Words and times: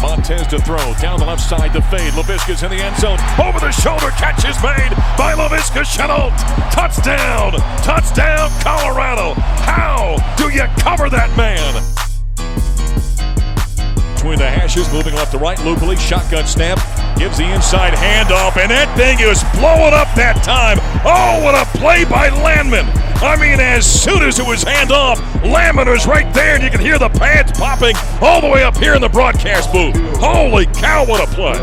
Montez 0.00 0.46
to 0.48 0.58
throw. 0.60 0.94
Down 1.00 1.18
the 1.18 1.26
left 1.26 1.42
side 1.42 1.72
to 1.72 1.82
fade. 1.82 2.12
Laviska's 2.12 2.62
in 2.62 2.70
the 2.70 2.76
end 2.76 2.96
zone. 2.96 3.18
Over 3.38 3.60
the 3.60 3.72
shoulder 3.72 4.10
catch 4.10 4.44
is 4.44 4.56
made 4.62 4.90
by 5.16 5.34
Laviska 5.34 5.84
Shenault. 5.84 6.36
Touchdown! 6.70 7.52
Touchdown, 7.82 8.50
Colorado! 8.62 9.34
How 9.34 10.16
do 10.36 10.50
you 10.50 10.66
cover 10.78 11.10
that 11.10 11.34
man? 11.36 11.74
Between 14.18 14.38
the 14.40 14.50
hashes, 14.50 14.92
moving 14.92 15.14
left 15.14 15.30
to 15.30 15.38
right. 15.38 15.56
Locally, 15.64 15.94
shotgun 15.94 16.44
snap. 16.44 16.78
Gives 17.16 17.38
the 17.38 17.54
inside 17.54 17.94
handoff, 17.94 18.60
and 18.60 18.68
that 18.68 18.90
thing 18.98 19.20
is 19.20 19.44
blowing 19.54 19.94
up 19.94 20.10
that 20.16 20.42
time. 20.42 20.78
Oh, 21.06 21.38
what 21.44 21.54
a 21.54 21.64
play 21.78 22.02
by 22.02 22.28
Landman! 22.42 22.84
I 23.22 23.36
mean, 23.40 23.60
as 23.60 23.86
soon 23.86 24.24
as 24.24 24.40
it 24.40 24.46
was 24.46 24.64
handoff, 24.64 25.22
Landman 25.44 25.88
was 25.88 26.08
right 26.08 26.34
there, 26.34 26.56
and 26.56 26.64
you 26.64 26.68
can 26.70 26.80
hear 26.80 26.98
the 26.98 27.10
pads 27.10 27.56
popping 27.56 27.94
all 28.20 28.40
the 28.40 28.48
way 28.48 28.64
up 28.64 28.76
here 28.76 28.96
in 28.96 29.00
the 29.00 29.08
broadcast 29.08 29.72
booth. 29.72 29.94
Holy 30.18 30.66
cow, 30.66 31.06
what 31.06 31.22
a 31.22 31.32
play! 31.32 31.54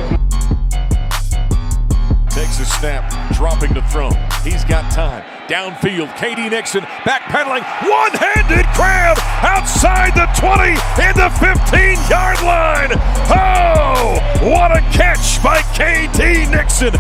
Takes 2.30 2.60
a 2.62 2.66
snap, 2.66 3.34
dropping 3.34 3.74
to 3.74 3.82
throw. 3.90 4.12
He's 4.46 4.64
got 4.64 4.90
time. 4.94 5.35
Downfield, 5.48 6.10
KD 6.16 6.50
Nixon 6.50 6.82
backpedaling, 7.06 7.62
one-handed 7.88 8.66
grab 8.74 9.18
outside 9.46 10.16
the 10.16 10.26
20 10.40 10.72
in 10.72 11.14
the 11.14 11.30
15-yard 11.38 12.42
line. 12.42 12.90
Oh, 13.30 14.20
what 14.42 14.72
a 14.76 14.82
catch 14.92 15.44
by 15.44 15.60
KD 15.78 16.50
Nixon! 16.50 16.94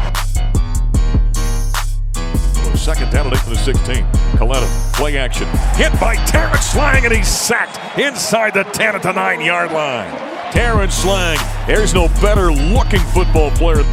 Second 2.77 3.11
down 3.11 3.25
and 3.25 3.35
eight 3.35 3.41
for 3.41 3.49
the 3.49 3.55
16. 3.55 4.05
Coletta, 4.37 4.93
play 4.93 5.17
action. 5.17 5.47
Hit 5.73 5.99
by 5.99 6.15
Terrence 6.27 6.75
Lang, 6.75 7.03
and 7.03 7.11
he's 7.15 7.27
sacked 7.27 7.79
inside 7.97 8.53
the 8.53 8.63
10 8.63 8.95
at 8.95 9.01
the 9.01 9.11
9 9.11 9.41
yard 9.41 9.71
line. 9.71 10.11
Terrence 10.51 11.03
Lang, 11.03 11.39
there's 11.65 11.95
no 11.95 12.09
better 12.21 12.51
looking 12.51 12.99
football 12.99 13.49
player. 13.51 13.83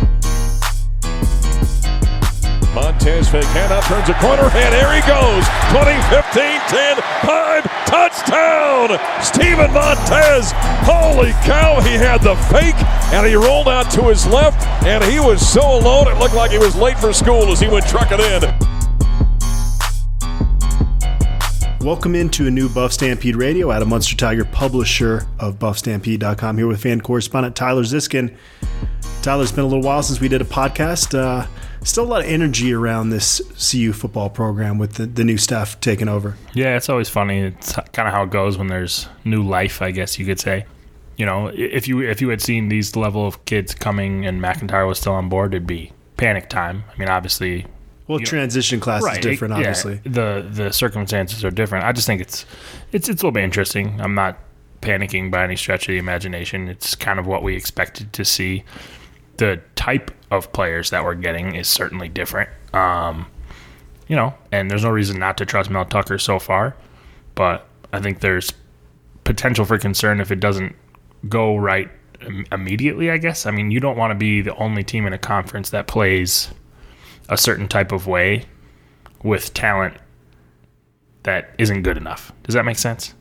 Montez 2.75 3.29
handout, 3.29 3.83
turns 3.85 4.09
a 4.09 4.15
corner, 4.15 4.45
and 4.45 4.73
there 4.73 4.95
he 4.95 5.01
goes. 5.07 5.45
20, 5.77 5.93
15, 6.09 6.61
10, 6.69 6.97
5, 7.21 7.63
touchdown! 7.85 8.99
Steven 9.23 9.71
Montez, 9.75 10.53
holy 10.89 11.33
cow, 11.45 11.83
he 11.83 11.93
had 11.93 12.23
the 12.23 12.35
fake, 12.51 12.75
and 13.13 13.27
he 13.27 13.35
rolled 13.35 13.69
out 13.69 13.91
to 13.91 14.05
his 14.05 14.27
left, 14.27 14.67
and 14.87 15.05
he 15.05 15.21
was 15.21 15.47
so 15.47 15.61
alone 15.61 16.09
it 16.09 16.19
looked 16.19 16.35
like 16.35 16.51
he 16.51 16.57
was 16.57 16.75
late 16.75 16.99
for 16.99 17.13
school 17.13 17.53
as 17.53 17.61
he 17.61 17.69
went 17.69 17.87
trucking 17.87 18.21
in. 18.21 18.43
Welcome 21.85 22.15
into 22.15 22.47
a 22.47 22.51
new 22.51 22.71
Buff 22.71 22.95
Stampede 22.95 23.37
Radio 23.37 23.71
Adam 23.71 23.91
Munsterteiger, 23.91 24.51
publisher 24.51 25.27
of 25.39 25.59
BuffStampede.com, 25.59 26.57
here 26.57 26.67
with 26.67 26.81
fan 26.81 27.03
correspondent 27.03 27.55
Tyler 27.55 27.83
Ziskin. 27.83 28.35
Tyler, 29.21 29.43
it's 29.43 29.53
been 29.53 29.65
a 29.65 29.67
little 29.67 29.83
while 29.83 30.03
since 30.03 30.21
we 30.21 30.29
did 30.29 30.41
a 30.41 30.45
podcast. 30.45 31.19
Uh, 31.19 31.47
still 31.85 32.05
a 32.05 32.07
lot 32.07 32.21
of 32.21 32.27
energy 32.27 32.73
around 32.73 33.11
this 33.11 33.41
CU 33.71 33.93
football 33.93 34.31
program 34.31 34.79
with 34.79 34.95
the, 34.95 35.07
the 35.07 35.25
new 35.25 35.37
staff 35.39 35.81
taking 35.81 36.09
over. 36.09 36.37
Yeah, 36.55 36.77
it's 36.77 36.89
always 36.89 37.09
funny. 37.09 37.41
It's 37.41 37.73
kind 37.93 38.09
of 38.09 38.15
how 38.15 38.23
it 38.25 38.31
goes 38.31 38.57
when 38.59 38.69
there's 38.69 39.09
new 39.25 39.43
life, 39.43 39.83
I 39.83 39.91
guess 39.91 40.19
you 40.19 40.27
could 40.27 40.41
say. 40.41 40.65
You 41.17 41.27
know, 41.27 41.49
if 41.49 41.87
you 41.89 42.01
if 42.01 42.21
you 42.21 42.29
had 42.31 42.41
seen 42.41 42.69
these 42.69 42.97
level 42.97 43.27
of 43.27 43.45
kids 43.45 43.75
coming 43.75 44.27
and 44.27 44.41
MacIntyre 44.41 44.87
was 44.87 44.99
still 44.99 45.13
on 45.13 45.29
board, 45.29 45.55
it'd 45.55 45.67
be 45.67 45.93
panic 46.17 46.49
time. 46.49 46.85
I 46.93 46.99
mean, 46.99 47.09
obviously, 47.09 47.67
Well, 48.09 48.19
You 48.19 48.25
know- 48.25 48.31
transition 48.31 48.81
class 48.81 49.05
is 49.05 49.19
different, 49.19 49.53
yeah, 49.53 49.59
obviously. 49.61 50.01
the 50.05 50.47
the 50.51 50.73
circumstances 50.73 51.45
are 51.45 51.51
different. 51.51 51.85
I 51.85 51.93
just 51.93 52.07
think 52.07 52.21
it's 52.21 52.45
it's 52.93 53.09
it's 53.09 53.23
a 53.23 53.27
little 53.27 53.33
bit 53.33 53.45
interesting. 53.45 54.01
I'm 54.01 54.15
not 54.15 54.39
panicking 54.81 55.31
by 55.31 55.45
any 55.45 55.55
stretch 55.55 55.83
of 55.89 55.93
the 55.93 55.99
imagination. 55.99 56.69
It's 56.69 56.95
kind 56.97 57.19
of 57.21 57.27
what 57.27 57.43
we 57.43 57.55
expected 57.55 58.13
to 58.15 58.25
see. 58.25 58.65
The 59.43 59.61
type 59.75 60.13
of 60.31 60.53
players 60.53 60.91
that 60.91 61.03
we're 61.03 61.17
getting 61.17 61.57
is 61.57 61.67
certainly 61.67 62.09
different. 62.09 62.49
Um, 62.73 63.27
you 64.07 64.15
know, 64.15 64.35
and 64.53 64.71
there's 64.71 64.85
no 64.85 64.91
reason 64.91 65.19
not 65.19 65.37
to 65.39 65.45
trust 65.45 65.69
Mel 65.69 65.85
Tucker 65.85 66.17
so 66.17 66.39
far, 66.39 66.77
but 67.35 67.67
I 67.93 67.99
think 67.99 68.21
there's 68.21 68.53
potential 69.25 69.65
for 69.65 69.79
concern 69.79 70.21
if 70.21 70.31
it 70.31 70.39
doesn't 70.39 70.77
go 71.29 71.57
right 71.57 71.91
immediately. 72.53 73.11
I 73.11 73.17
guess. 73.19 73.45
I 73.45 73.51
mean, 73.51 73.73
you 73.73 73.81
don't 73.81 73.97
want 73.97 74.13
to 74.13 74.15
be 74.15 74.43
the 74.43 74.55
only 74.59 74.85
team 74.85 75.09
in 75.09 75.13
a 75.13 75.19
conference 75.19 75.71
that 75.71 75.89
plays 75.89 76.53
a 77.29 77.37
certain 77.37 77.67
type 77.67 77.91
of 77.91 78.07
way 78.07 78.45
with 79.25 79.53
talent 79.55 79.95
that 81.25 81.53
isn't 81.59 81.83
good 81.83 81.97
enough. 81.97 82.31
Does 82.45 82.55
that 82.55 82.65
make 82.65 82.79
sense? 82.79 83.13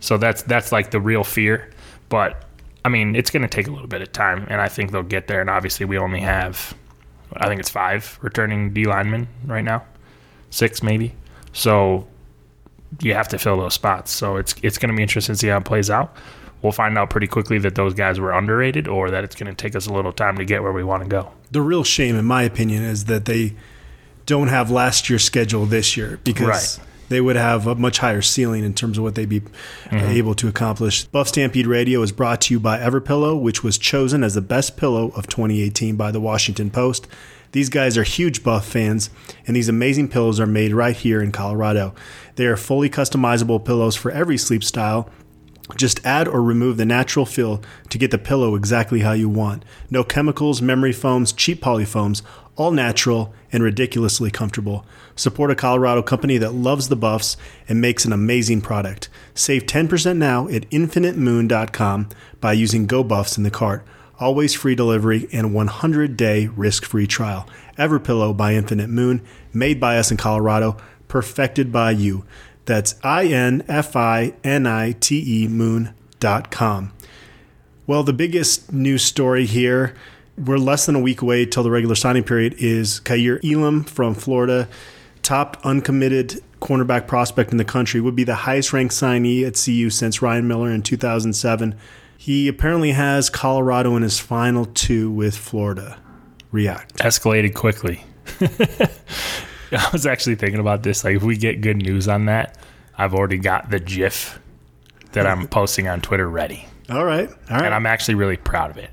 So 0.00 0.16
that's 0.16 0.40
that's 0.40 0.72
like 0.72 0.90
the 0.90 1.02
real 1.02 1.22
fear, 1.22 1.70
but 2.08 2.46
I 2.84 2.88
mean, 2.88 3.14
it's 3.14 3.30
going 3.30 3.42
to 3.42 3.48
take 3.48 3.68
a 3.68 3.70
little 3.70 3.86
bit 3.86 4.02
of 4.02 4.12
time, 4.12 4.46
and 4.48 4.60
I 4.60 4.68
think 4.68 4.90
they'll 4.90 5.02
get 5.02 5.28
there. 5.28 5.40
And 5.40 5.48
obviously, 5.48 5.86
we 5.86 5.98
only 5.98 6.20
have, 6.20 6.74
I 7.34 7.46
think 7.46 7.60
it's 7.60 7.70
five 7.70 8.18
returning 8.22 8.72
D 8.72 8.86
linemen 8.86 9.28
right 9.46 9.64
now, 9.64 9.84
six 10.50 10.82
maybe. 10.82 11.14
So 11.52 12.06
you 13.00 13.14
have 13.14 13.28
to 13.28 13.38
fill 13.38 13.56
those 13.58 13.74
spots. 13.74 14.10
So 14.10 14.36
it's 14.36 14.54
it's 14.62 14.78
going 14.78 14.90
to 14.90 14.96
be 14.96 15.02
interesting 15.02 15.34
to 15.34 15.38
see 15.38 15.48
how 15.48 15.58
it 15.58 15.64
plays 15.64 15.90
out. 15.90 16.16
We'll 16.60 16.72
find 16.72 16.96
out 16.96 17.10
pretty 17.10 17.26
quickly 17.26 17.58
that 17.58 17.74
those 17.74 17.94
guys 17.94 18.20
were 18.20 18.32
underrated, 18.32 18.86
or 18.88 19.10
that 19.10 19.24
it's 19.24 19.34
going 19.34 19.54
to 19.54 19.54
take 19.54 19.74
us 19.76 19.86
a 19.86 19.92
little 19.92 20.12
time 20.12 20.36
to 20.38 20.44
get 20.44 20.62
where 20.62 20.72
we 20.72 20.84
want 20.84 21.02
to 21.02 21.08
go. 21.08 21.32
The 21.50 21.60
real 21.60 21.84
shame, 21.84 22.16
in 22.16 22.24
my 22.24 22.42
opinion, 22.42 22.82
is 22.82 23.04
that 23.06 23.24
they 23.24 23.54
don't 24.26 24.48
have 24.48 24.70
last 24.70 25.10
year's 25.10 25.24
schedule 25.24 25.66
this 25.66 25.96
year 25.96 26.20
because 26.24 26.78
Right. 26.78 26.88
They 27.12 27.20
would 27.20 27.36
have 27.36 27.66
a 27.66 27.74
much 27.74 27.98
higher 27.98 28.22
ceiling 28.22 28.64
in 28.64 28.74
terms 28.74 28.98
of 28.98 29.04
what 29.04 29.14
they'd 29.14 29.28
be 29.28 29.42
uh, 29.90 29.96
able 29.96 30.34
to 30.34 30.48
accomplish. 30.48 31.04
Buff 31.04 31.28
Stampede 31.28 31.66
Radio 31.66 32.02
is 32.02 32.12
brought 32.12 32.40
to 32.42 32.54
you 32.54 32.60
by 32.60 32.78
Everpillow, 32.78 33.40
which 33.40 33.62
was 33.62 33.78
chosen 33.78 34.24
as 34.24 34.34
the 34.34 34.40
best 34.40 34.76
pillow 34.76 35.12
of 35.14 35.26
2018 35.26 35.96
by 35.96 36.10
the 36.10 36.20
Washington 36.20 36.70
Post. 36.70 37.06
These 37.52 37.68
guys 37.68 37.98
are 37.98 38.02
huge 38.02 38.42
Buff 38.42 38.66
fans, 38.66 39.10
and 39.46 39.54
these 39.54 39.68
amazing 39.68 40.08
pillows 40.08 40.40
are 40.40 40.46
made 40.46 40.72
right 40.72 40.96
here 40.96 41.22
in 41.22 41.32
Colorado. 41.32 41.94
They 42.36 42.46
are 42.46 42.56
fully 42.56 42.88
customizable 42.88 43.62
pillows 43.62 43.94
for 43.94 44.10
every 44.10 44.38
sleep 44.38 44.64
style. 44.64 45.10
Just 45.76 46.04
add 46.04 46.28
or 46.28 46.42
remove 46.42 46.76
the 46.76 46.84
natural 46.84 47.26
fill 47.26 47.62
to 47.90 47.98
get 47.98 48.10
the 48.10 48.18
pillow 48.18 48.54
exactly 48.54 49.00
how 49.00 49.12
you 49.12 49.28
want. 49.28 49.64
No 49.90 50.02
chemicals, 50.02 50.60
memory 50.60 50.92
foams, 50.92 51.32
cheap 51.32 51.62
polyfoams, 51.62 52.22
all 52.62 52.70
natural 52.70 53.34
and 53.50 53.60
ridiculously 53.60 54.30
comfortable. 54.30 54.86
Support 55.16 55.50
a 55.50 55.56
Colorado 55.56 56.00
company 56.00 56.38
that 56.38 56.54
loves 56.54 56.88
the 56.88 56.96
buffs 56.96 57.36
and 57.68 57.80
makes 57.80 58.04
an 58.04 58.12
amazing 58.12 58.60
product. 58.60 59.08
Save 59.34 59.66
10% 59.66 60.16
now 60.16 60.46
at 60.46 60.70
infinitemoon.com 60.70 62.08
by 62.40 62.52
using 62.52 62.86
GoBuffs 62.86 63.36
in 63.36 63.42
the 63.42 63.50
cart. 63.50 63.84
Always 64.20 64.54
free 64.54 64.76
delivery 64.76 65.28
and 65.32 65.52
100 65.52 66.16
day 66.16 66.46
risk 66.46 66.84
free 66.84 67.08
trial. 67.08 67.48
Everpillow 67.76 68.36
by 68.36 68.54
Infinite 68.54 68.88
Moon, 68.88 69.22
made 69.52 69.80
by 69.80 69.98
us 69.98 70.12
in 70.12 70.16
Colorado, 70.16 70.76
perfected 71.08 71.72
by 71.72 71.90
you. 71.90 72.24
That's 72.64 72.94
I 73.02 73.24
N 73.26 73.64
F 73.66 73.96
I 73.96 74.34
N 74.44 74.68
I 74.68 74.92
T 74.92 75.42
E 75.42 75.48
moon.com. 75.48 76.92
Well, 77.84 78.04
the 78.04 78.12
biggest 78.12 78.72
news 78.72 79.02
story 79.02 79.46
here, 79.46 79.96
we're 80.38 80.58
less 80.58 80.86
than 80.86 80.94
a 80.94 81.00
week 81.00 81.22
away 81.22 81.44
till 81.46 81.62
the 81.62 81.70
regular 81.70 81.94
signing 81.94 82.24
period, 82.24 82.54
is 82.58 83.00
Kaiir 83.00 83.38
Elam 83.44 83.84
from 83.84 84.14
Florida, 84.14 84.68
top 85.22 85.58
uncommitted 85.64 86.40
cornerback 86.60 87.06
prospect 87.06 87.50
in 87.52 87.58
the 87.58 87.64
country, 87.64 88.00
would 88.00 88.16
be 88.16 88.24
the 88.24 88.34
highest 88.34 88.72
ranked 88.72 88.94
signee 88.94 89.44
at 89.46 89.54
CU 89.62 89.90
since 89.90 90.22
Ryan 90.22 90.46
Miller 90.48 90.70
in 90.70 90.82
2007. 90.82 91.74
He 92.16 92.46
apparently 92.48 92.92
has 92.92 93.28
Colorado 93.28 93.96
in 93.96 94.02
his 94.02 94.18
final 94.20 94.64
two 94.66 95.10
with 95.10 95.36
Florida. 95.36 95.98
React. 96.52 96.98
escalated 96.98 97.54
quickly. 97.54 98.04
I 98.40 99.88
was 99.92 100.04
actually 100.06 100.34
thinking 100.36 100.60
about 100.60 100.82
this. 100.82 101.02
Like, 101.02 101.16
if 101.16 101.22
we 101.22 101.36
get 101.36 101.60
good 101.62 101.78
news 101.78 102.08
on 102.08 102.26
that, 102.26 102.58
I've 102.96 103.14
already 103.14 103.38
got 103.38 103.70
the 103.70 103.80
GIF 103.80 104.38
that 105.12 105.26
I'm 105.26 105.46
posting 105.48 105.88
on 105.88 106.00
Twitter 106.02 106.28
ready, 106.28 106.66
All 106.90 107.04
right. 107.04 107.28
All 107.28 107.56
right. 107.56 107.64
and 107.64 107.74
I'm 107.74 107.86
actually 107.86 108.14
really 108.16 108.36
proud 108.36 108.70
of 108.70 108.76
it. 108.76 108.90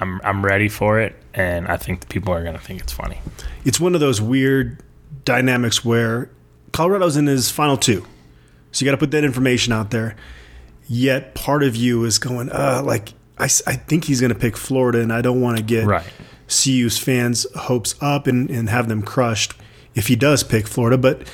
I'm 0.00 0.20
I'm 0.24 0.44
ready 0.44 0.68
for 0.68 1.00
it, 1.00 1.14
and 1.34 1.66
I 1.68 1.76
think 1.76 2.00
the 2.00 2.06
people 2.06 2.32
are 2.34 2.42
gonna 2.42 2.58
think 2.58 2.80
it's 2.80 2.92
funny. 2.92 3.20
it's 3.64 3.78
one 3.80 3.94
of 3.94 4.00
those 4.00 4.20
weird 4.20 4.78
dynamics 5.24 5.84
where 5.84 6.30
Colorado's 6.72 7.16
in 7.16 7.26
his 7.26 7.50
final 7.50 7.76
two. 7.76 8.04
So 8.72 8.84
you 8.84 8.90
got 8.90 8.96
to 8.96 8.98
put 8.98 9.12
that 9.12 9.22
information 9.24 9.72
out 9.72 9.90
there. 9.92 10.16
Yet 10.88 11.34
part 11.36 11.62
of 11.62 11.76
you 11.76 12.04
is 12.04 12.18
going, 12.18 12.50
uh, 12.50 12.82
like, 12.84 13.14
I 13.38 13.46
think 13.46 14.04
he's 14.04 14.20
going 14.20 14.32
to 14.32 14.38
pick 14.38 14.56
Florida, 14.56 15.00
and 15.00 15.12
I 15.12 15.22
don't 15.22 15.40
want 15.40 15.56
to 15.56 15.62
get 15.62 15.86
Right. 15.86 16.04
CU's 16.48 16.98
fans' 16.98 17.46
hopes 17.54 17.94
up 18.00 18.26
and, 18.26 18.50
and 18.50 18.68
have 18.68 18.88
them 18.88 19.00
crushed 19.02 19.54
if 19.94 20.08
he 20.08 20.16
does 20.16 20.42
pick 20.42 20.66
Florida. 20.66 20.98
But 20.98 21.26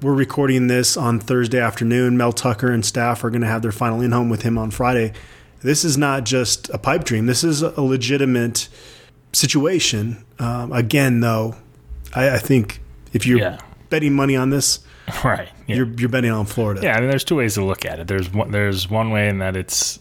we're 0.00 0.14
recording 0.14 0.68
this 0.68 0.96
on 0.96 1.18
Thursday 1.18 1.60
afternoon. 1.60 2.16
Mel 2.16 2.32
Tucker 2.32 2.70
and 2.70 2.84
staff 2.84 3.22
are 3.24 3.30
going 3.30 3.42
to 3.42 3.48
have 3.48 3.62
their 3.62 3.72
final 3.72 4.00
in 4.00 4.12
home 4.12 4.30
with 4.30 4.42
him 4.42 4.56
on 4.56 4.70
Friday. 4.70 5.12
This 5.62 5.84
is 5.84 5.96
not 5.98 6.24
just 6.24 6.68
a 6.70 6.78
pipe 6.78 7.04
dream. 7.04 7.26
This 7.26 7.44
is 7.44 7.62
a 7.62 7.80
legitimate 7.82 8.68
situation. 9.32 10.24
Um, 10.38 10.72
again, 10.72 11.20
though, 11.20 11.56
I, 12.14 12.30
I 12.30 12.38
think 12.38 12.80
If 13.12 13.26
you're 13.26 13.38
Yeah. 13.38 13.58
betting 13.90 14.14
money 14.14 14.36
on 14.36 14.50
this, 14.50 14.80
Right. 15.24 15.48
Yeah. 15.66 15.76
you're 15.76 15.86
you're 15.98 16.08
betting 16.08 16.30
on 16.30 16.46
Florida. 16.46 16.80
Yeah, 16.82 16.96
I 16.96 17.00
mean, 17.00 17.10
there's 17.10 17.24
two 17.24 17.36
ways 17.36 17.54
to 17.54 17.64
look 17.64 17.84
at 17.84 17.98
it. 17.98 18.06
There's 18.06 18.32
one, 18.32 18.50
there's 18.52 18.88
one 18.88 19.10
way 19.10 19.28
in 19.28 19.38
that 19.38 19.56
it's, 19.56 19.98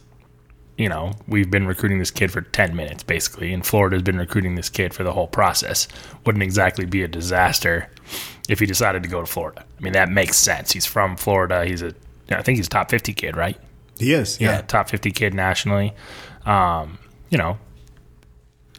you 0.77 0.87
know, 0.87 1.13
we've 1.27 1.49
been 1.49 1.65
recruiting 1.67 1.97
this 1.99 2.11
kid 2.11 2.31
for 2.31 2.41
10 2.41 2.75
minutes 2.75 3.01
basically, 3.03 3.51
and 3.51 3.65
Florida's 3.65 4.03
been 4.03 4.17
recruiting 4.17 4.55
this 4.55 4.69
kid 4.69 4.93
for 4.93 5.03
the 5.03 5.11
whole 5.11 5.27
process. 5.27 5.87
Wouldn't 6.25 6.43
exactly 6.43 6.85
be 6.85 7.01
a 7.03 7.07
disaster 7.07 7.89
if 8.47 8.59
he 8.59 8.65
decided 8.65 9.01
to 9.03 9.09
go 9.09 9.19
to 9.21 9.25
Florida. 9.27 9.65
I 9.79 9.81
mean, 9.83 9.93
that 9.93 10.09
makes 10.09 10.37
sense. 10.37 10.71
He's 10.71 10.85
from 10.85 11.17
Florida. 11.17 11.65
He's 11.65 11.81
a, 11.81 11.93
I 12.29 12.41
think 12.43 12.57
he's 12.57 12.67
a 12.67 12.69
top 12.69 12.89
50 12.91 13.13
kid, 13.13 13.35
right? 13.35 13.57
He 13.99 14.13
is. 14.13 14.39
yeah, 14.39 14.61
top 14.61 14.89
50 14.89 15.11
kid 15.11 15.33
nationally. 15.33 15.93
Um, 16.45 16.97
you 17.29 17.37
know, 17.37 17.57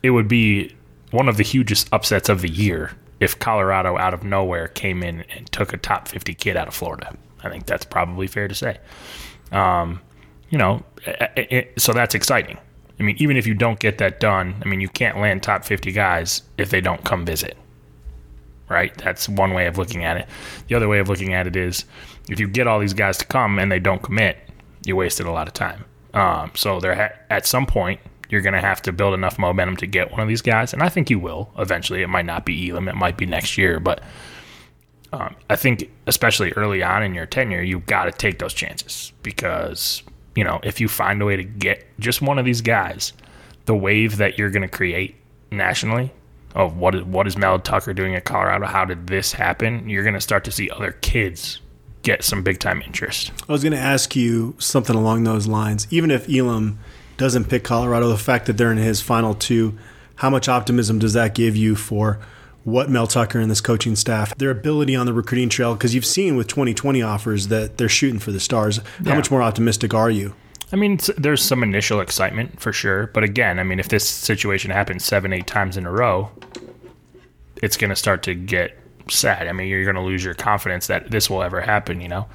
it 0.03 0.11
would 0.11 0.29
be 0.29 0.75
one 1.11 1.29
of 1.29 1.37
the 1.37 1.43
hugest 1.43 1.89
upsets 1.93 2.29
of 2.29 2.41
the 2.41 2.49
year 2.49 2.93
if 3.21 3.39
Colorado 3.39 3.99
out 3.99 4.15
of 4.15 4.25
nowhere 4.25 4.69
came 4.69 5.03
in 5.03 5.25
and 5.37 5.51
took 5.53 5.73
a 5.73 5.77
top 5.77 6.09
50 6.09 6.35
kid 6.35 6.57
out 6.57 6.69
of 6.69 6.75
Florida. 6.75 7.15
I 7.43 7.51
think 7.51 7.67
that's 7.67 7.85
probably 7.85 8.27
fair 8.27 8.49
to 8.49 8.55
say. 8.55 8.79
Um, 9.53 10.01
you 10.49 10.59
know, 10.59 10.83
eh, 11.07 11.27
eh, 11.37 11.65
so 11.77 11.93
that's 11.93 12.15
exciting. 12.15 12.59
I 12.99 13.03
mean, 13.03 13.17
even 13.19 13.37
if 13.37 13.47
you 13.47 13.55
don't 13.55 13.79
get 13.79 13.99
that 13.99 14.21
done, 14.21 14.61
I 14.65 14.69
mean, 14.69 14.81
you 14.81 14.89
can't 14.89 15.19
land 15.19 15.43
top 15.43 15.65
50 15.65 15.93
guys 15.93 16.43
if 16.59 16.71
they 16.71 16.81
don't 16.81 17.05
come 17.05 17.25
visit. 17.25 17.57
Right? 18.69 18.97
That's 18.99 19.29
one 19.29 19.53
way 19.53 19.67
of 19.67 19.79
looking 19.79 20.05
at 20.05 20.17
it. 20.17 20.29
The 20.69 20.75
other 20.75 20.89
way 20.89 20.99
of 20.99 21.09
looking 21.09 21.35
at 21.35 21.47
it 21.47 21.57
is 21.57 21.85
if 22.29 22.39
you 22.39 22.47
get 22.47 22.67
all 22.67 22.79
these 22.79 22.95
guys 22.95 23.17
to 23.19 23.25
come 23.25 23.59
and 23.59 23.73
they 23.73 23.81
don't 23.81 24.03
commit, 24.03 24.39
you 24.85 24.97
wasted 24.97 25.27
a 25.27 25.31
lot 25.31 25.49
of 25.49 25.55
time. 25.55 25.85
Um, 26.15 26.53
so 26.55 26.81
there, 26.81 26.95
ha- 26.95 27.17
at 27.29 27.47
some 27.47 27.67
point, 27.67 28.01
you're 28.29 28.41
going 28.41 28.55
to 28.55 28.61
have 28.61 28.81
to 28.83 28.93
build 28.93 29.15
enough 29.15 29.39
momentum 29.39 29.77
to 29.79 29.87
get 29.87 30.11
one 30.11 30.21
of 30.21 30.29
these 30.29 30.43
guys, 30.43 30.73
and 30.73 30.83
I 30.83 30.89
think 30.89 31.11
you 31.11 31.19
will 31.19 31.51
eventually. 31.59 32.03
It 32.03 32.09
might 32.09 32.27
not 32.27 32.45
be 32.45 32.71
Elam, 32.71 32.89
it 32.89 32.95
might 32.95 33.17
be 33.17 33.27
next 33.27 33.59
year, 33.59 33.81
but 33.81 34.03
um, 35.13 35.35
I 35.49 35.57
think 35.57 35.91
especially 36.07 36.53
early 36.53 36.83
on 36.83 37.03
in 37.03 37.15
your 37.15 37.27
tenure, 37.27 37.63
you've 37.63 37.87
got 37.87 38.05
to 38.05 38.13
take 38.13 38.39
those 38.39 38.55
chances 38.55 39.13
because 39.23 40.03
you 40.37 40.45
know 40.45 40.61
if 40.63 40.81
you 40.81 40.89
find 40.89 41.21
a 41.21 41.25
way 41.25 41.37
to 41.37 41.45
get 41.45 41.85
just 41.99 42.23
one 42.23 42.39
of 42.39 42.45
these 42.45 42.61
guys, 42.61 43.13
the 43.67 43.75
wave 43.75 44.17
that 44.19 44.39
you're 44.39 44.51
going 44.51 44.63
to 44.63 44.69
create 44.69 45.17
nationally 45.51 46.13
of 46.55 46.77
what 46.77 46.95
is 46.95 47.03
what 47.05 47.27
is 47.27 47.37
Mel 47.37 47.59
Tucker 47.59 47.93
doing 47.93 48.15
at 48.15 48.25
Colorado? 48.25 48.67
How 48.67 48.85
did 48.85 49.09
this 49.09 49.33
happen? 49.33 49.89
You're 49.89 50.05
going 50.05 50.15
to 50.15 50.21
start 50.21 50.45
to 50.45 50.53
see 50.53 50.71
other 50.71 50.93
kids 50.93 51.61
get 52.03 52.25
some 52.25 52.43
big 52.43 52.59
time 52.59 52.83
interest. 52.83 53.31
I 53.49 53.53
was 53.53 53.63
going 53.63 53.73
to 53.73 53.79
ask 53.79 54.17
you 54.17 54.55
something 54.59 54.97
along 54.97 55.25
those 55.25 55.47
lines. 55.47 55.87
Even 55.91 56.11
if 56.11 56.29
Elam 56.29 56.79
doesn't 57.17 57.45
pick 57.47 57.65
Colorado, 57.65 58.09
the 58.09 58.17
fact 58.17 58.47
that 58.47 58.57
they're 58.57 58.73
in 58.73 58.79
his 58.79 59.01
final 59.03 59.35
two, 59.35 59.77
how 60.17 60.31
much 60.31 60.49
optimism 60.49 60.99
does 60.99 61.13
that 61.13 61.35
give 61.35 61.57
you 61.57 61.77
for 61.77 62.19
what 62.65 62.91
Mel 62.91 63.07
Tucker 63.07 63.39
and 63.41 63.51
this 63.51 63.61
coaching 63.61 63.97
staff, 63.97 64.35
their 64.37 64.51
ability 64.51 64.95
on 64.97 65.07
the 65.07 65.13
recruiting 65.13 65.49
trail? 65.49 65.75
Because 65.75 65.95
you've 65.95 66.05
seen 66.07 66.37
with 66.37 66.47
2020 66.49 67.03
offers 67.03 67.49
that 67.49 67.79
they're 67.79 67.89
shooting 67.89 68.19
for 68.19 68.33
the 68.33 68.41
stars. 68.41 68.79
How 68.79 68.85
Yeah. 69.05 69.15
much 69.17 69.31
more 69.31 69.43
optimistic 69.43 69.93
are 69.95 70.11
you? 70.11 70.35
I 70.73 70.77
mean, 70.77 70.99
there's 71.19 71.43
some 71.43 71.63
initial 71.63 72.01
excitement 72.01 72.61
for 72.61 72.73
sure, 72.73 73.09
but 73.13 73.25
again, 73.25 73.59
I 73.59 73.65
mean, 73.65 73.81
if 73.81 73.89
this 73.89 74.09
situation 74.09 74.71
happens 74.71 75.05
seven, 75.05 75.33
eight 75.33 75.47
times 75.47 75.77
in 75.77 75.85
a 75.85 75.91
row, 75.91 76.31
it's 77.63 77.77
going 77.77 77.91
to 77.91 77.97
start 77.97 78.23
to 78.25 78.35
get 78.35 78.79
sad. 79.09 79.47
I 79.49 79.53
mean, 79.53 79.69
you're 79.69 79.85
going 79.85 79.97
to 79.97 80.03
lose 80.03 80.25
your 80.25 80.35
confidence 80.35 80.87
that 80.89 81.11
this 81.11 81.31
will 81.31 81.43
ever 81.43 81.61
happen. 81.61 82.01
You 82.01 82.09
know, 82.09 82.29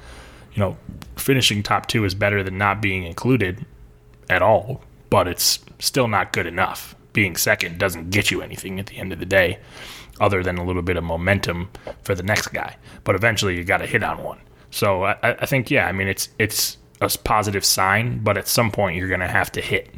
you 0.54 0.60
know, 0.60 0.76
finishing 1.16 1.62
top 1.62 1.86
two 1.86 2.04
is 2.04 2.14
better 2.14 2.42
than 2.42 2.58
not 2.58 2.80
being 2.80 3.04
included 3.04 3.64
at 4.28 4.42
all, 4.42 4.82
but 5.10 5.28
it's 5.28 5.60
still 5.78 6.08
not 6.08 6.32
good 6.32 6.46
enough. 6.46 6.94
Being 7.12 7.36
second 7.36 7.78
doesn't 7.78 8.10
get 8.10 8.30
you 8.30 8.42
anything 8.42 8.78
at 8.78 8.86
the 8.86 8.98
end 8.98 9.12
of 9.12 9.18
the 9.18 9.26
day, 9.26 9.58
other 10.20 10.42
than 10.42 10.58
a 10.58 10.64
little 10.64 10.82
bit 10.82 10.96
of 10.96 11.04
momentum 11.04 11.70
for 12.02 12.14
the 12.14 12.22
next 12.22 12.48
guy. 12.48 12.76
But 13.04 13.14
eventually, 13.14 13.56
you 13.56 13.64
got 13.64 13.78
to 13.78 13.86
hit 13.86 14.02
on 14.02 14.22
one. 14.22 14.38
So 14.70 15.04
I, 15.04 15.16
I 15.22 15.46
think, 15.46 15.70
yeah, 15.70 15.86
I 15.86 15.92
mean, 15.92 16.08
it's 16.08 16.28
it's 16.38 16.76
a 17.00 17.08
positive 17.24 17.64
sign, 17.64 18.20
but 18.22 18.36
at 18.36 18.48
some 18.48 18.70
point, 18.70 18.96
you're 18.96 19.08
going 19.08 19.20
to 19.20 19.28
have 19.28 19.50
to 19.52 19.60
hit. 19.60 19.94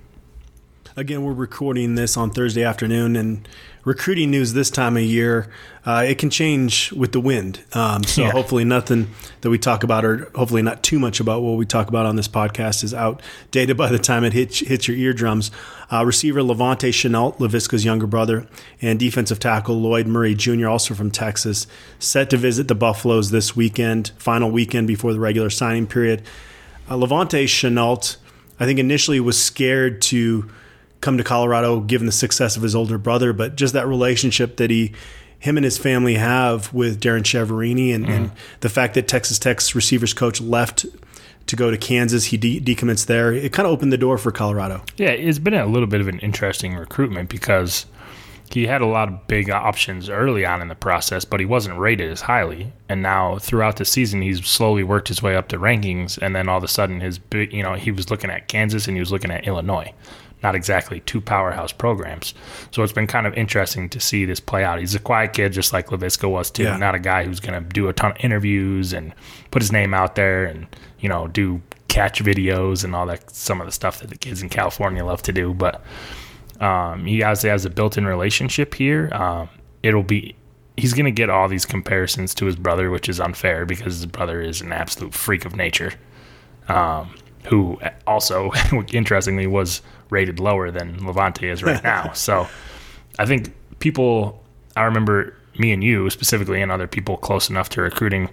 Again, 0.98 1.22
we're 1.22 1.32
recording 1.32 1.94
this 1.94 2.16
on 2.16 2.30
Thursday 2.30 2.64
afternoon, 2.64 3.14
and 3.14 3.46
recruiting 3.84 4.32
news 4.32 4.52
this 4.52 4.68
time 4.68 4.96
of 4.96 5.04
year, 5.04 5.46
uh, 5.86 6.04
it 6.04 6.18
can 6.18 6.28
change 6.28 6.90
with 6.90 7.12
the 7.12 7.20
wind. 7.20 7.60
Um, 7.72 8.02
so 8.02 8.22
Yeah. 8.22 8.32
hopefully, 8.32 8.64
nothing 8.64 9.06
that 9.42 9.50
we 9.50 9.58
talk 9.58 9.84
about, 9.84 10.04
or 10.04 10.28
hopefully 10.34 10.60
not 10.60 10.82
too 10.82 10.98
much 10.98 11.20
about 11.20 11.40
what 11.42 11.56
we 11.56 11.64
talk 11.66 11.86
about 11.88 12.04
on 12.04 12.16
this 12.16 12.26
podcast, 12.26 12.82
is 12.82 12.92
outdated 12.92 13.76
by 13.76 13.92
the 13.92 13.98
time 14.00 14.24
it 14.24 14.32
hits, 14.32 14.58
hits 14.58 14.88
your 14.88 14.96
eardrums. 14.96 15.52
Uh, 15.88 16.04
receiver 16.04 16.40
La'Vontae 16.40 16.90
Shenault, 16.90 17.38
Laviska's 17.38 17.84
younger 17.84 18.08
brother, 18.08 18.48
and 18.82 18.98
defensive 18.98 19.38
tackle 19.38 19.80
Lloyd 19.80 20.08
Murray 20.08 20.34
Jr., 20.34 20.66
also 20.66 20.94
from 20.94 21.12
Texas, 21.12 21.68
set 22.00 22.28
to 22.30 22.36
visit 22.36 22.66
the 22.66 22.74
Buffaloes 22.74 23.30
this 23.30 23.54
weekend, 23.54 24.10
final 24.18 24.50
weekend 24.50 24.88
before 24.88 25.12
the 25.12 25.20
regular 25.20 25.48
signing 25.48 25.86
period. 25.86 26.22
Uh, 26.90 26.94
La'Vontae 26.96 27.44
Shenault, 27.44 28.16
I 28.58 28.64
think 28.66 28.80
initially 28.80 29.20
was 29.20 29.40
scared 29.40 30.02
to 30.02 30.50
come 31.00 31.18
to 31.18 31.24
Colorado 31.24 31.80
given 31.80 32.06
the 32.06 32.12
success 32.12 32.56
of 32.56 32.62
his 32.62 32.74
older 32.74 32.98
brother, 32.98 33.32
but 33.32 33.56
just 33.56 33.74
that 33.74 33.86
relationship 33.86 34.56
that 34.56 34.70
he, 34.70 34.92
him 35.38 35.56
and 35.56 35.64
his 35.64 35.78
family 35.78 36.14
have 36.14 36.72
with 36.74 37.00
Darrin 37.00 37.22
Chiaverini 37.22 37.94
and, 37.94 38.08
and 38.08 38.30
mm. 38.30 38.34
the 38.60 38.68
fact 38.68 38.94
that 38.94 39.06
Texas 39.06 39.38
Tech's 39.38 39.74
receivers 39.74 40.12
coach 40.12 40.40
left 40.40 40.86
to 41.46 41.56
go 41.56 41.70
to 41.70 41.78
Kansas, 41.78 42.26
he 42.26 42.36
de- 42.36 42.60
decommits 42.60 43.06
there. 43.06 43.32
It 43.32 43.52
kind 43.52 43.66
of 43.66 43.72
opened 43.72 43.92
the 43.92 43.98
door 43.98 44.18
for 44.18 44.30
Colorado. 44.30 44.82
Yeah, 44.96 45.10
it's 45.10 45.38
been 45.38 45.54
a 45.54 45.66
little 45.66 45.86
bit 45.86 46.00
of 46.00 46.08
an 46.08 46.18
interesting 46.18 46.74
recruitment 46.74 47.30
because 47.30 47.86
he 48.50 48.66
had 48.66 48.80
a 48.80 48.86
lot 48.86 49.08
of 49.08 49.26
big 49.26 49.50
options 49.50 50.08
early 50.08 50.44
on 50.44 50.62
in 50.62 50.68
the 50.68 50.74
process, 50.74 51.24
but 51.24 51.40
he 51.40 51.46
wasn't 51.46 51.78
rated 51.78 52.10
as 52.10 52.22
highly. 52.22 52.72
And 52.88 53.02
now 53.02 53.38
throughout 53.38 53.76
the 53.76 53.84
season, 53.84 54.22
he's 54.22 54.44
slowly 54.46 54.82
worked 54.82 55.08
his 55.08 55.22
way 55.22 55.36
up 55.36 55.48
the 55.48 55.56
rankings, 55.56 56.18
and 56.18 56.34
then 56.34 56.48
all 56.48 56.58
of 56.58 56.64
a 56.64 56.68
sudden, 56.68 57.00
his 57.00 57.18
big, 57.18 57.52
you 57.52 57.62
know, 57.62 57.74
he 57.74 57.90
was 57.90 58.10
looking 58.10 58.30
at 58.30 58.48
Kansas 58.48 58.86
and 58.86 58.96
he 58.96 59.00
was 59.00 59.12
looking 59.12 59.30
at 59.30 59.46
Illinois. 59.46 59.92
Not 60.42 60.54
exactly 60.54 61.00
two 61.00 61.20
powerhouse 61.20 61.72
programs. 61.72 62.34
So 62.70 62.82
it's 62.82 62.92
been 62.92 63.06
kind 63.06 63.26
of 63.26 63.34
interesting 63.34 63.88
to 63.88 64.00
see 64.00 64.24
this 64.24 64.40
play 64.40 64.64
out. 64.64 64.78
He's 64.78 64.94
a 64.94 65.00
quiet 65.00 65.32
kid, 65.32 65.52
just 65.52 65.72
like 65.72 65.88
Laviska 65.88 66.30
was 66.30 66.50
too. 66.50 66.64
Yeah. 66.64 66.76
Not 66.76 66.94
a 66.94 67.00
guy 67.00 67.24
who's 67.24 67.40
going 67.40 67.60
to 67.60 67.68
do 67.68 67.88
a 67.88 67.92
ton 67.92 68.12
of 68.12 68.16
interviews 68.20 68.92
and 68.92 69.12
put 69.50 69.62
his 69.62 69.72
name 69.72 69.94
out 69.94 70.14
there 70.14 70.44
and 70.44 70.66
you 71.00 71.08
know 71.08 71.26
do 71.26 71.60
catch 71.88 72.22
videos 72.22 72.84
and 72.84 72.94
all 72.94 73.06
that. 73.06 73.34
Some 73.34 73.60
of 73.60 73.66
the 73.66 73.72
stuff 73.72 74.00
that 74.00 74.10
the 74.10 74.16
kids 74.16 74.42
in 74.42 74.48
California 74.48 75.04
love 75.04 75.22
to 75.22 75.32
do, 75.32 75.54
but 75.54 75.82
um, 76.60 77.04
he 77.04 77.22
obviously 77.22 77.50
has 77.50 77.64
a 77.64 77.70
built-in 77.70 78.06
relationship 78.06 78.74
here. 78.74 79.12
Um, 79.12 79.48
it'll 79.82 80.02
be 80.02 80.36
he's 80.76 80.94
going 80.94 81.06
to 81.06 81.10
get 81.10 81.28
all 81.28 81.48
these 81.48 81.66
comparisons 81.66 82.34
to 82.36 82.46
his 82.46 82.56
brother, 82.56 82.90
which 82.90 83.08
is 83.08 83.20
unfair 83.20 83.66
because 83.66 83.94
his 83.96 84.06
brother 84.06 84.40
is 84.40 84.60
an 84.60 84.72
absolute 84.72 85.14
freak 85.14 85.44
of 85.44 85.56
nature. 85.56 85.92
Um, 86.68 87.14
who 87.44 87.80
also, 88.06 88.52
interestingly, 88.92 89.46
was 89.46 89.82
rated 90.10 90.40
lower 90.40 90.70
than 90.70 91.00
La'Vontae 91.00 91.50
is 91.52 91.62
right 91.62 91.82
now. 91.84 92.12
so 92.12 92.48
I 93.18 93.26
think 93.26 93.52
people, 93.78 94.42
I 94.76 94.84
remember 94.84 95.34
me 95.58 95.72
and 95.72 95.82
you 95.82 96.08
specifically, 96.10 96.62
and 96.62 96.70
other 96.70 96.86
people 96.86 97.16
close 97.16 97.50
enough 97.50 97.68
to 97.70 97.82
recruiting. 97.82 98.30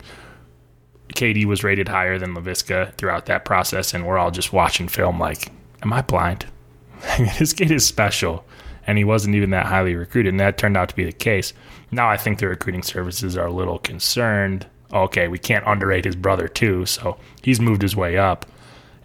KD 1.09 1.45
was 1.45 1.63
rated 1.63 1.87
higher 1.87 2.17
than 2.17 2.35
Laviska 2.35 2.93
throughout 2.95 3.25
that 3.27 3.45
process, 3.45 3.93
and 3.93 4.05
we're 4.05 4.17
all 4.17 4.31
just 4.31 4.53
watching 4.53 4.87
film 4.87 5.19
like, 5.19 5.51
am 5.81 5.93
I 5.93 6.01
blind? 6.01 6.45
this 7.39 7.53
kid 7.53 7.71
is 7.71 7.85
special, 7.85 8.45
and 8.87 8.97
he 8.97 9.03
wasn't 9.03 9.35
even 9.35 9.49
that 9.51 9.67
highly 9.67 9.95
recruited, 9.95 10.33
and 10.33 10.39
that 10.39 10.57
turned 10.57 10.77
out 10.77 10.89
to 10.89 10.95
be 10.95 11.05
the 11.05 11.11
case. 11.11 11.53
Now 11.91 12.09
I 12.09 12.17
think 12.17 12.39
the 12.39 12.47
recruiting 12.47 12.83
services 12.83 13.37
are 13.37 13.47
a 13.47 13.53
little 13.53 13.79
concerned. 13.79 14.67
Okay, 14.93 15.27
we 15.27 15.39
can't 15.39 15.65
underrate 15.67 16.05
his 16.05 16.15
brother 16.15 16.47
too, 16.47 16.85
so 16.85 17.17
he's 17.41 17.59
moved 17.59 17.81
his 17.81 17.95
way 17.95 18.17
up. 18.17 18.45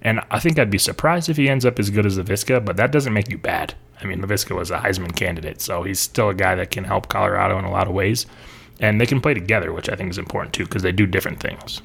And 0.03 0.21
I 0.31 0.39
think 0.39 0.59
I'd 0.59 0.71
be 0.71 0.79
surprised 0.79 1.29
if 1.29 1.37
he 1.37 1.49
ends 1.49 1.67
up 1.67 1.79
as 1.79 1.91
good 1.91 2.07
as 2.07 2.19
Laviska, 2.19 2.65
but 2.65 2.77
that 2.77 2.93
doesn't 2.93 3.13
make 3.13 3.31
you 3.31 3.39
bad. 3.39 3.75
I 4.01 4.07
mean, 4.07 4.23
Laviska 4.23 4.57
was 4.57 4.71
a 4.71 4.79
Heisman 4.79 5.15
candidate, 5.15 5.61
so 5.61 5.83
he's 5.83 6.01
still 6.01 6.31
a 6.31 6.35
guy 6.35 6.55
that 6.55 6.71
can 6.71 6.85
help 6.85 7.09
Colorado 7.09 7.59
in 7.59 7.65
a 7.67 7.71
lot 7.71 7.87
of 7.87 7.93
ways. 7.93 8.27
And 8.81 8.99
they 8.99 9.07
can 9.07 9.21
play 9.21 9.35
together, 9.35 9.73
which 9.73 9.91
I 9.91 9.97
think 9.97 10.11
is 10.11 10.17
important 10.17 10.55
too, 10.55 10.65
because 10.65 10.83
they 10.83 10.93
do 10.93 11.07
different 11.07 11.41
things. 11.41 11.83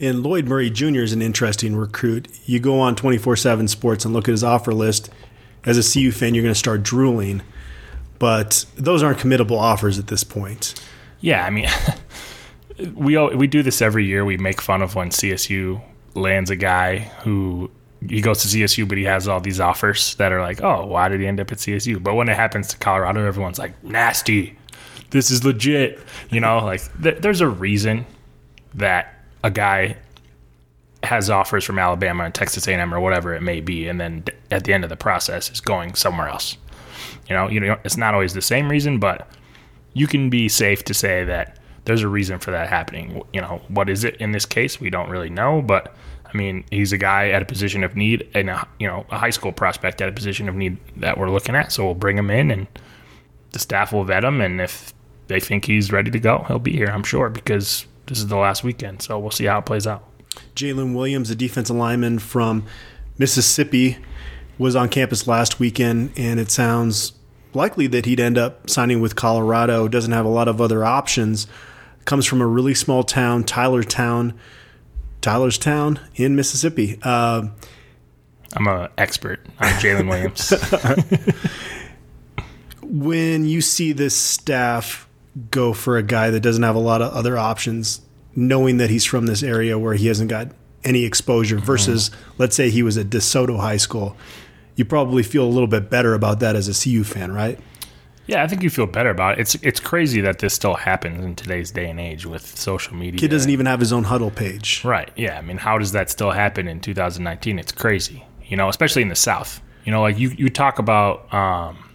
And 0.00 0.24
Lloyd 0.24 0.46
Murray 0.46 0.70
Jr. 0.70 1.02
is 1.02 1.12
an 1.12 1.22
interesting 1.22 1.76
recruit. 1.76 2.26
You 2.44 2.58
go 2.58 2.80
on 2.80 2.96
24 2.96 3.36
7 3.36 3.68
sports 3.68 4.04
and 4.04 4.12
look 4.12 4.28
at 4.28 4.32
his 4.32 4.42
offer 4.42 4.74
list. 4.74 5.08
As 5.64 5.78
a 5.78 5.92
CU 5.92 6.10
fan, 6.10 6.34
you're 6.34 6.42
going 6.42 6.52
to 6.54 6.58
start 6.58 6.82
drooling. 6.82 7.42
But 8.18 8.66
those 8.74 9.04
aren't 9.04 9.18
committable 9.18 9.58
offers 9.58 10.00
at 10.00 10.08
this 10.08 10.24
point. 10.24 10.74
Yeah, 11.20 11.44
I 11.44 11.50
mean, 11.50 11.68
we 12.94 13.16
al- 13.16 13.36
we 13.36 13.46
do 13.46 13.62
this 13.62 13.80
every 13.80 14.04
year. 14.04 14.24
We 14.24 14.36
make 14.36 14.60
fun 14.60 14.82
of 14.82 14.96
when 14.96 15.10
CSU 15.10 15.80
lands 16.14 16.50
a 16.50 16.56
guy 16.56 16.98
who 17.22 17.70
he 18.08 18.20
goes 18.20 18.42
to 18.42 18.48
CSU, 18.48 18.88
but 18.88 18.98
he 18.98 19.04
has 19.04 19.28
all 19.28 19.40
these 19.40 19.60
offers 19.60 20.14
that 20.16 20.32
are 20.32 20.40
like, 20.40 20.62
oh, 20.62 20.86
why 20.86 21.08
did 21.08 21.20
he 21.20 21.26
end 21.26 21.40
up 21.40 21.52
at 21.52 21.58
CSU? 21.58 22.02
But 22.02 22.14
when 22.14 22.28
it 22.28 22.36
happens 22.36 22.68
to 22.68 22.76
Colorado, 22.78 23.24
everyone's 23.24 23.58
like, 23.58 23.82
nasty. 23.84 24.58
This 25.10 25.30
is 25.30 25.44
legit. 25.44 26.00
You 26.30 26.40
know, 26.40 26.58
like 26.64 26.82
th- 27.02 27.18
there's 27.20 27.40
a 27.40 27.48
reason 27.48 28.06
that 28.74 29.14
a 29.44 29.50
guy 29.50 29.96
has 31.02 31.28
offers 31.30 31.64
from 31.64 31.78
Alabama 31.78 32.24
and 32.24 32.34
Texas 32.34 32.66
A&M 32.68 32.94
or 32.94 33.00
whatever 33.00 33.34
it 33.34 33.42
may 33.42 33.60
be, 33.60 33.88
and 33.88 34.00
then 34.00 34.20
d- 34.20 34.32
at 34.50 34.64
the 34.64 34.72
end 34.72 34.84
of 34.84 34.90
the 34.90 34.96
process 34.96 35.50
is 35.50 35.60
going 35.60 35.94
somewhere 35.94 36.28
else. 36.28 36.56
You 37.28 37.36
know, 37.36 37.48
you 37.48 37.60
know, 37.60 37.78
it's 37.84 37.96
not 37.96 38.14
always 38.14 38.34
the 38.34 38.42
same 38.42 38.68
reason, 38.68 38.98
but 38.98 39.28
you 39.94 40.06
can 40.06 40.30
be 40.30 40.48
safe 40.48 40.84
to 40.84 40.94
say 40.94 41.24
that 41.24 41.58
there's 41.84 42.02
a 42.02 42.08
reason 42.08 42.38
for 42.38 42.50
that 42.52 42.68
happening. 42.68 43.22
You 43.32 43.40
know, 43.40 43.60
what 43.68 43.88
is 43.88 44.04
it 44.04 44.16
in 44.16 44.32
this 44.32 44.46
case? 44.46 44.80
We 44.80 44.90
don't 44.90 45.10
really 45.10 45.30
know, 45.30 45.60
but 45.60 45.94
I 46.32 46.36
mean, 46.36 46.64
he's 46.70 46.92
a 46.92 46.98
guy 46.98 47.30
at 47.30 47.42
a 47.42 47.44
position 47.44 47.84
of 47.84 47.96
need 47.96 48.28
and 48.34 48.50
a, 48.50 48.66
you 48.78 48.86
know, 48.86 49.06
a 49.10 49.18
high 49.18 49.30
school 49.30 49.52
prospect 49.52 50.00
at 50.00 50.08
a 50.08 50.12
position 50.12 50.48
of 50.48 50.54
need 50.54 50.78
that 50.96 51.18
we're 51.18 51.30
looking 51.30 51.54
at. 51.54 51.72
So 51.72 51.84
we'll 51.84 51.94
bring 51.94 52.16
him 52.16 52.30
in 52.30 52.50
and 52.50 52.66
the 53.52 53.58
staff 53.58 53.92
will 53.92 54.04
vet 54.04 54.24
him 54.24 54.40
and 54.40 54.60
if 54.60 54.94
they 55.28 55.40
think 55.40 55.64
he's 55.64 55.92
ready 55.92 56.10
to 56.10 56.20
go, 56.20 56.44
he'll 56.48 56.58
be 56.58 56.72
here, 56.72 56.88
I'm 56.88 57.04
sure, 57.04 57.30
because 57.30 57.86
this 58.06 58.18
is 58.18 58.26
the 58.26 58.36
last 58.36 58.64
weekend. 58.64 59.02
So 59.02 59.18
we'll 59.18 59.30
see 59.30 59.44
how 59.44 59.58
it 59.58 59.66
plays 59.66 59.86
out. 59.86 60.04
Jalen 60.54 60.94
Williams, 60.94 61.30
a 61.30 61.34
defensive 61.34 61.76
lineman 61.76 62.18
from 62.18 62.64
Mississippi, 63.18 63.98
was 64.58 64.76
on 64.76 64.88
campus 64.88 65.26
last 65.26 65.58
weekend, 65.58 66.12
and 66.16 66.38
it 66.38 66.50
sounds 66.50 67.12
likely 67.54 67.86
that 67.88 68.06
he'd 68.06 68.20
end 68.20 68.38
up 68.38 68.68
signing 68.68 69.00
with 69.00 69.16
Colorado. 69.16 69.88
Doesn't 69.88 70.12
have 70.12 70.24
a 70.24 70.30
lot 70.30 70.48
of 70.48 70.60
other 70.60 70.84
options. 70.84 71.46
Comes 72.04 72.26
from 72.26 72.40
a 72.40 72.46
really 72.46 72.74
small 72.74 73.02
town, 73.02 73.44
Tylertown, 73.44 74.34
Tylerstown 75.22 75.98
in 76.14 76.36
Mississippi. 76.36 76.98
Uh, 77.02 77.48
I'm 78.54 78.66
an 78.66 78.88
expert 78.98 79.46
on 79.58 79.68
Jalen 79.74 80.08
Williams. 80.08 80.52
when 82.82 83.46
you 83.46 83.60
see 83.62 83.92
this 83.92 84.14
staff 84.14 85.08
go 85.50 85.72
for 85.72 85.96
a 85.96 86.02
guy 86.02 86.30
that 86.30 86.40
doesn't 86.40 86.62
have 86.62 86.76
a 86.76 86.80
lot 86.80 87.00
of 87.00 87.12
other 87.14 87.38
options, 87.38 88.02
knowing 88.36 88.76
that 88.76 88.90
he's 88.90 89.04
from 89.04 89.26
this 89.26 89.42
area 89.42 89.78
where 89.78 89.94
he 89.94 90.08
hasn't 90.08 90.28
got 90.28 90.48
any 90.84 91.04
exposure 91.04 91.58
versus, 91.58 92.10
let's 92.38 92.56
say, 92.56 92.68
he 92.68 92.82
was 92.82 92.98
at 92.98 93.06
DeSoto 93.06 93.58
High 93.60 93.76
School, 93.76 94.16
you 94.74 94.84
probably 94.84 95.22
feel 95.22 95.44
a 95.44 95.48
little 95.48 95.66
bit 95.66 95.88
better 95.88 96.12
about 96.12 96.40
that 96.40 96.56
as 96.56 96.68
a 96.68 96.84
CU 96.84 97.04
fan, 97.04 97.32
right? 97.32 97.58
Yeah, 98.26 98.42
I 98.42 98.46
think 98.46 98.62
you 98.62 98.70
feel 98.70 98.86
better 98.86 99.10
about 99.10 99.38
it. 99.38 99.40
It's 99.42 99.54
it's 99.56 99.80
crazy 99.80 100.20
that 100.20 100.38
this 100.38 100.54
still 100.54 100.74
happens 100.74 101.24
in 101.24 101.34
today's 101.34 101.70
day 101.72 101.90
and 101.90 101.98
age 101.98 102.24
with 102.24 102.46
social 102.56 102.94
media. 102.94 103.18
Kid 103.18 103.30
doesn't 103.30 103.50
even 103.50 103.66
have 103.66 103.80
his 103.80 103.92
own 103.92 104.04
Hudl 104.04 104.34
page. 104.34 104.84
Right. 104.84 105.10
Yeah. 105.16 105.38
I 105.38 105.42
mean, 105.42 105.56
how 105.58 105.76
does 105.78 105.92
that 105.92 106.08
still 106.10 106.30
happen 106.30 106.68
in 106.68 106.80
2019? 106.80 107.58
It's 107.58 107.72
crazy. 107.72 108.24
You 108.46 108.56
know, 108.56 108.68
especially 108.68 109.02
in 109.02 109.08
the 109.08 109.16
South. 109.16 109.60
You 109.84 109.90
know, 109.90 110.00
like 110.02 110.18
you 110.18 110.28
you 110.30 110.48
talk 110.50 110.78
about 110.78 111.32
um, 111.34 111.90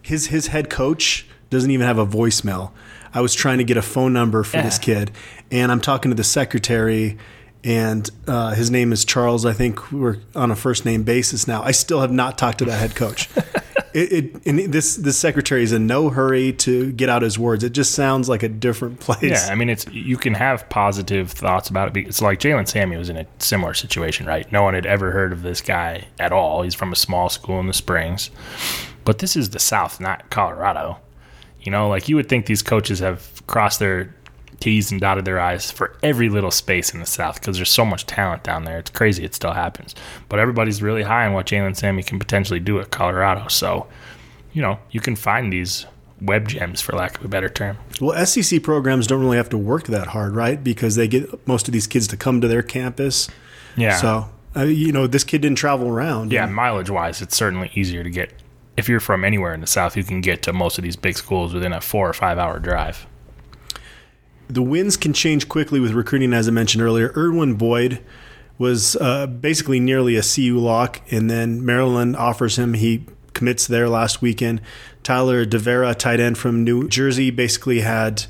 his 0.00 0.28
his 0.28 0.46
head 0.46 0.70
coach 0.70 1.26
doesn't 1.50 1.70
even 1.70 1.86
have 1.86 1.98
a 1.98 2.06
voicemail. 2.06 2.70
I 3.12 3.20
was 3.20 3.34
trying 3.34 3.58
to 3.58 3.64
get 3.64 3.76
a 3.76 3.82
phone 3.82 4.12
number 4.12 4.42
for 4.44 4.58
Yeah. 4.58 4.62
this 4.62 4.78
kid, 4.78 5.10
and 5.50 5.70
I'm 5.70 5.80
talking 5.80 6.10
to 6.10 6.14
the 6.14 6.24
secretary, 6.24 7.18
and 7.64 8.08
uh, 8.26 8.52
his 8.54 8.70
name 8.70 8.92
is 8.92 9.04
Charles. 9.04 9.44
I 9.44 9.52
think 9.52 9.92
we're 9.92 10.18
on 10.34 10.50
a 10.50 10.56
first 10.56 10.84
name 10.86 11.02
basis 11.02 11.46
now. 11.48 11.62
I 11.62 11.72
still 11.72 12.00
have 12.00 12.12
not 12.12 12.38
talked 12.38 12.58
to 12.60 12.64
that 12.66 12.78
head 12.78 12.94
coach. 12.94 13.28
it, 13.92 14.12
it 14.12 14.46
and 14.46 14.58
this 14.72 14.96
this 14.96 15.18
secretary 15.18 15.62
is 15.62 15.72
in 15.72 15.86
no 15.86 16.10
hurry 16.10 16.52
to 16.54 16.92
get 16.92 17.08
out 17.08 17.22
his 17.22 17.38
words. 17.38 17.64
It 17.64 17.72
just 17.72 17.92
sounds 17.92 18.28
like 18.28 18.42
a 18.42 18.48
different 18.48 19.00
place. 19.00 19.22
Yeah, 19.22 19.48
I 19.50 19.54
mean, 19.54 19.68
it's 19.68 19.86
you 19.88 20.16
can 20.16 20.34
have 20.34 20.68
positive 20.68 21.30
thoughts 21.30 21.68
about 21.68 21.96
it. 21.96 22.06
It's 22.06 22.22
like 22.22 22.40
Jalen 22.40 22.68
Sami 22.68 22.96
was 22.96 23.08
in 23.08 23.16
a 23.16 23.26
similar 23.38 23.74
situation, 23.74 24.26
right? 24.26 24.50
No 24.52 24.62
one 24.62 24.74
had 24.74 24.86
ever 24.86 25.10
heard 25.10 25.32
of 25.32 25.42
this 25.42 25.60
guy 25.60 26.06
at 26.18 26.32
all. 26.32 26.62
He's 26.62 26.74
from 26.74 26.92
a 26.92 26.96
small 26.96 27.28
school 27.28 27.60
in 27.60 27.66
the 27.66 27.72
Springs, 27.72 28.30
but 29.04 29.18
this 29.18 29.36
is 29.36 29.50
the 29.50 29.58
South, 29.58 30.00
not 30.00 30.30
Colorado. 30.30 30.98
You 31.62 31.70
know, 31.70 31.88
like 31.88 32.08
you 32.08 32.16
would 32.16 32.28
think 32.28 32.46
these 32.46 32.62
coaches 32.62 33.00
have 33.00 33.42
crossed 33.46 33.80
their 33.80 34.14
T's 34.60 34.92
and 34.92 35.00
dotted 35.00 35.24
their 35.24 35.40
I's 35.40 35.70
for 35.70 35.96
every 36.02 36.28
little 36.28 36.50
space 36.50 36.92
in 36.92 37.00
the 37.00 37.06
South 37.06 37.40
because 37.40 37.56
there's 37.56 37.70
so 37.70 37.84
much 37.84 38.06
talent 38.06 38.42
down 38.42 38.64
there. 38.64 38.78
It's 38.78 38.90
crazy. 38.90 39.24
It 39.24 39.34
still 39.34 39.52
happens, 39.52 39.94
but 40.28 40.38
everybody's 40.38 40.82
really 40.82 41.02
high 41.02 41.26
on 41.26 41.32
what 41.32 41.46
Jalen 41.46 41.76
Sami 41.76 42.02
can 42.02 42.18
potentially 42.18 42.60
do 42.60 42.78
at 42.80 42.90
Colorado. 42.90 43.48
So, 43.48 43.86
you 44.52 44.62
know, 44.62 44.78
you 44.90 45.00
can 45.00 45.16
find 45.16 45.52
these 45.52 45.86
web 46.20 46.48
gems, 46.48 46.80
for 46.80 46.92
lack 46.92 47.18
of 47.18 47.24
a 47.24 47.28
better 47.28 47.48
term. 47.48 47.78
Well, 48.00 48.24
SEC 48.26 48.62
programs 48.62 49.06
don't 49.06 49.20
really 49.20 49.36
have 49.36 49.48
to 49.50 49.58
work 49.58 49.86
that 49.86 50.08
hard, 50.08 50.34
right? 50.34 50.62
Because 50.62 50.96
they 50.96 51.08
get 51.08 51.46
most 51.46 51.68
of 51.68 51.72
these 51.72 51.86
kids 51.86 52.06
to 52.08 52.16
come 52.16 52.40
to 52.40 52.48
their 52.48 52.62
campus. 52.62 53.28
Yeah. 53.76 53.96
So, 53.96 54.28
uh, 54.56 54.64
you 54.64 54.92
know, 54.92 55.06
this 55.06 55.24
kid 55.24 55.42
didn't 55.42 55.58
travel 55.58 55.88
around. 55.88 56.32
Yeah, 56.32 56.46
mileage 56.46 56.90
wise, 56.90 57.22
it's 57.22 57.36
certainly 57.36 57.70
easier 57.74 58.02
to 58.02 58.10
get. 58.10 58.32
If 58.76 58.88
you're 58.88 59.00
from 59.00 59.24
anywhere 59.24 59.52
in 59.52 59.60
the 59.60 59.66
South, 59.66 59.96
you 59.96 60.04
can 60.04 60.20
get 60.20 60.42
to 60.44 60.52
most 60.52 60.78
of 60.78 60.84
these 60.84 60.96
big 60.96 61.16
schools 61.16 61.52
within 61.52 61.72
a 61.72 61.80
four 61.80 62.08
or 62.08 62.12
five 62.12 62.38
hour 62.38 62.58
drive. 62.58 63.06
The 64.50 64.62
winds 64.62 64.96
can 64.96 65.12
change 65.12 65.48
quickly 65.48 65.78
with 65.78 65.92
recruiting, 65.92 66.32
as 66.32 66.48
I 66.48 66.50
mentioned 66.50 66.82
earlier. 66.82 67.12
Erwin 67.16 67.54
Boyd 67.54 68.00
was 68.58 68.96
uh, 68.96 69.28
basically 69.28 69.78
nearly 69.78 70.16
a 70.16 70.22
CU 70.22 70.58
lock, 70.58 71.00
and 71.12 71.30
then 71.30 71.64
Maryland 71.64 72.16
offers 72.16 72.58
him. 72.58 72.74
He 72.74 73.06
commits 73.32 73.68
there 73.68 73.88
last 73.88 74.20
weekend. 74.20 74.60
Tyler 75.04 75.46
DeVera, 75.46 75.94
tight 75.94 76.18
end 76.18 76.36
from 76.36 76.64
New 76.64 76.88
Jersey, 76.88 77.30
basically 77.30 77.82
had 77.82 78.24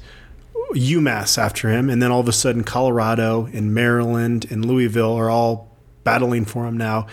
UMass 0.74 1.38
after 1.38 1.70
him, 1.70 1.88
and 1.88 2.02
then 2.02 2.12
all 2.12 2.20
of 2.20 2.28
a 2.28 2.32
sudden, 2.32 2.64
Colorado 2.64 3.48
and 3.54 3.74
Maryland 3.74 4.46
and 4.50 4.62
Louisville 4.62 5.14
are 5.14 5.30
all 5.30 5.74
battling 6.04 6.44
for 6.44 6.66
him 6.66 6.76
now. 6.76 7.06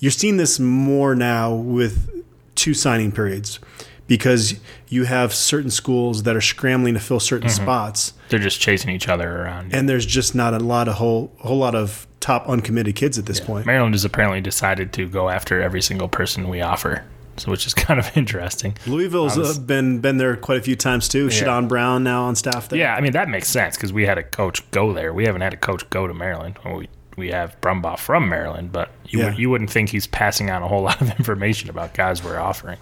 You're 0.00 0.10
seeing 0.10 0.36
this 0.36 0.58
more 0.58 1.14
now 1.14 1.54
with 1.54 2.24
two 2.56 2.74
signing 2.74 3.12
periods 3.12 3.60
because 4.08 4.58
you 4.88 5.04
have 5.04 5.32
certain 5.32 5.70
schools 5.70 6.24
that 6.24 6.34
are 6.34 6.40
scrambling 6.40 6.94
to 6.94 7.00
fill 7.00 7.20
certain 7.20 7.50
spots 7.50 8.14
They're 8.28 8.38
just 8.38 8.60
chasing 8.60 8.90
each 8.90 9.08
other 9.08 9.42
around. 9.42 9.74
and 9.74 9.88
there's 9.88 10.06
just 10.06 10.34
not 10.34 10.54
a 10.54 10.58
lot 10.58 10.88
of 10.88 10.94
whole 10.94 11.32
whole 11.38 11.58
lot 11.58 11.74
of 11.74 12.06
top 12.20 12.48
uncommitted 12.48 12.94
kids 12.96 13.16
at 13.18 13.26
this 13.26 13.40
point. 13.40 13.64
Maryland 13.66 13.94
has 13.94 14.04
apparently 14.04 14.40
decided 14.40 14.92
to 14.94 15.08
go 15.08 15.28
after 15.28 15.60
every 15.62 15.80
single 15.80 16.08
person 16.08 16.48
we 16.48 16.60
offer, 16.60 17.04
so 17.36 17.50
which 17.50 17.66
is 17.66 17.74
kind 17.86 17.98
of 18.00 18.14
interesting. 18.16 18.76
Louisville's 18.86 19.38
uh, 19.38 19.58
been 19.60 20.00
been 20.00 20.16
there 20.18 20.36
quite 20.36 20.58
a 20.58 20.62
few 20.62 20.76
times 20.76 21.08
too. 21.08 21.28
Shadon 21.28 21.68
Brown 21.68 22.04
now 22.04 22.24
on 22.24 22.34
staff 22.36 22.68
there. 22.68 22.78
Yeah, 22.78 22.94
I 22.94 23.00
mean 23.00 23.12
that 23.12 23.28
makes 23.28 23.48
sense 23.48 23.76
because 23.76 23.92
we 23.92 24.04
had 24.06 24.18
a 24.18 24.22
coach 24.22 24.68
go 24.72 24.92
there. 24.92 25.12
We 25.14 25.24
haven't 25.24 25.40
had 25.42 25.54
a 25.54 25.58
coach 25.58 25.88
go 25.90 26.06
to 26.06 26.14
Maryland. 26.14 26.58
Well, 26.64 26.76
we 26.76 26.88
we 27.16 27.30
have 27.30 27.60
Brumbaugh 27.60 27.98
from 27.98 28.28
Maryland, 28.28 28.70
but 28.70 28.90
you 29.08 29.18
Yeah. 29.18 29.24
would, 29.30 29.38
you 29.38 29.50
wouldn't 29.50 29.70
think 29.70 29.88
he's 29.88 30.06
passing 30.06 30.50
on 30.50 30.62
a 30.62 30.68
whole 30.68 30.82
lot 30.88 31.00
of 31.00 31.10
information 31.18 31.68
about 31.70 31.92
guys 31.94 32.22
we're 32.22 32.38
offering. 32.38 32.78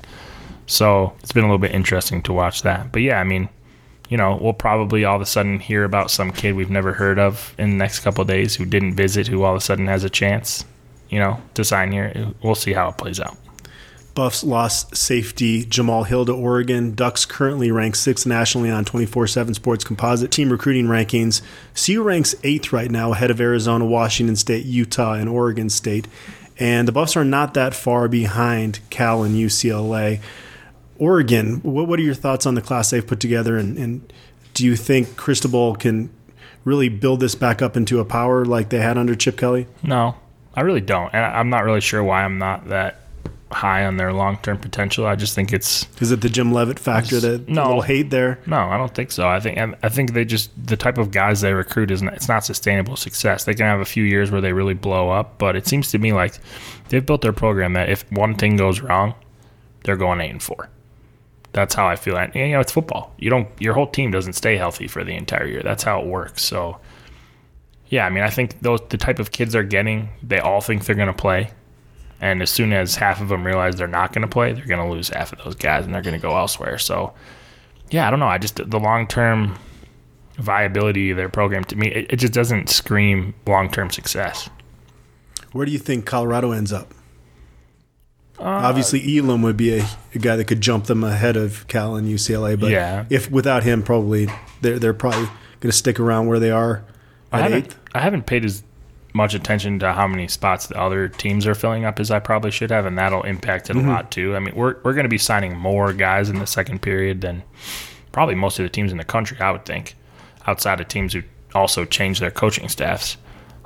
So 0.66 1.14
it's 1.22 1.32
been 1.32 1.44
a 1.44 1.46
little 1.46 1.58
bit 1.58 1.70
interesting 1.72 2.20
to 2.22 2.32
watch 2.32 2.62
that. 2.62 2.90
But 2.92 3.02
yeah, 3.02 3.20
I 3.20 3.24
mean, 3.24 3.48
you 4.08 4.16
know, 4.16 4.38
we'll 4.40 4.52
probably 4.52 5.04
all 5.04 5.16
of 5.16 5.22
a 5.22 5.26
sudden 5.26 5.58
hear 5.58 5.84
about 5.84 6.10
some 6.10 6.30
kid 6.30 6.54
we've 6.54 6.70
never 6.70 6.92
heard 6.92 7.18
of 7.18 7.54
in 7.58 7.70
the 7.70 7.76
next 7.76 8.00
couple 8.00 8.24
days 8.24 8.56
who 8.56 8.64
didn't 8.64 8.94
visit, 8.94 9.26
who 9.26 9.42
all 9.42 9.52
of 9.52 9.58
a 9.58 9.60
sudden 9.60 9.86
has 9.86 10.04
a 10.04 10.10
chance, 10.10 10.64
you 11.10 11.18
know, 11.18 11.40
to 11.54 11.64
sign 11.64 11.92
here. 11.92 12.32
We'll 12.42 12.54
see 12.54 12.72
how 12.72 12.88
it 12.90 12.96
plays 12.96 13.20
out. 13.20 13.36
Buffs 14.14 14.42
lost 14.42 14.96
safety 14.96 15.66
Jamal 15.66 16.04
Hill 16.04 16.24
to 16.24 16.32
Oregon. 16.32 16.94
Ducks 16.94 17.26
currently 17.26 17.70
ranked 17.70 17.98
sixth 17.98 18.24
nationally 18.24 18.70
on 18.70 18.82
24/7 18.84 19.54
Sports 19.54 19.84
Composite 19.84 20.30
team 20.30 20.48
recruiting 20.48 20.86
rankings. 20.86 21.42
CU 21.74 22.02
ranks 22.02 22.34
eighth 22.42 22.72
right 22.72 22.90
now, 22.90 23.12
ahead 23.12 23.30
of 23.30 23.42
Arizona, 23.42 23.84
Washington 23.84 24.34
State, 24.34 24.64
Utah, 24.64 25.12
and 25.12 25.28
Oregon 25.28 25.68
State. 25.68 26.08
And 26.58 26.88
the 26.88 26.92
Buffs 26.92 27.14
are 27.14 27.26
not 27.26 27.52
that 27.52 27.74
far 27.74 28.08
behind 28.08 28.80
Cal 28.88 29.22
and 29.22 29.36
UCLA. 29.36 30.20
Oregon, 30.98 31.60
what, 31.62 31.88
what 31.88 31.98
are 31.98 32.02
your 32.02 32.14
thoughts 32.14 32.46
on 32.46 32.54
the 32.54 32.62
class 32.62 32.90
they've 32.90 33.06
put 33.06 33.20
together? 33.20 33.56
And, 33.56 33.76
and 33.78 34.12
do 34.54 34.64
you 34.64 34.76
think 34.76 35.16
Cristobal 35.16 35.74
can 35.76 36.10
really 36.64 36.88
build 36.88 37.20
this 37.20 37.34
back 37.34 37.62
up 37.62 37.76
into 37.76 38.00
a 38.00 38.04
power 38.04 38.44
like 38.44 38.70
they 38.70 38.78
had 38.80 38.98
under 38.98 39.14
Chip 39.14 39.36
Kelly? 39.36 39.66
No, 39.82 40.16
I 40.54 40.62
really 40.62 40.80
don't. 40.80 41.12
And 41.14 41.24
I'm 41.24 41.50
not 41.50 41.64
really 41.64 41.80
sure 41.80 42.02
why 42.02 42.24
I'm 42.24 42.38
not 42.38 42.68
that 42.68 43.00
high 43.52 43.86
on 43.86 43.96
their 43.96 44.12
long 44.12 44.38
term 44.38 44.58
potential. 44.58 45.06
I 45.06 45.14
just 45.14 45.34
think 45.36 45.52
it's 45.52 45.86
Is 46.00 46.10
it 46.10 46.20
the 46.20 46.28
Jim 46.28 46.52
Leavitt 46.52 46.80
factor 46.80 47.20
that 47.20 47.48
No. 47.48 47.66
little 47.66 47.82
hate 47.82 48.10
there? 48.10 48.40
no, 48.44 48.56
I 48.56 48.76
don't 48.76 48.92
think 48.92 49.12
so. 49.12 49.28
I 49.28 49.38
think 49.38 49.56
I 49.84 49.88
think 49.88 50.14
they 50.14 50.24
just 50.24 50.50
the 50.66 50.76
type 50.76 50.98
of 50.98 51.12
guys 51.12 51.42
they 51.42 51.52
recruit 51.54 51.92
is 51.92 52.02
not, 52.02 52.14
it's 52.14 52.28
not 52.28 52.44
sustainable 52.44 52.96
success. 52.96 53.44
They 53.44 53.54
can 53.54 53.66
have 53.66 53.78
a 53.80 53.84
few 53.84 54.02
years 54.02 54.32
where 54.32 54.40
they 54.40 54.52
really 54.52 54.74
blow 54.74 55.10
up, 55.10 55.38
but 55.38 55.54
it 55.54 55.68
seems 55.68 55.92
to 55.92 55.98
me 55.98 56.12
like 56.12 56.34
they've 56.88 57.06
built 57.06 57.20
their 57.22 57.32
program 57.32 57.74
that 57.74 57.88
if 57.88 58.04
one 58.10 58.34
thing 58.34 58.56
goes 58.56 58.80
wrong, 58.80 59.14
they're 59.84 59.96
going 59.96 60.20
eight 60.20 60.30
and 60.30 60.42
four. 60.42 60.68
That's 61.56 61.74
how 61.74 61.88
I 61.88 61.96
feel. 61.96 62.18
And 62.18 62.34
you 62.34 62.48
know, 62.48 62.60
it's 62.60 62.70
football. 62.70 63.14
You 63.18 63.30
don't 63.30 63.48
your 63.58 63.72
whole 63.72 63.86
team 63.86 64.10
doesn't 64.10 64.34
stay 64.34 64.58
healthy 64.58 64.86
for 64.86 65.02
the 65.02 65.14
entire 65.14 65.46
year. 65.46 65.62
That's 65.62 65.82
how 65.82 66.02
it 66.02 66.06
works. 66.06 66.44
So 66.44 66.78
yeah, 67.88 68.04
I 68.04 68.10
mean, 68.10 68.22
I 68.22 68.28
think 68.28 68.60
those 68.60 68.80
the 68.90 68.98
type 68.98 69.18
of 69.18 69.32
kids 69.32 69.54
they're 69.54 69.62
getting, 69.62 70.10
they 70.22 70.38
all 70.38 70.60
think 70.60 70.84
they're 70.84 70.94
going 70.94 71.06
to 71.06 71.14
play. 71.14 71.50
And 72.20 72.42
as 72.42 72.50
soon 72.50 72.74
as 72.74 72.96
half 72.96 73.22
of 73.22 73.28
them 73.28 73.46
realize 73.46 73.76
they're 73.76 73.86
not 73.86 74.12
going 74.12 74.20
to 74.20 74.28
play, 74.28 74.52
they're 74.52 74.66
going 74.66 74.86
to 74.86 74.92
lose 74.92 75.08
half 75.08 75.32
of 75.32 75.42
those 75.42 75.54
guys 75.54 75.86
and 75.86 75.94
they're 75.94 76.02
going 76.02 76.18
to 76.18 76.20
go 76.20 76.36
elsewhere. 76.36 76.76
So, 76.76 77.14
yeah, 77.90 78.06
I 78.06 78.10
don't 78.10 78.20
know. 78.20 78.26
I 78.26 78.36
just 78.36 78.56
the 78.56 78.78
long 78.78 79.06
term 79.06 79.58
viability 80.36 81.10
of 81.10 81.16
their 81.16 81.30
program 81.30 81.64
to 81.64 81.76
me, 81.76 81.88
it, 81.88 82.12
it 82.12 82.16
just 82.16 82.34
doesn't 82.34 82.68
scream 82.68 83.34
long 83.46 83.70
term 83.70 83.90
success. 83.90 84.50
Where 85.52 85.64
do 85.64 85.72
you 85.72 85.78
think 85.78 86.04
Colorado 86.04 86.52
ends 86.52 86.70
up? 86.70 86.92
Uh, 88.38 88.42
Obviously, 88.44 89.18
Elam 89.18 89.42
would 89.42 89.56
be 89.56 89.78
a, 89.78 89.86
a 90.14 90.18
guy 90.18 90.36
that 90.36 90.44
could 90.46 90.60
jump 90.60 90.84
them 90.86 91.02
ahead 91.04 91.36
of 91.36 91.66
Cal 91.68 91.96
and 91.96 92.06
UCLA, 92.08 92.58
but 92.58 92.70
Yeah. 92.70 93.04
if 93.10 93.30
without 93.30 93.62
him, 93.62 93.82
probably 93.82 94.28
they're 94.60 94.78
they're 94.78 94.92
probably 94.94 95.24
going 95.60 95.70
to 95.70 95.72
stick 95.72 95.98
around 95.98 96.26
where 96.26 96.38
they 96.38 96.50
are 96.50 96.84
I 97.32 97.40
haven't 97.40 97.58
eighth. 97.58 97.78
I 97.94 98.00
haven't 98.00 98.26
paid 98.26 98.44
as 98.44 98.62
much 99.14 99.32
attention 99.32 99.78
to 99.78 99.92
how 99.94 100.06
many 100.06 100.28
spots 100.28 100.66
the 100.66 100.78
other 100.78 101.08
teams 101.08 101.46
are 101.46 101.54
filling 101.54 101.86
up 101.86 101.98
as 101.98 102.10
I 102.10 102.18
probably 102.18 102.50
should 102.50 102.70
have, 102.70 102.84
and 102.84 102.98
that'll 102.98 103.22
impact 103.22 103.70
it 103.70 103.76
a 103.76 103.80
lot 103.80 104.10
too. 104.10 104.36
I 104.36 104.40
mean, 104.40 104.54
we're 104.54 104.76
we're 104.84 104.92
going 104.92 105.04
to 105.04 105.08
be 105.08 105.16
signing 105.18 105.56
more 105.56 105.92
guys 105.94 106.28
in 106.28 106.38
the 106.38 106.46
second 106.46 106.82
period 106.82 107.22
than 107.22 107.42
probably 108.12 108.34
most 108.34 108.58
of 108.58 108.64
the 108.64 108.68
teams 108.68 108.92
in 108.92 108.98
the 108.98 109.04
country. 109.04 109.38
I 109.40 109.50
would 109.52 109.64
think. 109.64 109.94
outside 110.46 110.78
of 110.80 110.88
teams 110.88 111.14
who 111.14 111.22
also 111.54 111.84
change 111.86 112.20
their 112.20 112.30
coaching 112.30 112.68
staffs. 112.68 113.16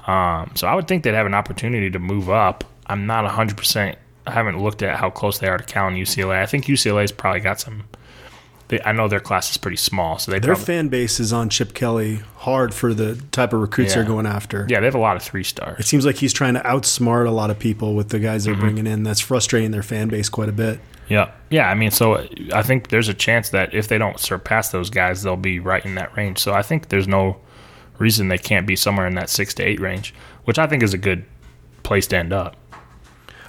Um, 0.06 0.52
so 0.54 0.66
I 0.68 0.74
would 0.76 0.86
think 0.88 1.02
they'd 1.02 1.12
have 1.14 1.26
an 1.26 1.34
opportunity 1.34 1.90
to 1.90 1.98
move 1.98 2.30
up. 2.30 2.64
I'm 2.86 3.06
not 3.06 3.24
100%. 3.30 3.96
I 4.30 4.34
haven't 4.34 4.62
looked 4.62 4.82
at 4.82 4.96
how 4.96 5.10
close 5.10 5.38
they 5.38 5.49
are 5.49 5.58
to 5.58 5.64
Cal 5.64 5.88
and 5.88 5.96
UCLA. 5.96 6.40
I 6.40 6.46
think 6.46 6.66
UCLA's 6.66 7.12
probably 7.12 7.40
got 7.40 7.60
some. 7.60 7.84
They, 8.68 8.80
I 8.82 8.92
know 8.92 9.08
their 9.08 9.18
class 9.20 9.50
is 9.50 9.56
pretty 9.56 9.76
small, 9.78 10.18
so 10.18 10.30
they 10.30 10.38
Their 10.38 10.54
probably, 10.54 10.64
fan 10.64 10.88
base 10.88 11.18
is 11.18 11.32
on 11.32 11.49
Chip 11.49 11.75
Kelly 11.75 12.20
hard 12.37 12.72
for 12.72 12.94
the 12.94 13.16
type 13.32 13.52
of 13.52 13.60
recruits 13.60 13.94
they're 13.94 14.04
going 14.04 14.26
after. 14.26 14.64
yeah, 14.70 14.78
they 14.78 14.87
have 14.87 14.94
a 14.94 14.99
lot 14.99 15.16
of 15.16 15.22
three 15.25 15.42
stars. 15.42 15.80
It 15.80 15.87
seems 15.87 16.06
like 16.06 16.16
he's 16.16 16.32
trying 16.32 16.54
to 16.54 16.60
outsmart 16.60 17.26
a 17.26 17.32
lot 17.32 17.50
of 17.50 17.58
people 17.58 17.94
with 17.96 18.10
the 18.10 18.20
guys 18.20 18.44
Mm-hmm. 18.46 18.52
they're 18.52 18.60
bringing 18.60 18.87
in. 18.87 19.02
That's 19.02 19.18
frustrating 19.20 19.72
their 19.72 19.82
fan 19.82 20.06
base 20.08 20.28
quite 20.28 20.49
a 20.49 20.52
bit. 20.52 20.78
Yeah, 21.08 21.32
yeah. 21.50 21.68
I 21.68 21.75
mean, 21.75 21.90
so 21.90 22.25
I 22.54 22.62
think 22.62 22.90
there's 22.90 23.08
a 23.08 23.14
chance 23.14 23.50
that 23.50 23.75
if 23.75 23.88
they 23.88 23.99
don't 23.99 24.20
surpass 24.20 24.68
those 24.68 24.88
guys, 24.88 25.25
they'll 25.25 25.37
be 25.37 25.58
right 25.58 25.84
in 25.84 25.96
that 25.96 26.16
range. 26.16 26.38
So 26.38 26.52
I 26.52 26.62
think 26.62 26.90
there's 26.90 27.08
no 27.08 27.38
reason 27.99 28.28
they 28.28 28.38
can't 28.38 28.68
be 28.68 28.76
somewhere 28.76 29.08
in 29.08 29.16
that 29.16 29.28
six 29.30 29.52
to 29.54 29.64
eight 29.64 29.80
range, 29.80 30.14
which 30.44 30.60
I 30.60 30.68
think 30.68 30.84
is 30.84 30.94
a 30.94 30.99
good 30.99 31.25
place 31.82 32.06
to 32.06 32.16
end 32.18 32.32
up. 32.32 32.54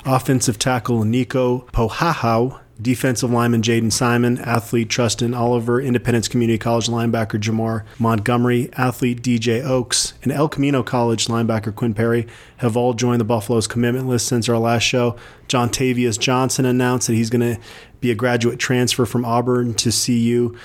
Offensive 0.05 0.57
tackle 0.57 1.03
Nico 1.03 1.59
Pohahau, 1.71 2.59
defensive 2.81 3.29
lineman 3.29 3.61
Jaden 3.61 3.91
Simon, 3.91 4.39
athlete 4.39 4.89
Trustin 4.89 5.37
Oliver, 5.37 5.79
Independence 5.79 6.27
Community 6.27 6.57
College 6.57 6.87
linebacker 6.87 7.39
Jamar 7.39 7.83
Montgomery, 7.99 8.69
athlete 8.73 9.21
DJ 9.21 9.63
Oaks, 9.63 10.13
and 10.23 10.31
El 10.31 10.49
Camino 10.49 10.81
College 10.81 11.27
linebacker 11.27 11.73
Quinn 11.75 11.93
Perry 11.93 12.27
have 12.57 12.75
all 12.75 12.93
joined 12.93 13.19
the 13.19 13.25
Buffalo's 13.25 13.67
commitment 13.67 14.07
list 14.07 14.27
since 14.27 14.49
our 14.49 14.57
last 14.57 14.83
show. 14.83 15.15
John 15.47 15.69
Tavius 15.69 16.17
Johnson 16.17 16.65
announced 16.65 17.05
that 17.07 17.13
he's 17.13 17.29
going 17.29 17.55
to 17.55 17.61
be 17.99 18.09
a 18.09 18.15
graduate 18.15 18.57
transfer 18.57 19.05
from 19.05 19.23
Auburn 19.23 19.75
to 19.75 19.91
CU. 19.91 20.57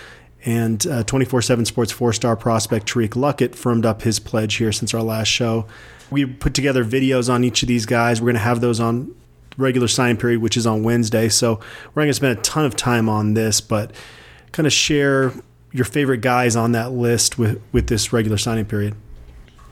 And 0.46 0.86
uh, 0.86 1.02
24 1.02 1.42
7 1.42 1.64
Sports 1.64 1.92
four 1.92 2.12
star 2.12 2.36
prospect 2.36 2.86
Tariq 2.86 3.10
Luckett 3.10 3.54
firmed 3.54 3.84
up 3.84 4.02
his 4.02 4.20
pledge 4.20 4.54
here 4.54 4.70
since 4.70 4.94
our 4.94 5.02
last 5.02 5.28
show. 5.28 5.66
We 6.08 6.24
put 6.24 6.54
together 6.54 6.84
videos 6.84 7.28
on 7.28 7.42
each 7.42 7.62
of 7.62 7.68
these 7.68 7.84
guys. 7.84 8.20
We're 8.20 8.26
going 8.26 8.34
to 8.36 8.40
have 8.40 8.60
those 8.60 8.78
on 8.78 9.12
regular 9.56 9.88
signing 9.88 10.16
period, 10.16 10.40
which 10.40 10.56
is 10.56 10.66
on 10.66 10.82
Wednesday. 10.82 11.28
So 11.28 11.54
we're 11.94 12.02
not 12.02 12.04
going 12.04 12.08
to 12.08 12.14
spend 12.14 12.38
a 12.38 12.42
ton 12.42 12.64
of 12.64 12.76
time 12.76 13.08
on 13.08 13.34
this, 13.34 13.60
but 13.60 13.92
kind 14.52 14.66
of 14.66 14.72
share 14.72 15.32
your 15.72 15.84
favorite 15.84 16.20
guys 16.20 16.56
on 16.56 16.72
that 16.72 16.92
list 16.92 17.38
with, 17.38 17.60
with 17.72 17.88
this 17.88 18.12
regular 18.12 18.38
signing 18.38 18.64
period. 18.64 18.94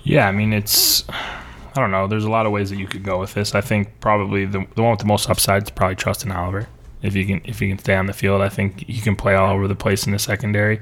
Yeah, 0.02 0.28
I 0.28 0.32
mean, 0.32 0.52
it's. 0.52 1.04
I 1.08 1.80
don't 1.80 1.90
know. 1.90 2.06
There's 2.06 2.24
a 2.24 2.30
lot 2.30 2.46
of 2.46 2.52
ways 2.52 2.70
that 2.70 2.76
you 2.76 2.86
could 2.86 3.02
go 3.02 3.18
with 3.18 3.34
this. 3.34 3.54
I 3.54 3.60
think 3.60 3.98
probably 4.00 4.44
the, 4.44 4.64
the 4.76 4.82
one 4.82 4.92
with 4.92 5.00
the 5.00 5.06
most 5.06 5.28
upside 5.28 5.64
is 5.64 5.70
probably 5.70 5.96
Trustin 5.96 6.32
Oliver. 6.32 6.68
If 7.02 7.16
you 7.16 7.26
can 7.26 7.40
if 7.44 7.60
you 7.60 7.68
can 7.68 7.78
stay 7.78 7.96
on 7.96 8.06
the 8.06 8.12
field, 8.12 8.42
I 8.42 8.48
think 8.48 8.88
you 8.88 9.02
can 9.02 9.16
play 9.16 9.34
all 9.34 9.52
over 9.52 9.66
the 9.66 9.74
place 9.74 10.06
in 10.06 10.12
the 10.12 10.18
secondary. 10.18 10.80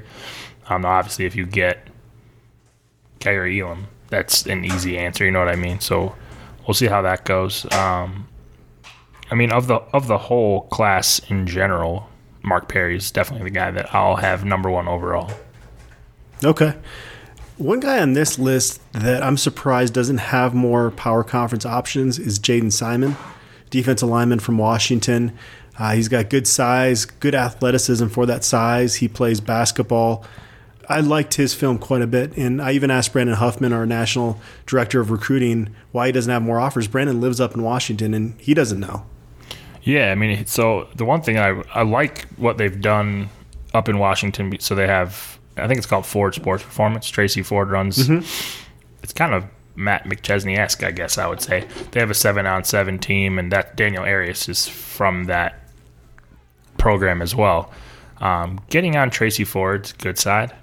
Um, 0.69 0.85
obviously, 0.85 1.25
if 1.25 1.35
you 1.35 1.45
get 1.45 1.87
Kaiir 3.19 3.47
Elam, 3.47 3.87
that's 4.09 4.45
an 4.45 4.63
easy 4.63 4.97
answer. 4.97 5.25
You 5.25 5.31
know 5.31 5.39
what 5.39 5.49
I 5.49 5.55
mean? 5.55 5.79
So 5.79 6.15
we'll 6.67 6.75
see 6.75 6.85
how 6.85 7.01
that 7.01 7.25
goes. 7.25 7.69
Um, 7.73 8.27
I 9.31 9.35
mean, 9.35 9.51
of 9.51 9.67
the 9.67 9.75
of 9.93 10.07
the 10.07 10.17
whole 10.17 10.61
class 10.63 11.19
in 11.29 11.47
general, 11.47 12.09
Mark 12.43 12.67
Perry 12.67 12.97
is 12.97 13.11
definitely 13.11 13.49
the 13.49 13.55
guy 13.55 13.71
that 13.71 13.93
I'll 13.93 14.17
have 14.17 14.45
number 14.45 14.69
one 14.69 14.87
overall. 14.87 15.31
Okay. 16.43 16.75
One 17.57 17.79
guy 17.79 17.99
on 17.99 18.13
this 18.13 18.37
list 18.39 18.81
that 18.93 19.23
I'm 19.23 19.37
surprised 19.37 19.93
doesn't 19.93 20.17
have 20.17 20.53
more 20.53 20.91
power 20.91 21.23
conference 21.23 21.65
options 21.65 22.19
is 22.19 22.39
Jaden 22.39 22.71
Simon, 22.71 23.15
defensive 23.69 24.09
lineman 24.09 24.39
from 24.39 24.57
Washington. 24.57 25.37
Uh, 25.77 25.93
he's 25.93 26.07
got 26.07 26.29
good 26.29 26.47
size, 26.47 27.05
good 27.05 27.35
athleticism 27.35 28.07
for 28.07 28.25
that 28.25 28.43
size. 28.43 28.95
He 28.95 29.07
plays 29.07 29.39
basketball. 29.39 30.25
I 30.89 30.99
liked 30.99 31.35
his 31.35 31.53
film 31.53 31.77
quite 31.77 32.01
a 32.01 32.07
bit, 32.07 32.35
and 32.35 32.61
I 32.61 32.73
even 32.73 32.91
asked 32.91 33.13
Brandon 33.13 33.35
Huffman, 33.35 33.71
our 33.71 33.85
national 33.85 34.39
director 34.65 34.99
of 34.99 35.11
recruiting, 35.11 35.73
why 35.91 36.07
he 36.07 36.11
doesn't 36.11 36.31
have 36.31 36.41
more 36.41 36.59
offers. 36.59 36.87
Brandon 36.87 37.21
lives 37.21 37.39
up 37.39 37.55
in 37.55 37.63
Washington, 37.63 38.13
and 38.13 38.39
he 38.41 38.53
doesn't 38.53 38.79
know. 38.79 39.05
Yeah, 39.83 40.11
I 40.11 40.15
mean, 40.15 40.45
so 40.45 40.87
the 40.95 41.05
one 41.05 41.21
thing 41.21 41.37
I 41.37 41.61
I 41.73 41.83
like 41.83 42.25
what 42.37 42.57
they've 42.57 42.79
done 42.79 43.29
up 43.73 43.89
in 43.89 43.99
Washington. 43.99 44.57
So 44.59 44.75
they 44.75 44.87
have, 44.87 45.37
I 45.57 45.67
think 45.67 45.77
it's 45.77 45.87
called 45.87 46.05
Ford 46.05 46.33
Sports 46.35 46.63
Performance. 46.63 47.09
Tracy 47.09 47.41
Ford 47.41 47.69
runs. 47.69 48.09
It's 49.01 49.13
kind 49.13 49.33
of 49.33 49.45
Matt 49.75 50.05
McChesney 50.05 50.57
esque, 50.57 50.83
I 50.83 50.91
guess 50.91 51.17
I 51.17 51.27
would 51.27 51.41
say. 51.41 51.67
They 51.91 51.99
have 51.99 52.09
a 52.09 52.13
seven 52.13 52.45
on 52.45 52.63
seven 52.63 52.99
team, 52.99 53.37
and 53.39 53.51
that 53.51 53.75
Daniel 53.75 54.03
Arias 54.03 54.47
is 54.47 54.67
from 54.67 55.25
that 55.25 55.59
program 56.77 57.21
as 57.21 57.35
well. 57.35 57.71
Um, 58.21 58.61
getting 58.69 58.95
on 58.95 59.09
Tracy 59.09 59.43
Ford's 59.43 59.91
good 59.93 60.17
side 60.17 60.53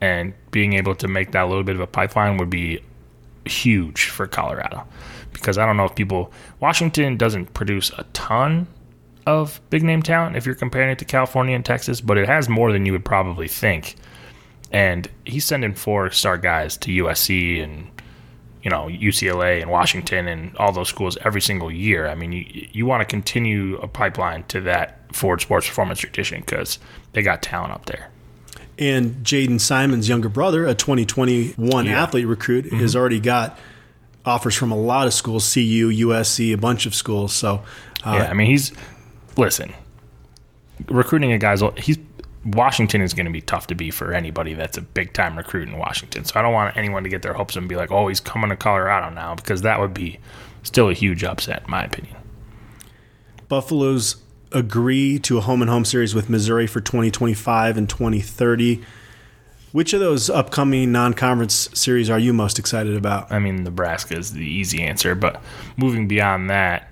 and 0.00 0.34
being 0.50 0.72
able 0.72 0.94
to 0.96 1.06
make 1.06 1.32
that 1.32 1.42
little 1.48 1.62
bit 1.62 1.76
of 1.76 1.80
a 1.80 1.86
pipeline 1.86 2.38
would 2.38 2.50
be 2.50 2.80
huge 3.46 4.06
for 4.06 4.26
Colorado 4.26 4.86
because 5.32 5.58
I 5.58 5.66
don't 5.66 5.76
know 5.76 5.84
if 5.84 5.94
people 5.94 6.32
Washington 6.60 7.16
doesn't 7.16 7.52
produce 7.54 7.90
a 7.98 8.04
ton 8.12 8.66
of 9.26 9.60
big 9.70 9.82
name 9.82 10.02
talent 10.02 10.36
if 10.36 10.46
you're 10.46 10.54
comparing 10.54 10.90
it 10.90 10.98
to 10.98 11.04
California 11.04 11.54
and 11.54 11.64
Texas, 11.64 12.00
but 12.00 12.18
it 12.18 12.26
has 12.26 12.48
more 12.48 12.72
than 12.72 12.86
you 12.86 12.92
would 12.92 13.04
probably 13.04 13.48
think. 13.48 13.96
And 14.70 15.08
he's 15.24 15.44
sending 15.44 15.74
four 15.74 16.10
star 16.10 16.38
guys 16.38 16.76
to 16.78 16.90
USC 17.04 17.62
and 17.62 17.90
you 18.62 18.70
know 18.70 18.86
UCLA 18.86 19.60
and 19.60 19.70
Washington 19.70 20.26
and 20.26 20.56
all 20.56 20.72
those 20.72 20.88
schools 20.88 21.18
every 21.22 21.40
single 21.40 21.70
year. 21.70 22.08
I 22.08 22.14
mean, 22.14 22.32
you 22.32 22.68
you 22.72 22.86
want 22.86 23.00
to 23.02 23.04
continue 23.04 23.76
a 23.78 23.88
pipeline 23.88 24.44
to 24.44 24.60
that 24.62 25.14
Ford 25.14 25.40
Sports 25.40 25.68
Performance 25.68 26.00
tradition 26.00 26.40
because 26.40 26.78
they 27.12 27.22
got 27.22 27.42
talent 27.42 27.72
up 27.72 27.86
there. 27.86 28.10
And 28.78 29.24
Jaden 29.24 29.60
Simon's 29.60 30.08
younger 30.08 30.28
brother, 30.28 30.66
a 30.66 30.74
2021 30.74 31.86
Yeah. 31.86 32.02
athlete 32.02 32.26
recruit, 32.26 32.72
has 32.72 32.96
already 32.96 33.20
got 33.20 33.58
offers 34.26 34.54
from 34.54 34.72
a 34.72 34.76
lot 34.76 35.06
of 35.06 35.14
schools, 35.14 35.52
CU, 35.52 35.90
USC, 35.90 36.52
a 36.52 36.56
bunch 36.58 36.86
of 36.86 36.94
schools. 36.94 37.32
So, 37.32 37.62
uh, 38.04 38.16
Yeah, 38.18 38.30
I 38.30 38.34
mean 38.34 38.48
he's 38.48 38.72
listen. 39.36 39.72
Recruiting 40.88 41.30
a 41.32 41.38
guy's 41.38 41.62
he's 41.76 41.98
Washington 42.44 43.00
is 43.00 43.14
going 43.14 43.24
to 43.26 43.32
be 43.32 43.40
tough 43.40 43.68
to 43.68 43.74
be 43.74 43.90
for 43.90 44.12
anybody 44.12 44.52
that's 44.54 44.76
a 44.76 44.82
big 44.82 45.12
time 45.14 45.36
recruit 45.38 45.66
in 45.68 45.78
Washington. 45.78 46.24
So 46.24 46.38
I 46.38 46.42
don't 46.42 46.52
want 46.52 46.76
anyone 46.76 47.02
to 47.04 47.08
get 47.08 47.22
their 47.22 47.32
hopes 47.32 47.56
and 47.56 47.66
be 47.68 47.76
like, 47.76 47.90
"Oh, 47.90 48.08
he's 48.08 48.20
coming 48.20 48.50
to 48.50 48.56
Colorado 48.56 49.08
now," 49.14 49.34
because 49.34 49.62
that 49.62 49.80
would 49.80 49.94
be 49.94 50.18
still 50.62 50.90
a 50.90 50.92
huge 50.94 51.24
upset, 51.24 51.62
in 51.64 51.70
my 51.70 51.84
opinion. 51.84 52.16
Buffaloes 53.48 54.16
agree 54.54 55.18
to 55.18 55.36
a 55.36 55.40
home 55.40 55.60
and 55.60 55.70
home 55.70 55.84
series 55.84 56.14
with 56.14 56.30
Missouri 56.30 56.66
for 56.66 56.80
2025 56.80 57.76
and 57.76 57.90
2030. 57.90 58.82
Which 59.72 59.92
of 59.92 59.98
those 59.98 60.30
upcoming 60.30 60.92
non 60.92 61.14
conference 61.14 61.68
series 61.74 62.08
are 62.08 62.18
you 62.18 62.32
most 62.32 62.60
excited 62.60 62.96
about? 62.96 63.30
I 63.32 63.40
mean, 63.40 63.64
Nebraska 63.64 64.16
is 64.16 64.32
the 64.32 64.46
easy 64.46 64.82
answer, 64.82 65.16
but 65.16 65.42
moving 65.76 66.06
beyond 66.06 66.48
that, 66.48 66.88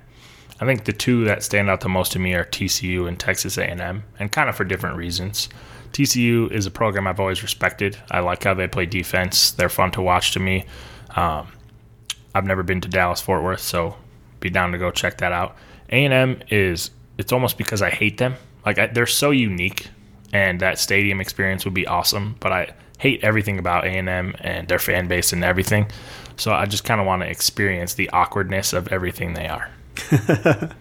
I 0.61 0.67
think 0.67 0.85
the 0.85 0.93
two 0.93 1.25
that 1.25 1.45
stand 1.45 1.71
out 1.71 1.81
the 1.81 1.89
most 1.89 2.13
to 2.13 2.19
me 2.19 2.35
are 2.35 2.45
TCU 2.45 3.07
and 3.07 3.19
Texas 3.19 3.57
A&M, 3.57 4.03
and 4.19 4.33
kind 4.33 4.49
of 4.49 4.57
for 4.57 4.65
different 4.65 4.97
reasons. 4.97 5.49
TCU 5.93 6.51
is 6.51 6.67
a 6.67 6.71
program 6.71 7.07
I've 7.07 7.21
always 7.21 7.43
respected. 7.43 7.97
I 8.11 8.21
like 8.21 8.43
how 8.45 8.55
they 8.55 8.67
play 8.67 8.87
defense. 8.87 9.53
They're 9.53 9.69
fun 9.69 9.93
to 9.93 10.03
watch 10.03 10.33
to 10.33 10.41
me. 10.41 10.65
Um, 11.15 11.49
I've 12.35 12.47
never 12.47 12.63
been 12.63 12.81
to 12.81 12.89
Dallas 12.89 13.21
Fort 13.21 13.43
Worth, 13.43 13.61
so 13.61 13.97
be 14.41 14.51
down 14.51 14.73
to 14.73 14.79
go 14.79 14.91
check 14.91 15.19
that 15.19 15.33
out. 15.33 15.57
A&M 15.91 16.43
is 16.51 16.91
it's 17.19 17.33
almost 17.33 17.59
because 17.59 17.83
I 17.83 17.91
hate 17.91 18.19
them. 18.19 18.35
Like 18.65 18.79
I, 18.79 18.87
they're 18.89 19.07
so 19.07 19.31
unique, 19.31 19.89
and 20.33 20.61
that 20.61 20.79
stadium 20.79 21.21
experience 21.21 21.65
would 21.65 21.75
be 21.75 21.87
awesome. 21.87 22.37
But 22.41 22.53
I 22.53 22.75
hate 22.99 23.23
everything 23.25 23.59
about 23.59 23.85
A&M 23.85 24.35
and 24.41 24.69
their 24.69 24.79
fan 24.79 25.09
base 25.09 25.33
and 25.33 25.43
everything. 25.45 25.91
So 26.37 26.53
I 26.53 26.67
just 26.67 26.85
kind 26.85 27.01
of 27.01 27.07
want 27.07 27.23
to 27.23 27.29
experience 27.29 27.95
the 27.95 28.09
awkwardness 28.11 28.73
of 28.73 28.89
everything 28.89 29.35
they 29.35 29.49
are. 29.49 29.69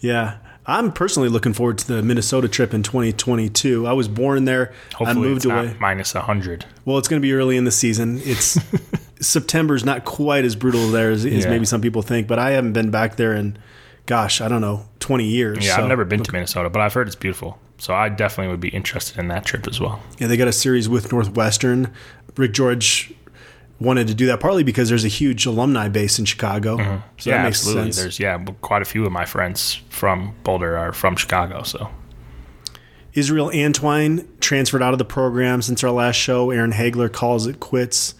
Yeah. 0.00 0.38
I'm 0.64 0.92
personally 0.92 1.28
looking 1.28 1.52
forward 1.54 1.78
to 1.78 1.86
the 1.88 2.02
Minnesota 2.02 2.48
trip 2.48 2.72
in 2.72 2.82
2022. 2.84 3.86
I 3.86 3.92
was 3.92 4.06
born 4.06 4.44
there. 4.44 4.72
Hopefully, 4.94 5.10
I 5.10 5.14
moved 5.14 5.36
it's 5.38 5.46
not 5.46 5.64
away. 5.64 5.76
minus 5.80 6.12
hundred. 6.12 6.64
Well, 6.84 6.98
it's 6.98 7.08
going 7.08 7.20
to 7.20 7.26
be 7.26 7.32
early 7.32 7.56
in 7.56 7.64
the 7.64 7.72
season. 7.72 8.20
It's 8.24 8.58
September's 9.20 9.84
not 9.84 10.04
quite 10.04 10.44
as 10.44 10.54
brutal 10.54 10.88
there 10.88 11.10
as, 11.10 11.24
as 11.24 11.44
Yeah. 11.44 11.50
maybe 11.50 11.64
some 11.64 11.80
people 11.80 12.02
think, 12.02 12.28
but 12.28 12.38
I 12.38 12.50
haven't 12.50 12.74
been 12.74 12.90
back 12.92 13.16
there 13.16 13.32
in, 13.34 13.58
gosh, 14.06 14.40
I 14.40 14.48
don't 14.48 14.60
know, 14.60 14.84
20 15.00 15.24
years. 15.24 15.64
Yeah, 15.64 15.76
So- 15.76 15.82
I've 15.82 15.88
never 15.88 16.04
been 16.04 16.22
to 16.22 16.32
Minnesota, 16.32 16.68
but 16.70 16.80
I've 16.80 16.92
heard 16.94 17.06
it's 17.06 17.16
beautiful. 17.16 17.58
So 17.78 17.92
I 17.94 18.08
definitely 18.08 18.50
would 18.52 18.60
be 18.60 18.68
interested 18.68 19.18
in 19.18 19.28
that 19.28 19.44
trip 19.44 19.66
as 19.66 19.80
well. 19.80 20.00
Yeah, 20.18 20.28
they 20.28 20.36
got 20.36 20.46
a 20.48 20.52
series 20.52 20.88
with 20.88 21.10
Northwestern. 21.10 21.92
Rick 22.36 22.52
George 22.52 23.12
wanted 23.80 24.06
to 24.06 24.14
do 24.14 24.26
that 24.26 24.38
partly 24.38 24.62
because 24.62 24.88
there's 24.88 25.04
a 25.04 25.08
huge 25.08 25.44
alumni 25.46 25.88
base 25.88 26.16
in 26.20 26.24
Chicago. 26.24 26.76
So 26.76 26.82
Mm-hmm. 26.84 27.28
yeah, 27.28 27.36
that 27.38 27.42
makes 27.44 27.58
absolutely. 27.58 27.82
sense. 27.92 27.96
There's 27.96 28.20
yeah, 28.20 28.38
quite 28.60 28.82
a 28.82 28.84
few 28.84 29.04
of 29.04 29.10
my 29.10 29.24
friends 29.24 29.80
from 29.88 30.34
Boulder 30.44 30.78
are 30.78 30.92
from 30.92 31.16
Chicago. 31.16 31.64
So 31.64 31.90
Israel 33.14 33.50
Antwine 33.50 34.26
transferred 34.40 34.82
out 34.82 34.92
of 34.94 34.98
the 34.98 35.04
program 35.04 35.60
since 35.62 35.82
our 35.82 35.90
last 35.90 36.16
show. 36.16 36.50
Aaron 36.50 36.72
Hagler 36.72 37.12
calls 37.12 37.46
it 37.48 37.58
quits. 37.60 38.14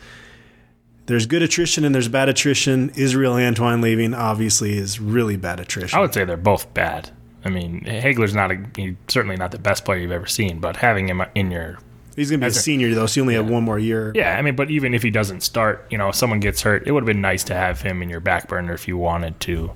There's 1.12 1.26
good 1.26 1.42
attrition 1.42 1.84
and 1.84 1.94
there's 1.94 2.08
bad 2.08 2.30
attrition. 2.30 2.90
Israel 2.96 3.34
Antwine 3.34 3.82
leaving 3.82 4.14
obviously 4.14 4.78
is 4.78 4.98
really 4.98 5.36
bad 5.36 5.60
attrition. 5.60 5.94
I 5.94 6.00
would 6.00 6.14
say 6.14 6.24
they're 6.24 6.38
both 6.38 6.72
bad. 6.72 7.10
I 7.44 7.50
mean, 7.50 7.82
Hagler's 7.82 8.34
not 8.34 8.50
a 8.50 8.96
certainly 9.08 9.36
not 9.36 9.50
the 9.50 9.58
best 9.58 9.84
player 9.84 9.98
you've 9.98 10.10
ever 10.10 10.24
seen, 10.24 10.58
but 10.58 10.76
having 10.76 11.08
him 11.10 11.22
in 11.34 11.50
your 11.50 11.78
He's 12.16 12.30
going 12.30 12.40
to 12.40 12.44
be 12.44 12.46
a 12.46 12.48
As 12.48 12.56
a- 12.56 12.60
senior 12.60 12.94
though, 12.94 13.04
so 13.04 13.14
he 13.16 13.20
only 13.20 13.34
had 13.34 13.46
one 13.50 13.62
more 13.62 13.78
year. 13.78 14.10
Yeah, 14.14 14.38
I 14.38 14.40
mean, 14.40 14.56
but 14.56 14.70
even 14.70 14.94
if 14.94 15.02
he 15.02 15.10
doesn't 15.10 15.42
start, 15.42 15.86
you 15.90 15.98
know, 15.98 16.08
if 16.08 16.14
someone 16.14 16.40
gets 16.40 16.62
hurt, 16.62 16.86
it 16.86 16.92
would 16.92 17.02
have 17.02 17.06
been 17.06 17.20
nice 17.20 17.44
to 17.44 17.54
have 17.54 17.82
him 17.82 18.00
in 18.02 18.08
your 18.08 18.20
back 18.20 18.48
burner 18.48 18.72
if 18.72 18.88
you 18.88 18.96
wanted 18.96 19.38
to. 19.40 19.70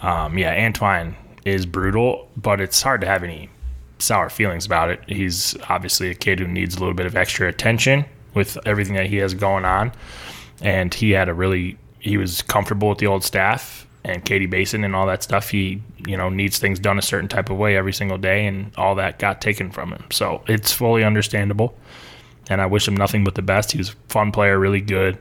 Um, 0.00 0.38
yeah, 0.38 0.56
Antwine 0.70 1.14
is 1.44 1.66
brutal, 1.66 2.26
but 2.38 2.58
it's 2.58 2.80
hard 2.80 3.02
to 3.02 3.06
have 3.06 3.22
any 3.22 3.50
sour 3.98 4.30
feelings 4.30 4.64
about 4.64 4.88
it. 4.88 5.02
He's 5.06 5.56
obviously 5.68 6.08
a 6.08 6.14
kid 6.14 6.38
who 6.38 6.48
needs 6.48 6.76
a 6.76 6.80
little 6.80 6.94
bit 6.94 7.04
of 7.04 7.16
extra 7.16 7.48
attention 7.48 8.06
with 8.32 8.56
everything 8.66 8.94
that 8.94 9.06
he 9.08 9.16
has 9.16 9.34
going 9.34 9.64
on, 9.66 9.92
and 10.60 10.92
he 10.92 11.10
had 11.10 11.28
a 11.28 11.34
really 11.34 11.76
he 11.98 12.16
was 12.16 12.42
comfortable 12.42 12.88
with 12.88 12.98
the 12.98 13.06
old 13.06 13.22
staff 13.22 13.86
and 14.04 14.24
Katie 14.24 14.46
Basin 14.46 14.84
and 14.84 14.96
all 14.96 15.06
that 15.06 15.22
stuff. 15.22 15.50
He 15.50 15.82
you 16.06 16.16
know 16.16 16.28
needs 16.28 16.58
things 16.58 16.78
done 16.78 16.98
a 16.98 17.02
certain 17.02 17.28
type 17.28 17.50
of 17.50 17.58
way 17.58 17.76
every 17.76 17.92
single 17.92 18.18
day, 18.18 18.46
and 18.46 18.72
all 18.76 18.94
that 18.96 19.18
got 19.18 19.40
taken 19.40 19.70
from 19.70 19.90
him. 19.90 20.04
So 20.10 20.42
it's 20.46 20.72
fully 20.72 21.04
understandable 21.04 21.74
and 22.50 22.60
I 22.60 22.66
wish 22.66 22.86
him 22.86 22.96
nothing 22.96 23.24
but 23.24 23.36
the 23.36 23.42
best. 23.42 23.72
He 23.72 23.78
was 23.78 23.90
a 23.90 23.94
fun 24.08 24.32
player, 24.32 24.58
really 24.58 24.80
good. 24.80 25.16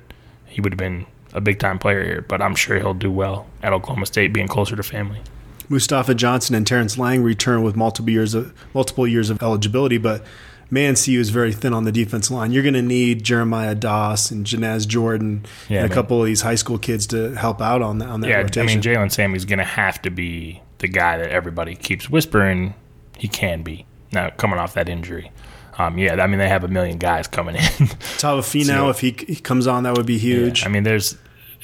He 0.48 0.60
would 0.60 0.74
have 0.74 0.80
been 0.80 1.06
a 1.32 1.40
big 1.40 1.60
time 1.60 1.78
player 1.78 2.04
here, 2.04 2.26
but 2.28 2.42
I'm 2.42 2.56
sure 2.56 2.78
he'll 2.78 2.96
do 2.96 3.12
well 3.12 3.46
at 3.62 3.72
Oklahoma 3.72 4.08
State, 4.08 4.34
being 4.34 4.48
closer 4.48 4.76
to 4.76 4.84
family. 4.84 5.22
Mustafa 5.70 6.16
Johnson 6.16 6.56
and 6.56 6.66
Terrence 6.66 6.98
Lang 6.98 7.22
return 7.22 7.62
with 7.62 7.76
multiple 7.76 8.10
years 8.10 8.34
of 8.34 8.52
multiple 8.74 9.08
years 9.08 9.30
of 9.30 9.42
eligibility, 9.44 10.00
but 10.00 10.24
man, 10.70 10.96
CU 10.96 11.20
is 11.20 11.30
very 11.30 11.54
thin 11.54 11.74
on 11.74 11.84
the 11.84 11.92
defense 11.92 12.30
line. 12.30 12.52
You're 12.52 12.64
going 12.64 12.74
to 12.76 12.82
need 12.82 13.24
Jeremiah 13.24 13.76
Doss 13.76 14.32
and 14.32 14.46
Janaz 14.46 14.88
Jordan 14.88 15.46
Yeah, 15.68 15.84
and 15.84 15.92
a 15.92 15.94
couple 15.94 16.20
of 16.20 16.26
these 16.26 16.42
high 16.42 16.56
school 16.56 16.78
kids 16.78 17.08
to 17.08 17.36
help 17.36 17.62
out 17.62 17.82
on 17.82 17.98
that 18.00 18.10
on 18.10 18.22
that 18.22 18.28
Yeah, 18.30 18.38
rotation. 18.38 18.62
I 18.62 18.66
mean 18.74 18.82
Jalen 18.82 19.12
Sami's 19.12 19.46
going 19.46 19.60
to 19.60 19.66
have 19.66 20.02
to 20.04 20.10
be 20.10 20.62
the 20.80 20.88
guy 20.88 21.18
that 21.18 21.30
everybody 21.30 21.76
keeps 21.76 22.10
whispering 22.10 22.74
he 23.18 23.28
can 23.28 23.64
be. 23.64 23.86
Now 24.12 24.30
coming 24.32 24.58
off 24.60 24.74
that 24.74 24.90
injury, 24.90 25.32
um, 25.78 25.98
yeah, 25.98 26.16
I 26.22 26.28
mean 26.28 26.40
they 26.40 26.50
have 26.50 26.64
a 26.64 26.68
million 26.68 26.98
guys 26.98 27.28
coming 27.28 27.56
in. 27.56 27.62
Tava 28.18 28.42
Finau, 28.42 28.90
if 28.90 29.00
he, 29.02 29.16
he 29.28 29.36
comes 29.36 29.68
on, 29.68 29.84
that 29.84 29.96
would 29.96 30.06
be 30.06 30.18
huge. 30.18 30.66
I 30.66 30.70
mean, 30.70 30.84
there's. 30.84 31.18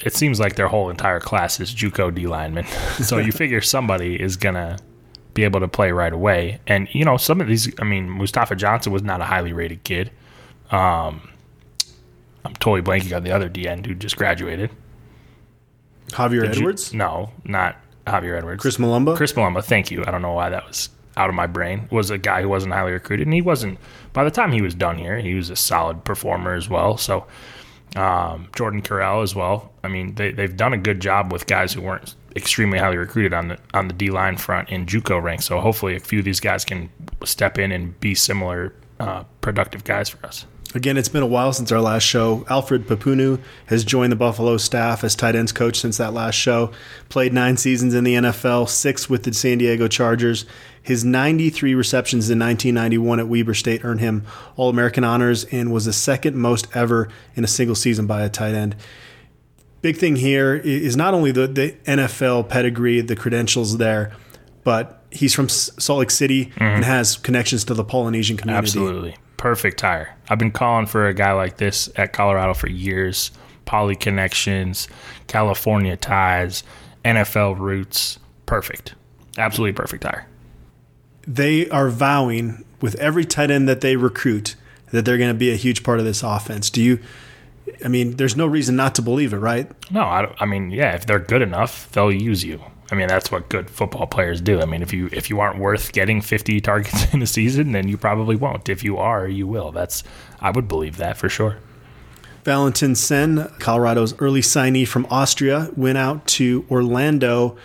It 0.04 0.12
seems 0.14 0.38
like 0.38 0.56
their 0.56 0.68
whole 0.68 0.90
entire 0.90 1.20
class 1.20 1.58
is 1.58 1.74
JUCO 1.74 2.14
D 2.14 2.26
linemen, 2.26 2.66
so 3.02 3.16
you 3.16 3.32
figure 3.32 3.62
somebody 3.62 4.20
is 4.20 4.36
gonna 4.36 4.76
be 5.36 5.44
able 5.44 5.60
to 5.60 5.68
play 5.68 5.92
right 5.92 6.12
away. 6.12 6.58
And 6.66 6.88
you 6.92 7.04
know, 7.04 7.16
some 7.16 7.40
of 7.40 7.46
these. 7.46 7.72
I 7.78 7.84
mean, 7.84 8.10
Mustafa 8.10 8.56
Johnson 8.56 8.92
was 8.92 9.02
not 9.02 9.20
a 9.20 9.24
highly 9.24 9.52
rated 9.52 9.84
kid. 9.84 10.10
Um, 10.72 11.28
I'm 12.44 12.54
totally 12.54 12.82
blanking 12.82 13.14
on 13.14 13.22
the 13.22 13.30
other 13.30 13.48
DN 13.48 13.86
who 13.86 13.94
just 13.94 14.16
graduated. 14.16 14.70
Javier 16.08 16.42
Did 16.42 16.56
you- 16.56 16.62
Edwards, 16.62 16.94
no, 16.94 17.30
not 17.44 17.76
Javier 18.06 18.38
Edwards. 18.38 18.62
Chris 18.62 18.76
Mulumba. 18.78 19.16
Chris 19.16 19.32
Mulumba, 19.34 19.62
thank 19.64 19.90
you. 19.90 20.04
I 20.06 20.10
don't 20.10 20.22
know 20.22 20.32
why 20.32 20.48
that 20.50 20.66
was 20.66 20.88
out 21.16 21.28
of 21.28 21.34
my 21.34 21.46
brain. 21.46 21.88
Was 21.90 22.10
a 22.10 22.18
guy 22.18 22.42
who 22.42 22.48
wasn't 22.48 22.72
highly 22.72 22.92
recruited, 22.92 23.26
and 23.26 23.34
he 23.34 23.42
wasn't. 23.42 23.78
By 24.12 24.24
the 24.24 24.30
time 24.30 24.52
he 24.52 24.62
was 24.62 24.74
done 24.74 24.96
here, 24.98 25.18
he 25.18 25.34
was 25.34 25.50
a 25.50 25.56
solid 25.56 26.04
performer 26.04 26.54
as 26.54 26.68
well. 26.68 26.96
So 26.96 27.26
um, 27.96 28.48
Jordan 28.56 28.80
Carrell 28.82 29.22
as 29.22 29.34
well. 29.34 29.72
I 29.84 29.88
mean, 29.88 30.14
they 30.14 30.30
they've 30.32 30.56
done 30.56 30.72
a 30.72 30.78
good 30.78 31.00
job 31.00 31.32
with 31.32 31.46
guys 31.46 31.72
who 31.74 31.82
weren't 31.82 32.14
extremely 32.36 32.78
highly 32.78 32.98
recruited 32.98 33.32
on 33.32 33.48
the 33.48 33.58
on 33.74 33.88
the 33.88 33.94
D 33.94 34.10
line 34.10 34.36
front 34.36 34.68
in 34.68 34.86
JUCO 34.86 35.22
ranks. 35.22 35.46
So 35.46 35.60
hopefully, 35.60 35.96
a 35.96 36.00
few 36.00 36.20
of 36.20 36.24
these 36.24 36.40
guys 36.40 36.64
can 36.64 36.90
step 37.24 37.58
in 37.58 37.72
and 37.72 37.98
be 38.00 38.14
similar 38.14 38.74
uh, 39.00 39.24
productive 39.40 39.84
guys 39.84 40.08
for 40.08 40.24
us. 40.26 40.46
Again, 40.74 40.98
it's 40.98 41.08
been 41.08 41.22
a 41.22 41.26
while 41.26 41.54
since 41.54 41.72
our 41.72 41.80
last 41.80 42.02
show. 42.02 42.44
Alfred 42.50 42.86
Pupunu 42.86 43.40
has 43.66 43.82
joined 43.82 44.12
the 44.12 44.16
Buffalo 44.16 44.58
staff 44.58 45.04
as 45.04 45.14
tight 45.14 45.34
ends 45.34 45.50
coach 45.50 45.80
since 45.80 45.96
that 45.96 46.12
last 46.12 46.34
show. 46.34 46.70
Played 47.08 47.32
nine 47.32 47.56
seasons 47.56 47.94
in 47.94 48.04
the 48.04 48.14
NFL, 48.14 48.68
six 48.68 49.08
with 49.08 49.22
the 49.22 49.32
San 49.32 49.56
Diego 49.56 49.88
Chargers. 49.88 50.44
His 50.82 51.02
93 51.02 51.74
receptions 51.74 52.28
in 52.28 52.38
1991 52.38 53.20
at 53.20 53.28
Weber 53.28 53.54
State 53.54 53.84
earned 53.84 54.00
him 54.00 54.26
All 54.56 54.68
American 54.68 55.02
honors 55.02 55.44
and 55.44 55.72
was 55.72 55.86
the 55.86 55.94
second 55.94 56.36
most 56.36 56.68
ever 56.74 57.08
in 57.34 57.42
a 57.42 57.48
single 57.48 57.74
season 57.74 58.06
by 58.06 58.22
a 58.22 58.28
tight 58.28 58.54
end. 58.54 58.76
Big 59.86 59.98
thing 59.98 60.16
here 60.16 60.56
is 60.56 60.96
not 60.96 61.14
only 61.14 61.30
the, 61.30 61.46
the 61.46 61.70
NFL 61.84 62.48
pedigree, 62.48 63.00
the 63.02 63.14
credentials 63.14 63.78
there, 63.78 64.10
but 64.64 65.04
he's 65.12 65.32
from 65.32 65.48
Salt 65.48 66.00
Lake 66.00 66.10
City 66.10 66.52
and 66.56 66.82
mm-hmm. 66.82 66.82
has 66.82 67.16
connections 67.18 67.62
to 67.66 67.74
the 67.74 67.84
Polynesian 67.84 68.36
community. 68.36 68.64
Absolutely. 68.64 69.16
Perfect 69.36 69.80
hire. 69.80 70.16
I've 70.28 70.40
been 70.40 70.50
calling 70.50 70.86
for 70.86 71.06
a 71.06 71.14
guy 71.14 71.30
like 71.34 71.58
this 71.58 71.88
at 71.94 72.12
Colorado 72.12 72.52
for 72.52 72.68
years. 72.68 73.30
Poly 73.64 73.94
connections, 73.94 74.88
California 75.28 75.96
ties, 75.96 76.64
NFL 77.04 77.56
roots. 77.56 78.18
Perfect. 78.46 78.96
Absolutely 79.38 79.72
perfect 79.72 80.02
hire. 80.02 80.26
they 81.28 81.68
are 81.70 81.90
vowing 81.90 82.64
with 82.80 82.96
every 82.96 83.24
tight 83.24 83.52
end 83.52 83.68
that 83.68 83.82
they 83.82 83.94
recruit 83.94 84.56
that 84.90 85.04
they're 85.04 85.16
going 85.16 85.32
to 85.32 85.38
be 85.38 85.52
a 85.52 85.56
huge 85.56 85.84
part 85.84 86.00
of 86.00 86.04
this 86.04 86.24
offense. 86.24 86.70
Do 86.70 86.82
you? 86.82 86.98
I 87.84 87.88
mean, 87.88 88.16
there's 88.16 88.36
no 88.36 88.46
reason 88.46 88.76
not 88.76 88.94
to 88.96 89.02
believe 89.02 89.32
it, 89.32 89.38
right? 89.38 89.70
No, 89.90 90.02
I, 90.02 90.34
I 90.38 90.46
mean, 90.46 90.70
yeah, 90.70 90.94
if 90.94 91.06
they're 91.06 91.18
good 91.18 91.42
enough, 91.42 91.90
they'll 91.92 92.12
use 92.12 92.44
you. 92.44 92.60
I 92.90 92.94
mean, 92.94 93.08
that's 93.08 93.32
what 93.32 93.48
good 93.48 93.68
football 93.68 94.06
players 94.06 94.40
do. 94.40 94.60
I 94.60 94.64
mean, 94.64 94.82
if 94.82 94.92
you 94.92 95.08
if 95.12 95.28
you 95.28 95.40
aren't 95.40 95.58
worth 95.58 95.92
getting 95.92 96.20
50 96.20 96.60
targets 96.60 97.12
in 97.14 97.22
a 97.22 97.26
season, 97.26 97.72
then 97.72 97.88
you 97.88 97.96
probably 97.96 98.36
won't. 98.36 98.68
If 98.68 98.84
you 98.84 98.96
are, 98.96 99.26
you 99.26 99.46
will. 99.46 99.72
That's 99.72 100.04
I 100.40 100.50
would 100.50 100.68
believe 100.68 100.96
that 100.98 101.16
for 101.16 101.28
sure. 101.28 101.58
Valentin 102.44 102.94
Senn, 102.94 103.50
Colorado's 103.58 104.16
early 104.20 104.40
signee 104.40 104.86
from 104.86 105.04
Austria, 105.10 105.72
went 105.76 105.98
out 105.98 106.24
to 106.28 106.64
Orlando, 106.70 107.56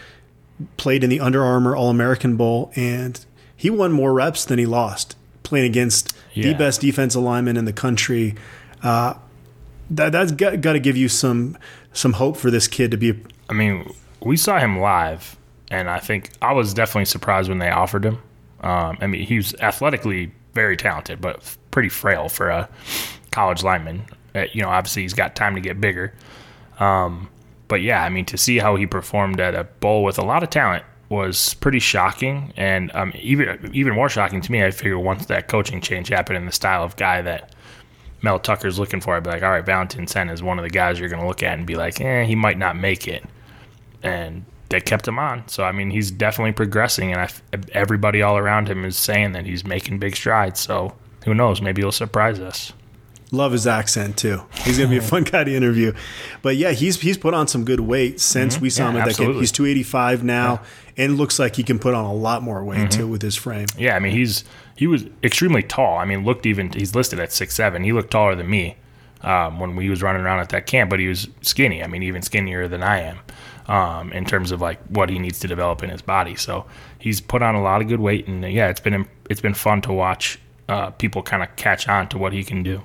played 0.78 1.04
in 1.04 1.12
the 1.12 1.20
Under 1.20 1.44
Armour 1.44 1.76
All 1.76 1.92
American 1.92 2.36
Bowl, 2.36 2.72
and 2.76 3.24
he 3.56 3.70
won 3.70 3.92
more 3.92 4.12
reps 4.12 4.44
than 4.44 4.58
he 4.58 4.66
lost, 4.66 5.16
playing 5.44 5.68
against 5.68 6.18
the 6.34 6.56
best 6.56 6.82
defensive 6.82 7.22
lineman 7.22 7.58
in 7.58 7.66
the 7.66 7.74
country. 7.74 8.34
Uh, 8.82 9.14
that, 9.91 10.12
that's 10.12 10.32
got, 10.32 10.62
got 10.62 10.73
to 10.73 10.80
give 10.80 10.97
you 10.97 11.10
some 11.10 11.58
some 11.93 12.13
hope 12.13 12.38
for 12.38 12.49
this 12.49 12.67
kid 12.67 12.91
to 12.91 12.97
be. 12.97 13.19
I 13.49 13.54
mean, 13.54 13.93
we 14.21 14.38
saw 14.38 14.60
him 14.60 14.80
live, 14.80 15.38
and 15.69 15.89
I 15.89 15.99
think 15.99 16.32
I 16.41 16.54
was 16.54 16.73
definitely 16.73 17.06
surprised 17.06 17.49
when 17.49 17.60
they 17.60 17.69
offered 17.69 18.06
him. 18.06 18.17
Um, 18.62 18.97
I 19.01 19.08
mean, 19.08 19.25
he 19.25 19.38
was 19.38 19.54
athletically 19.56 20.32
very 20.54 20.77
talented, 20.77 21.19
but 21.21 21.58
pretty 21.71 21.89
frail 21.89 22.30
for 22.30 22.49
a 22.49 22.69
college 23.32 23.63
lineman. 23.63 24.06
Uh, 24.34 24.45
you 24.54 24.62
know, 24.62 24.69
obviously 24.69 25.01
he's 25.01 25.13
got 25.13 25.36
time 25.36 25.56
to 25.56 25.62
get 25.62 25.82
bigger. 25.82 26.13
Um, 26.80 27.30
but 27.67 27.82
yeah, 27.82 28.04
I 28.04 28.10
mean, 28.10 28.25
to 28.25 28.38
see 28.38 28.58
how 28.58 28.75
he 28.75 28.86
performed 28.86 29.39
at 29.39 29.56
a 29.56 29.63
bowl 29.63 30.04
with 30.04 30.17
a 30.17 30.23
lot 30.23 30.43
of 30.43 30.49
talent 30.49 30.84
was 31.10 31.54
pretty 31.56 31.80
shocking, 31.80 32.54
and 32.56 32.89
um, 32.95 33.12
even 33.19 33.69
even 33.73 33.93
more 33.93 34.08
shocking 34.08 34.39
to 34.41 34.51
me. 34.51 34.63
I 34.63 34.71
figure 34.71 34.97
once 34.97 35.25
that 35.25 35.49
coaching 35.49 35.82
change 35.82 36.08
happened 36.08 36.38
in 36.38 36.45
the 36.45 36.54
style 36.54 36.84
of 36.84 36.95
guy 36.95 37.21
that 37.21 37.54
Mel 38.21 38.39
Tucker's 38.39 38.77
looking 38.79 39.01
for, 39.01 39.15
I'd 39.15 39.23
be 39.23 39.29
like, 39.29 39.43
all 39.43 39.49
right, 39.51 39.65
Valentin 39.65 40.07
Senn 40.07 40.29
is 40.29 40.43
one 40.43 40.60
of 40.60 40.63
the 40.63 40.69
guys 40.69 40.99
you're 40.99 41.10
going 41.10 41.21
to 41.21 41.27
look 41.27 41.41
at 41.43 41.57
and 41.57 41.65
be 41.65 41.75
like, 41.75 41.99
eh, 42.01 42.23
he 42.25 42.36
might 42.36 42.57
not 42.57 42.75
make 42.77 43.07
it. 43.07 43.23
And 44.03 44.45
they 44.69 44.79
kept 44.81 45.07
him 45.07 45.19
on. 45.19 45.47
So, 45.47 45.63
I 45.63 45.71
mean, 45.71 45.89
he's 45.91 46.12
definitely 46.12 46.53
progressing, 46.53 47.12
and 47.12 47.21
I, 47.21 47.29
everybody 47.73 48.21
all 48.21 48.38
around 48.38 48.67
him 48.69 48.86
is 48.86 48.97
saying 48.97 49.34
that 49.34 49.45
he's 49.45 49.65
making 49.65 49.99
big 49.99 50.15
strides. 50.15 50.60
So, 50.60 50.95
who 51.25 51.34
knows? 51.34 51.62
Maybe 51.62 51.81
he'll 51.81 51.91
surprise 51.91 52.39
us. 52.39 52.73
Love 53.34 53.53
his 53.53 53.65
accent 53.65 54.17
too. 54.17 54.41
He's 54.65 54.77
gonna 54.77 54.89
be 54.89 54.97
a 54.97 55.01
fun 55.13 55.23
guy 55.23 55.45
to 55.45 55.55
interview. 55.55 55.93
But 56.41 56.57
yeah, 56.57 56.71
he's 56.71 56.99
he's 56.99 57.17
put 57.17 57.34
on 57.34 57.47
some 57.47 57.63
good 57.63 57.79
weight 57.79 58.19
since 58.19 58.60
we 58.60 58.69
saw 58.69 58.88
Mm-hmm. 58.88 58.88
Yeah, 58.88 58.91
him 58.91 58.97
at 58.97 59.03
that 59.05 59.10
absolutely. 59.12 59.39
He's 59.41 59.51
two 59.53 59.65
eighty 59.65 59.84
five 59.84 60.21
now, 60.21 60.60
and 60.97 61.15
looks 61.15 61.39
like 61.39 61.55
he 61.55 61.63
can 61.63 61.79
put 61.79 61.93
on 61.93 62.03
a 62.03 62.13
lot 62.13 62.43
more 62.43 62.62
weight 62.62 62.79
Mm-hmm. 62.79 62.99
too 62.99 63.07
with 63.07 63.21
his 63.21 63.38
frame. 63.38 63.67
Yeah, 63.77 63.95
I 63.95 63.99
mean, 63.99 64.12
he's 64.12 64.43
he 64.82 64.88
was 64.88 65.06
extremely 65.22 65.62
tall. 65.62 66.00
I 66.00 66.06
mean, 66.06 66.26
looked 66.26 66.48
even 66.48 66.72
he's 66.72 66.96
listed 66.96 67.20
at 67.20 67.32
six 67.32 67.54
seven. 67.54 67.84
He 67.84 67.94
looked 67.94 68.10
taller 68.10 68.34
than 68.34 68.50
me 68.50 68.78
um, 69.22 69.60
when 69.60 69.76
we 69.76 69.91
was 69.91 70.02
running 70.02 70.24
around 70.24 70.39
at 70.39 70.50
that 70.50 70.65
camp, 70.65 70.89
but 70.89 71.00
he 71.00 71.08
was 71.08 71.28
skinny. 71.44 71.84
I 71.84 71.88
mean, 71.88 72.02
even 72.02 72.24
skinnier 72.24 72.67
than 72.67 72.82
I 72.82 73.02
am 73.02 73.20
um, 73.67 74.12
in 74.12 74.26
terms 74.26 74.52
of 74.52 74.60
like 74.60 74.80
what 74.88 75.12
he 75.12 75.20
needs 75.20 75.38
to 75.41 75.48
develop 75.48 75.84
in 75.84 75.91
his 75.91 76.02
body. 76.02 76.36
So 76.36 76.65
he's 76.98 77.22
put 77.22 77.44
on 77.44 77.54
a 77.54 77.62
lot 77.62 77.84
of 77.84 77.89
good 77.89 78.00
weight, 78.00 78.28
and 78.28 78.44
uh, 78.44 78.48
yeah, 78.48 78.70
it's 78.70 78.80
been 78.80 79.08
it's 79.30 79.39
been 79.39 79.54
fun 79.54 79.84
to 79.84 79.94
watch 79.94 80.39
uh, 80.67 80.89
people 80.89 81.22
kind 81.22 81.44
of 81.44 81.56
catch 81.58 81.88
on 81.88 82.10
to 82.10 82.17
what 82.17 82.34
he 82.34 82.44
can 82.44 82.63
do. 82.63 82.82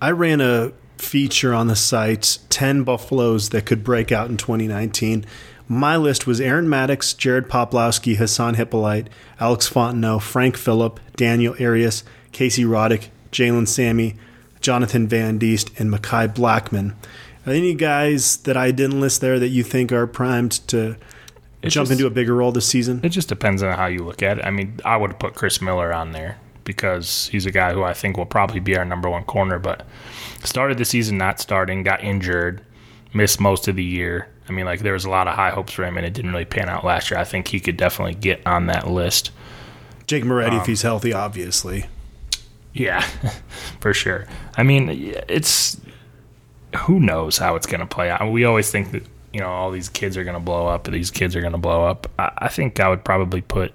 I 0.00 0.12
ran 0.12 0.40
a 0.40 0.72
feature 0.96 1.52
on 1.52 1.66
the 1.66 1.76
site 1.76 2.38
10 2.48 2.84
Buffaloes 2.84 3.50
that 3.50 3.66
could 3.66 3.84
break 3.84 4.12
out 4.12 4.30
in 4.30 4.38
2019. 4.38 5.26
My 5.68 5.96
list 5.96 6.26
was 6.26 6.40
Aaron 6.40 6.68
Maddox, 6.68 7.12
Jared 7.12 7.48
Poplawski, 7.48 8.16
Hassan 8.16 8.54
Hippolyte, 8.54 9.08
Alex 9.40 9.68
Fontenot, 9.68 10.22
Frank 10.22 10.56
Fillip, 10.56 10.98
Daniel 11.16 11.56
Arias, 11.60 12.04
Casey 12.32 12.64
Roddick, 12.64 13.08
Jalen 13.32 13.66
Sami, 13.66 14.14
Jonathan 14.60 15.08
Van 15.08 15.38
Diest, 15.38 15.70
and 15.80 15.92
Mekhi 15.92 16.32
Blackmon. 16.34 16.94
Are 17.46 17.52
any 17.52 17.74
guys 17.74 18.36
that 18.38 18.56
I 18.56 18.70
didn't 18.70 19.00
list 19.00 19.20
there 19.20 19.38
that 19.40 19.48
you 19.48 19.62
think 19.64 19.90
are 19.92 20.06
primed 20.06 20.52
to 20.68 20.96
It's 21.62 21.74
jump 21.74 21.88
just- 21.88 21.92
into 21.98 22.06
a 22.06 22.10
bigger 22.10 22.34
role 22.34 22.52
this 22.52 22.66
season? 22.66 23.00
It 23.02 23.08
just 23.10 23.28
depends 23.28 23.62
on 23.62 23.76
how 23.76 23.86
you 23.86 24.04
look 24.04 24.22
at 24.22 24.38
it. 24.38 24.44
I 24.44 24.50
mean, 24.50 24.78
I 24.84 24.96
would 24.96 25.18
put 25.18 25.34
Chris 25.34 25.60
Miller 25.60 25.92
on 25.92 26.12
there 26.12 26.36
because 26.64 27.28
he's 27.32 27.46
a 27.46 27.50
guy 27.52 27.72
who 27.72 27.82
I 27.82 27.92
think 27.92 28.16
will 28.16 28.26
probably 28.26 28.60
be 28.60 28.76
our 28.76 28.84
number 28.84 29.08
one 29.10 29.24
corner, 29.24 29.58
but 29.58 29.84
started 30.44 30.78
the 30.78 30.84
season 30.84 31.18
not 31.18 31.40
starting, 31.40 31.82
got 31.82 32.02
injured, 32.04 32.60
missed 33.12 33.40
most 33.40 33.66
of 33.68 33.74
the 33.76 33.84
year. 33.84 34.28
I 34.48 34.52
mean, 34.52 34.64
like 34.64 34.80
there 34.80 34.92
was 34.92 35.04
a 35.04 35.10
lot 35.10 35.28
of 35.28 35.34
high 35.34 35.50
hopes 35.50 35.72
for 35.72 35.84
him, 35.84 35.96
and 35.96 36.06
it 36.06 36.12
didn't 36.12 36.32
really 36.32 36.44
pan 36.44 36.68
out 36.68 36.84
last 36.84 37.10
year. 37.10 37.18
I 37.18 37.24
think 37.24 37.48
he 37.48 37.60
could 37.60 37.76
definitely 37.76 38.14
get 38.14 38.46
on 38.46 38.66
that 38.66 38.88
list. 38.88 39.30
Jake 40.06 40.24
Moretti, 40.24 40.56
Um, 40.56 40.60
if 40.60 40.66
he's 40.66 40.82
healthy, 40.82 41.12
obviously. 41.12 41.86
Yeah, 42.72 43.00
for 43.80 43.92
sure. 43.92 44.26
I 44.56 44.62
mean, 44.62 44.88
it's 45.28 45.80
who 46.76 47.00
knows 47.00 47.38
how 47.38 47.56
it's 47.56 47.66
going 47.66 47.80
to 47.80 47.86
play 47.86 48.10
out. 48.10 48.30
We 48.30 48.44
always 48.44 48.70
think 48.70 48.92
that 48.92 49.02
you 49.32 49.40
know 49.40 49.48
all 49.48 49.70
these 49.70 49.88
kids 49.88 50.16
are 50.16 50.24
going 50.24 50.34
to 50.34 50.40
blow 50.40 50.66
up. 50.66 50.84
These 50.84 51.10
kids 51.10 51.34
are 51.34 51.40
going 51.40 51.52
to 51.52 51.58
blow 51.58 51.84
up. 51.84 52.10
I, 52.18 52.32
I, 52.38 52.48
think 52.48 52.78
I 52.78 52.88
would 52.88 53.04
probably 53.04 53.40
put 53.40 53.72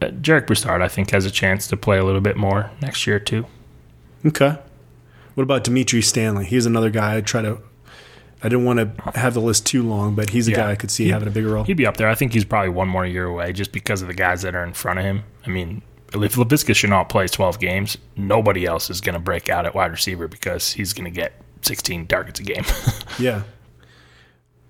uh, 0.00 0.06
Jarek 0.06 0.46
Broussard. 0.46 0.80
I 0.80 0.88
think 0.88 1.10
has 1.10 1.26
a 1.26 1.30
chance 1.30 1.66
to 1.68 1.76
play 1.76 1.98
a 1.98 2.04
little 2.04 2.20
bit 2.20 2.36
more 2.36 2.70
next 2.80 3.06
year 3.06 3.18
too. 3.18 3.46
Okay. 4.24 4.56
What 5.34 5.42
about 5.42 5.64
Dimitri 5.64 6.00
Stanley? 6.00 6.46
He's 6.46 6.66
another 6.66 6.90
guy 6.90 7.16
I 7.16 7.20
try 7.20 7.42
to. 7.42 7.58
I 8.46 8.48
didn't 8.48 8.64
want 8.64 8.78
to 8.78 9.18
have 9.18 9.34
the 9.34 9.40
list 9.40 9.66
too 9.66 9.82
long, 9.82 10.14
but 10.14 10.30
he's 10.30 10.46
a 10.46 10.52
yeah. 10.52 10.58
guy 10.58 10.70
I 10.70 10.74
could 10.76 10.92
see 10.92 11.08
having 11.08 11.26
a 11.26 11.32
bigger 11.32 11.48
role. 11.48 11.64
He'd 11.64 11.76
be 11.76 11.84
up 11.84 11.96
there. 11.96 12.08
I 12.08 12.14
think 12.14 12.32
he's 12.32 12.44
probably 12.44 12.68
one 12.68 12.86
more 12.86 13.04
year 13.04 13.24
away, 13.24 13.52
just 13.52 13.72
because 13.72 14.02
of 14.02 14.08
the 14.08 14.14
guys 14.14 14.42
that 14.42 14.54
are 14.54 14.62
in 14.62 14.72
front 14.72 15.00
of 15.00 15.04
him. 15.04 15.24
I 15.44 15.50
mean, 15.50 15.82
if 16.14 16.36
Laviska 16.36 16.72
Shenault 16.72 17.08
plays 17.08 17.32
12 17.32 17.58
games, 17.58 17.98
nobody 18.14 18.64
else 18.64 18.88
is 18.88 19.00
going 19.00 19.14
to 19.14 19.20
break 19.20 19.48
out 19.48 19.66
at 19.66 19.74
wide 19.74 19.90
receiver 19.90 20.28
because 20.28 20.72
he's 20.72 20.92
going 20.92 21.06
to 21.06 21.10
get 21.10 21.32
16 21.62 22.06
targets 22.06 22.38
a 22.38 22.44
game. 22.44 22.64
yeah. 23.18 23.42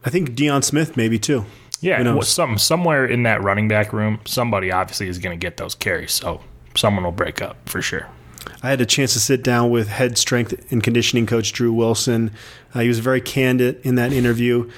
I 0.06 0.08
think 0.08 0.30
Deion 0.30 0.64
Smith 0.64 0.96
maybe 0.96 1.18
too. 1.18 1.44
Yeah, 1.82 2.20
some 2.20 2.56
somewhere 2.56 3.04
in 3.04 3.24
that 3.24 3.42
running 3.42 3.68
back 3.68 3.92
room, 3.92 4.20
somebody 4.24 4.72
obviously 4.72 5.08
is 5.08 5.18
going 5.18 5.38
to 5.38 5.44
get 5.44 5.58
those 5.58 5.74
carries. 5.74 6.12
So 6.12 6.40
someone 6.74 7.04
will 7.04 7.12
break 7.12 7.42
up 7.42 7.68
for 7.68 7.82
sure. 7.82 8.08
I 8.66 8.70
had 8.70 8.80
a 8.80 8.86
chance 8.86 9.12
to 9.12 9.20
sit 9.20 9.44
down 9.44 9.70
with 9.70 9.86
head 9.86 10.18
strength 10.18 10.72
and 10.72 10.82
conditioning 10.82 11.24
coach 11.24 11.52
Drew 11.52 11.72
Wilson. 11.72 12.32
Uh, 12.74 12.80
he 12.80 12.88
was 12.88 12.98
very 12.98 13.20
candid 13.20 13.80
in 13.86 13.94
that 13.94 14.12
interview. 14.12 14.68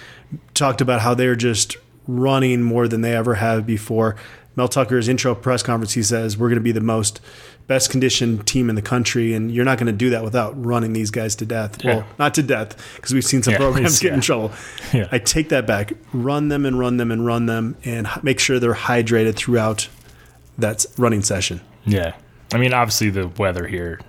Talked 0.53 0.83
about 0.83 1.01
how 1.01 1.14
they're 1.14 1.35
just 1.35 1.79
running 2.07 2.62
more 2.62 2.87
than 2.87 3.01
they 3.01 3.16
ever 3.16 3.37
have 3.37 3.64
before. 3.64 4.14
Mel 4.57 4.68
Tucker's 4.68 5.09
intro 5.09 5.35
press 5.35 5.62
conference, 5.62 5.94
he 5.94 6.03
says, 6.03 6.37
We're 6.37 6.48
going 6.48 6.59
to 6.59 6.62
be 6.62 6.72
the 6.72 6.83
most 6.83 7.22
best 7.66 7.88
conditioned 7.88 8.46
team 8.46 8.68
in 8.68 8.77
the 8.77 8.83
country, 8.83 9.33
and 9.33 9.51
you're 9.51 9.64
not 9.64 9.79
going 9.79 9.87
to 9.87 9.92
do 9.94 10.11
that 10.11 10.22
without 10.22 10.62
running 10.62 10.92
these 10.92 11.11
guys 11.11 11.35
to 11.37 11.46
death. 11.46 11.83
Yeah. 11.83 11.96
Well, 11.96 12.07
not 12.18 12.35
to 12.35 12.42
death, 12.42 12.77
because 12.96 13.14
we've 13.14 13.24
seen 13.24 13.42
some 13.42 13.53
yeah, 13.53 13.59
programs 13.59 14.01
get 14.01 14.09
yeah. 14.09 14.14
in 14.16 14.20
trouble. 14.20 14.53
I 14.92 15.18
take 15.18 15.48
that 15.48 15.66
back. 15.66 15.94
Run 16.12 16.48
them 16.48 16.66
and 16.66 16.79
run 16.79 16.98
them 16.98 17.11
and 17.11 17.24
run 17.24 17.46
them, 17.46 17.74
and 17.85 18.07
make 18.22 18.38
sure 18.38 18.59
they're 18.59 18.74
hydrated 18.74 19.37
throughout 19.37 19.88
that 20.59 20.85
running 20.98 21.22
session. 21.22 21.62
Yeah. 21.87 22.16
I 22.52 22.58
mean, 22.58 22.72
obviously, 22.72 23.11
the 23.11 23.28
weather 23.28 23.66
here 23.66 24.00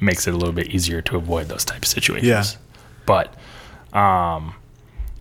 makes 0.00 0.26
it 0.26 0.34
a 0.34 0.36
little 0.36 0.54
bit 0.54 0.68
easier 0.68 1.02
to 1.02 1.16
avoid 1.16 1.48
those 1.48 1.64
type 1.64 1.82
of 1.82 1.88
situations. 1.88 2.26
Yeah. 2.26 2.44
But, 3.06 3.34
um, 3.96 4.54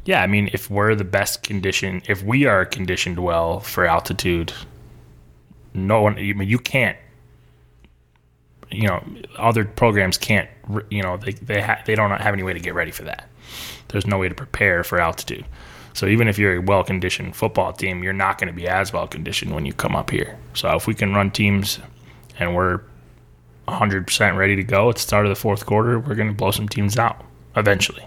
yeah, 0.06 0.22
I 0.22 0.28
mean, 0.28 0.50
if 0.54 0.70
we're 0.70 0.96
the 0.96 1.04
best 1.04 1.44
condition, 1.44 2.02
if 2.08 2.24
we 2.24 2.46
are 2.46 2.66
conditioned 2.66 3.20
well 3.20 3.60
for 3.60 3.86
altitude, 3.86 4.54
no 5.74 6.02
one, 6.02 6.18
I 6.18 6.34
mean, 6.34 6.48
you 6.48 6.60
can't, 6.60 6.98
you 8.72 8.88
know, 8.88 9.04
other 9.38 9.66
programs 9.66 10.18
can't, 10.18 10.50
you 10.90 11.04
know, 11.04 11.18
they 11.18 11.34
they 11.34 11.62
ha- 11.62 11.82
they 11.86 11.96
don't 11.96 12.10
have 12.10 12.34
any 12.34 12.44
way 12.44 12.54
to 12.54 12.60
get 12.60 12.74
ready 12.74 12.92
for 12.92 13.04
that. 13.04 13.30
There's 13.90 14.08
no 14.08 14.18
way 14.18 14.30
to 14.30 14.36
prepare 14.36 14.84
for 14.84 15.00
altitude. 15.00 15.46
So 15.94 16.08
even 16.08 16.28
if 16.28 16.40
you're 16.40 16.56
a 16.56 16.62
well 16.62 16.84
conditioned 16.84 17.36
football 17.36 17.72
team, 17.72 18.04
you're 18.04 18.14
not 18.14 18.40
going 18.40 18.48
to 18.48 18.54
be 18.54 18.68
as 18.68 18.92
well 18.92 19.08
conditioned 19.08 19.54
when 19.54 19.66
you 19.66 19.74
come 19.74 19.96
up 19.96 20.10
here. 20.10 20.38
So 20.56 20.76
if 20.76 20.88
we 20.88 20.96
can 20.96 21.14
run 21.14 21.30
teams 21.30 21.80
and 22.40 22.56
we're 22.56 22.82
100% 23.68 24.38
ready 24.38 24.56
to 24.56 24.64
go 24.64 24.90
at 24.90 24.96
the 24.96 25.02
start 25.02 25.26
of 25.26 25.30
the 25.30 25.36
fourth 25.36 25.66
quarter, 25.66 26.00
we're 26.00 26.16
going 26.16 26.28
to 26.28 26.34
blow 26.34 26.52
some 26.52 26.68
teams 26.68 26.98
out 26.98 27.24
eventually. 27.56 28.06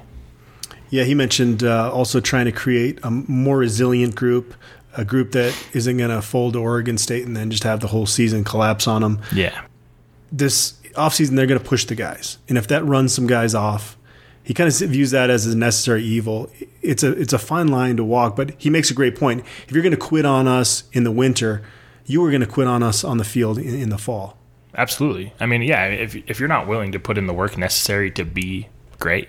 Yeah, 0.91 1.05
he 1.05 1.15
mentioned 1.15 1.65
uh, 1.65 1.91
also 1.93 2.21
trying 2.21 2.47
to 2.47 2.53
create 2.53 2.99
a 3.03 3.11
more 3.11 3.59
resilient 3.59 4.15
group, 4.15 4.55
a 4.97 5.05
group 5.05 5.33
that 5.33 5.57
isn't 5.73 5.97
going 5.97 6.11
to 6.11 6.23
fold 6.23 6.53
to 6.53 6.61
Oregon 6.61 6.99
State 6.99 7.27
and 7.27 7.37
then 7.37 7.51
just 7.51 7.65
have 7.65 7.81
the 7.81 7.89
whole 7.89 8.07
season 8.07 8.45
collapse 8.45 8.87
on 8.87 9.03
them. 9.03 9.21
Yeah. 9.35 9.65
This 10.31 10.75
offseason, 10.95 11.37
they're 11.37 11.47
going 11.47 11.61
to 11.61 11.67
push 11.67 11.85
the 11.85 11.95
guys. 11.95 12.39
And 12.49 12.57
if 12.57 12.69
that 12.69 12.85
runs 12.85 13.12
some 13.15 13.27
guys 13.27 13.55
off, 13.55 13.97
he 14.43 14.55
kind 14.55 14.69
of 14.69 14.77
views 14.89 15.11
that 15.11 15.29
as 15.29 15.45
a 15.47 15.57
necessary 15.57 16.05
evil. 16.05 16.49
It's 16.81 17.03
a 17.03 17.11
it's 17.12 17.33
a 17.33 17.39
fine 17.39 17.67
line 17.67 17.97
to 17.97 18.05
walk, 18.05 18.37
but 18.37 18.53
he 18.59 18.71
makes 18.71 18.93
a 18.93 18.95
great 18.95 19.17
point. 19.17 19.45
If 19.67 19.73
you're 19.73 19.83
going 19.83 19.91
to 19.91 19.97
quit 19.97 20.25
on 20.25 20.47
us 20.47 20.85
in 20.93 21.03
the 21.03 21.11
winter, 21.11 21.65
you 22.07 22.21
were 22.21 22.31
going 22.31 22.40
to 22.40 22.47
quit 22.47 22.66
on 22.66 22.83
us 22.83 23.05
on 23.05 23.19
the 23.19 23.25
field 23.25 23.59
in, 23.59 23.75
in 23.75 23.88
the 23.90 23.99
fall. 23.99 24.38
Absolutely. 24.77 25.33
I 25.40 25.47
mean, 25.47 25.62
yeah, 25.62 25.87
if 25.87 26.14
if 26.14 26.38
you're 26.38 26.49
not 26.49 26.66
willing 26.66 26.92
to 26.92 26.99
put 26.99 27.19
in 27.19 27.27
the 27.27 27.33
work 27.33 27.57
necessary 27.57 28.11
to 28.12 28.25
be 28.25 28.69
great, 28.99 29.29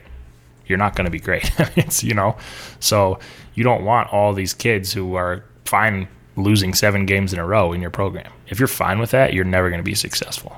you're 0.65 0.77
not 0.77 0.95
going 0.95 1.05
to 1.05 1.11
be 1.11 1.19
great. 1.19 1.51
it's 1.75 2.03
you 2.03 2.13
know, 2.13 2.37
so 2.79 3.19
you 3.55 3.63
don't 3.63 3.83
want 3.83 4.11
all 4.13 4.33
these 4.33 4.53
kids 4.53 4.93
who 4.93 5.15
are 5.15 5.43
fine 5.65 6.07
losing 6.35 6.73
seven 6.73 7.05
games 7.05 7.33
in 7.33 7.39
a 7.39 7.45
row 7.45 7.73
in 7.73 7.81
your 7.81 7.89
program. 7.89 8.31
If 8.47 8.59
you're 8.59 8.67
fine 8.67 8.99
with 8.99 9.11
that, 9.11 9.33
you're 9.33 9.45
never 9.45 9.69
going 9.69 9.79
to 9.79 9.83
be 9.83 9.95
successful. 9.95 10.57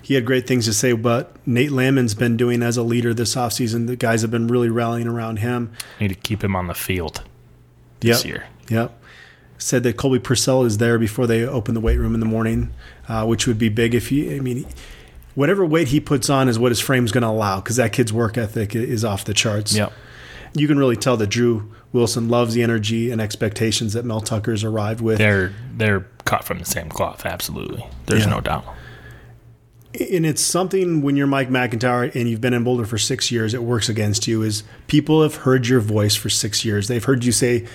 He 0.00 0.14
had 0.14 0.26
great 0.26 0.46
things 0.46 0.66
to 0.66 0.72
say 0.72 0.92
but 0.92 1.34
Nate 1.46 1.72
Landman's 1.72 2.14
been 2.14 2.36
doing 2.36 2.62
as 2.62 2.76
a 2.76 2.82
leader 2.82 3.14
this 3.14 3.34
offseason. 3.34 3.86
The 3.86 3.96
guys 3.96 4.22
have 4.22 4.30
been 4.30 4.46
really 4.46 4.68
rallying 4.68 5.08
around 5.08 5.38
him. 5.38 5.72
Need 5.98 6.08
to 6.08 6.14
keep 6.14 6.44
him 6.44 6.54
on 6.54 6.66
the 6.66 6.74
field 6.74 7.22
this 8.00 8.24
yep. 8.24 8.32
year. 8.32 8.46
Yep. 8.68 9.00
Said 9.56 9.82
that 9.84 9.96
Colby 9.96 10.18
Pursell 10.18 10.66
is 10.66 10.78
there 10.78 10.98
before 10.98 11.26
they 11.26 11.46
open 11.46 11.74
the 11.74 11.80
weight 11.80 11.98
room 11.98 12.12
in 12.14 12.20
the 12.20 12.26
morning, 12.26 12.70
uh, 13.08 13.24
which 13.24 13.46
would 13.46 13.58
be 13.58 13.68
big 13.68 13.94
if 13.94 14.08
he. 14.08 14.34
I 14.34 14.40
mean, 14.40 14.66
whatever 15.34 15.64
weight 15.64 15.88
he 15.88 16.00
puts 16.00 16.30
on 16.30 16.48
is 16.48 16.58
what 16.58 16.70
his 16.70 16.80
frame's 16.80 17.12
going 17.12 17.22
to 17.22 17.28
allow 17.28 17.60
because 17.60 17.76
that 17.76 17.92
kid's 17.92 18.12
work 18.12 18.36
ethic 18.36 18.74
is 18.74 19.04
off 19.04 19.24
the 19.24 19.34
charts. 19.34 19.74
Yep. 19.74 19.92
You 20.54 20.68
can 20.68 20.78
really 20.78 20.96
tell 20.96 21.16
that 21.16 21.28
Drew 21.28 21.72
Wilson 21.92 22.28
loves 22.28 22.54
the 22.54 22.62
energy 22.62 23.10
and 23.10 23.20
expectations 23.20 23.92
that 23.94 24.04
Mel 24.04 24.20
Tucker's 24.20 24.62
arrived 24.64 25.00
with. 25.00 25.18
They're 25.18 25.52
they're 25.76 26.06
cut 26.24 26.44
from 26.44 26.58
the 26.58 26.64
same 26.64 26.88
cloth, 26.88 27.26
absolutely. 27.26 27.86
There's 28.06 28.24
yeah. 28.24 28.30
no 28.30 28.40
doubt. 28.40 28.64
And 29.94 30.26
it's 30.26 30.42
something 30.42 31.02
when 31.02 31.16
you're 31.16 31.28
Mike 31.28 31.50
MacIntyre 31.50 32.10
and 32.14 32.28
you've 32.28 32.40
been 32.40 32.52
in 32.52 32.64
Boulder 32.64 32.84
for 32.84 32.98
six 32.98 33.30
years, 33.30 33.54
it 33.54 33.62
works 33.62 33.88
against 33.88 34.26
you. 34.26 34.42
Is 34.42 34.64
people 34.86 35.22
have 35.22 35.36
heard 35.36 35.68
your 35.68 35.80
voice 35.80 36.16
for 36.16 36.28
six 36.28 36.64
years. 36.64 36.88
They've 36.88 37.04
heard 37.04 37.24
you 37.24 37.32
say 37.32 37.66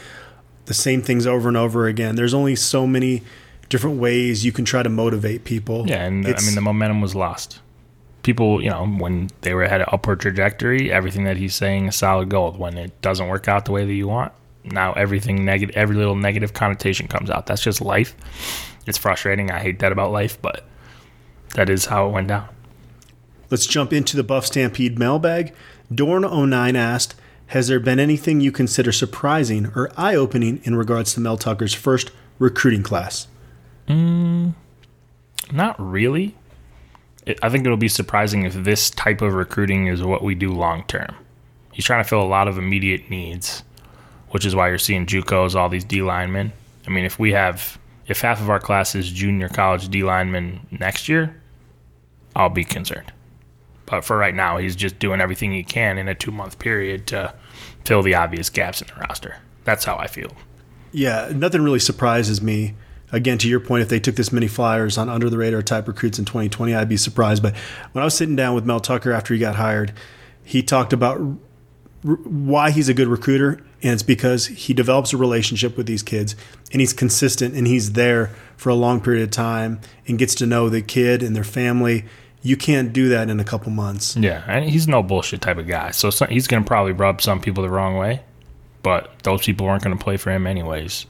the 0.69 0.75
same 0.75 1.01
things 1.01 1.25
over 1.25 1.47
and 1.47 1.57
over 1.57 1.87
again. 1.87 2.15
There's 2.15 2.35
only 2.35 2.55
so 2.55 2.85
many 2.85 3.23
different 3.69 3.99
ways 3.99 4.45
you 4.45 4.51
can 4.51 4.65
try 4.65 4.83
to 4.83 4.89
motivate 4.89 5.43
people. 5.43 5.89
Yeah, 5.89 6.05
and 6.05 6.23
uh, 6.23 6.29
it's, 6.29 6.43
I 6.43 6.45
mean 6.45 6.53
the 6.53 6.61
momentum 6.61 7.01
was 7.01 7.15
lost. 7.15 7.59
People, 8.21 8.61
you 8.61 8.69
know, 8.69 8.85
when 8.85 9.31
they 9.41 9.55
were 9.55 9.63
at 9.63 9.81
an 9.81 9.87
upward 9.91 10.19
trajectory, 10.19 10.91
everything 10.91 11.23
that 11.23 11.37
he's 11.37 11.55
saying 11.55 11.87
is 11.87 11.95
solid 11.95 12.29
gold. 12.29 12.59
When 12.59 12.77
it 12.77 13.01
doesn't 13.01 13.27
work 13.29 13.47
out 13.47 13.65
the 13.65 13.71
way 13.71 13.83
that 13.83 13.93
you 13.93 14.07
want, 14.07 14.31
now 14.63 14.93
everything 14.93 15.43
negative, 15.43 15.75
every 15.75 15.95
little 15.95 16.15
negative 16.15 16.53
connotation 16.53 17.07
comes 17.07 17.31
out. 17.31 17.47
That's 17.47 17.63
just 17.63 17.81
life. 17.81 18.15
It's 18.85 18.99
frustrating. 18.99 19.49
I 19.49 19.57
hate 19.57 19.79
that 19.79 19.91
about 19.91 20.11
life, 20.11 20.39
but 20.39 20.65
that 21.55 21.67
is 21.67 21.85
how 21.85 22.07
it 22.07 22.11
went 22.11 22.27
down. 22.27 22.47
Let's 23.49 23.65
jump 23.65 23.91
into 23.91 24.15
the 24.15 24.23
Buff 24.23 24.45
Stampede 24.45 24.99
mailbag. 24.99 25.51
Dorn09 25.91 26.75
asked, 26.75 27.15
has 27.49 27.67
there 27.67 27.79
been 27.79 27.99
anything 27.99 28.41
you 28.41 28.51
consider 28.51 28.91
surprising 28.91 29.71
or 29.75 29.91
eye 29.97 30.15
opening 30.15 30.61
in 30.65 30.75
regards 30.75 31.13
to 31.13 31.19
Mel 31.19 31.35
Tucker's 31.35 31.73
first 31.73 32.11
recruiting 32.37 32.83
class? 32.83 33.27
Mm, 33.87 34.53
not 35.51 35.75
really. 35.79 36.35
I 37.41 37.49
think 37.49 37.65
it'll 37.65 37.75
be 37.75 37.87
surprising 37.87 38.43
if 38.43 38.53
this 38.53 38.91
type 38.91 39.23
of 39.23 39.33
recruiting 39.33 39.87
is 39.87 40.03
what 40.03 40.23
we 40.23 40.35
do 40.35 40.51
long 40.51 40.83
term. 40.83 41.15
He's 41.73 41.85
trying 41.85 42.03
to 42.03 42.07
fill 42.07 42.21
a 42.21 42.23
lot 42.23 42.47
of 42.47 42.59
immediate 42.59 43.09
needs, 43.09 43.63
which 44.29 44.45
is 44.45 44.55
why 44.55 44.69
you're 44.69 44.77
seeing 44.77 45.07
JUCOs, 45.07 45.55
all 45.55 45.69
these 45.69 45.83
D 45.83 46.03
linemen. 46.03 46.53
I 46.85 46.91
mean, 46.91 47.05
if 47.05 47.17
we 47.17 47.31
have 47.31 47.79
if 48.07 48.21
half 48.21 48.41
of 48.41 48.49
our 48.51 48.59
class 48.59 48.93
is 48.93 49.11
junior 49.11 49.49
college 49.49 49.89
D 49.89 50.03
linemen 50.03 50.67
next 50.69 51.09
year, 51.09 51.35
I'll 52.35 52.49
be 52.49 52.63
concerned. 52.63 53.11
But 53.89 54.05
for 54.05 54.17
right 54.17 54.35
now, 54.35 54.57
he's 54.57 54.75
just 54.75 54.99
doing 54.99 55.21
everything 55.21 55.51
he 55.51 55.63
can 55.63 55.97
in 55.97 56.07
a 56.07 56.15
two 56.15 56.31
month 56.31 56.59
period 56.59 57.07
to 57.07 57.33
fill 57.85 58.03
the 58.03 58.15
obvious 58.15 58.49
gaps 58.49 58.81
in 58.81 58.87
the 58.87 58.93
roster. 58.95 59.37
That's 59.63 59.85
how 59.85 59.97
I 59.97 60.07
feel. 60.07 60.31
Yeah, 60.91 61.31
nothing 61.33 61.61
really 61.61 61.79
surprises 61.79 62.41
me 62.41 62.75
again, 63.11 63.37
to 63.39 63.47
your 63.49 63.59
point, 63.59 63.81
if 63.81 63.89
they 63.89 63.99
took 63.99 64.15
this 64.15 64.31
many 64.31 64.47
flyers 64.47 64.97
on 64.97 65.09
under 65.09 65.29
the 65.29 65.37
radar 65.37 65.61
type 65.61 65.87
recruits 65.87 66.19
in 66.19 66.25
2020, 66.25 66.73
I'd 66.73 66.89
be 66.89 66.97
surprised. 66.97 67.41
But 67.41 67.55
when 67.91 68.01
I 68.01 68.05
was 68.05 68.13
sitting 68.13 68.35
down 68.35 68.55
with 68.55 68.65
Mel 68.65 68.79
Tucker 68.79 69.11
after 69.11 69.33
he 69.33 69.39
got 69.39 69.55
hired, 69.55 69.93
he 70.43 70.61
talked 70.61 70.93
about 70.93 71.19
why 72.01 72.71
he's 72.71 72.89
a 72.89 72.93
good 72.93 73.07
recruiter, 73.07 73.63
and 73.81 73.93
it's 73.93 74.03
because 74.03 74.47
he 74.47 74.73
develops 74.73 75.13
a 75.13 75.17
relationship 75.17 75.75
with 75.75 75.85
these 75.85 76.03
kids, 76.03 76.35
and 76.71 76.81
he's 76.81 76.93
consistent, 76.93 77.55
and 77.55 77.67
he's 77.67 77.93
there 77.93 78.31
for 78.57 78.69
a 78.69 78.75
long 78.75 79.01
period 79.01 79.23
of 79.23 79.31
time, 79.31 79.79
and 80.07 80.17
gets 80.17 80.35
to 80.35 80.45
know 80.45 80.69
the 80.69 80.81
kid 80.81 81.21
and 81.23 81.35
their 81.35 81.43
family. 81.43 82.05
You 82.41 82.55
can't 82.55 82.93
do 82.93 83.09
that 83.09 83.29
in 83.29 83.39
a 83.39 83.43
couple 83.43 83.71
months. 83.71 84.15
Yeah, 84.15 84.43
and 84.47 84.63
he's 84.69 84.87
no 84.87 85.03
bullshit 85.03 85.41
type 85.41 85.57
of 85.57 85.67
guy. 85.67 85.91
So 85.91 86.09
he's 86.27 86.47
going 86.47 86.63
to 86.63 86.67
probably 86.67 86.93
rub 86.93 87.21
some 87.21 87.41
people 87.41 87.63
the 87.63 87.69
wrong 87.69 87.97
way, 87.97 88.21
but 88.81 89.11
those 89.23 89.41
people 89.41 89.67
aren't 89.67 89.83
going 89.83 89.97
to 89.97 90.03
play 90.03 90.17
for 90.17 90.31
him 90.31 90.47
anyways. 90.47 91.05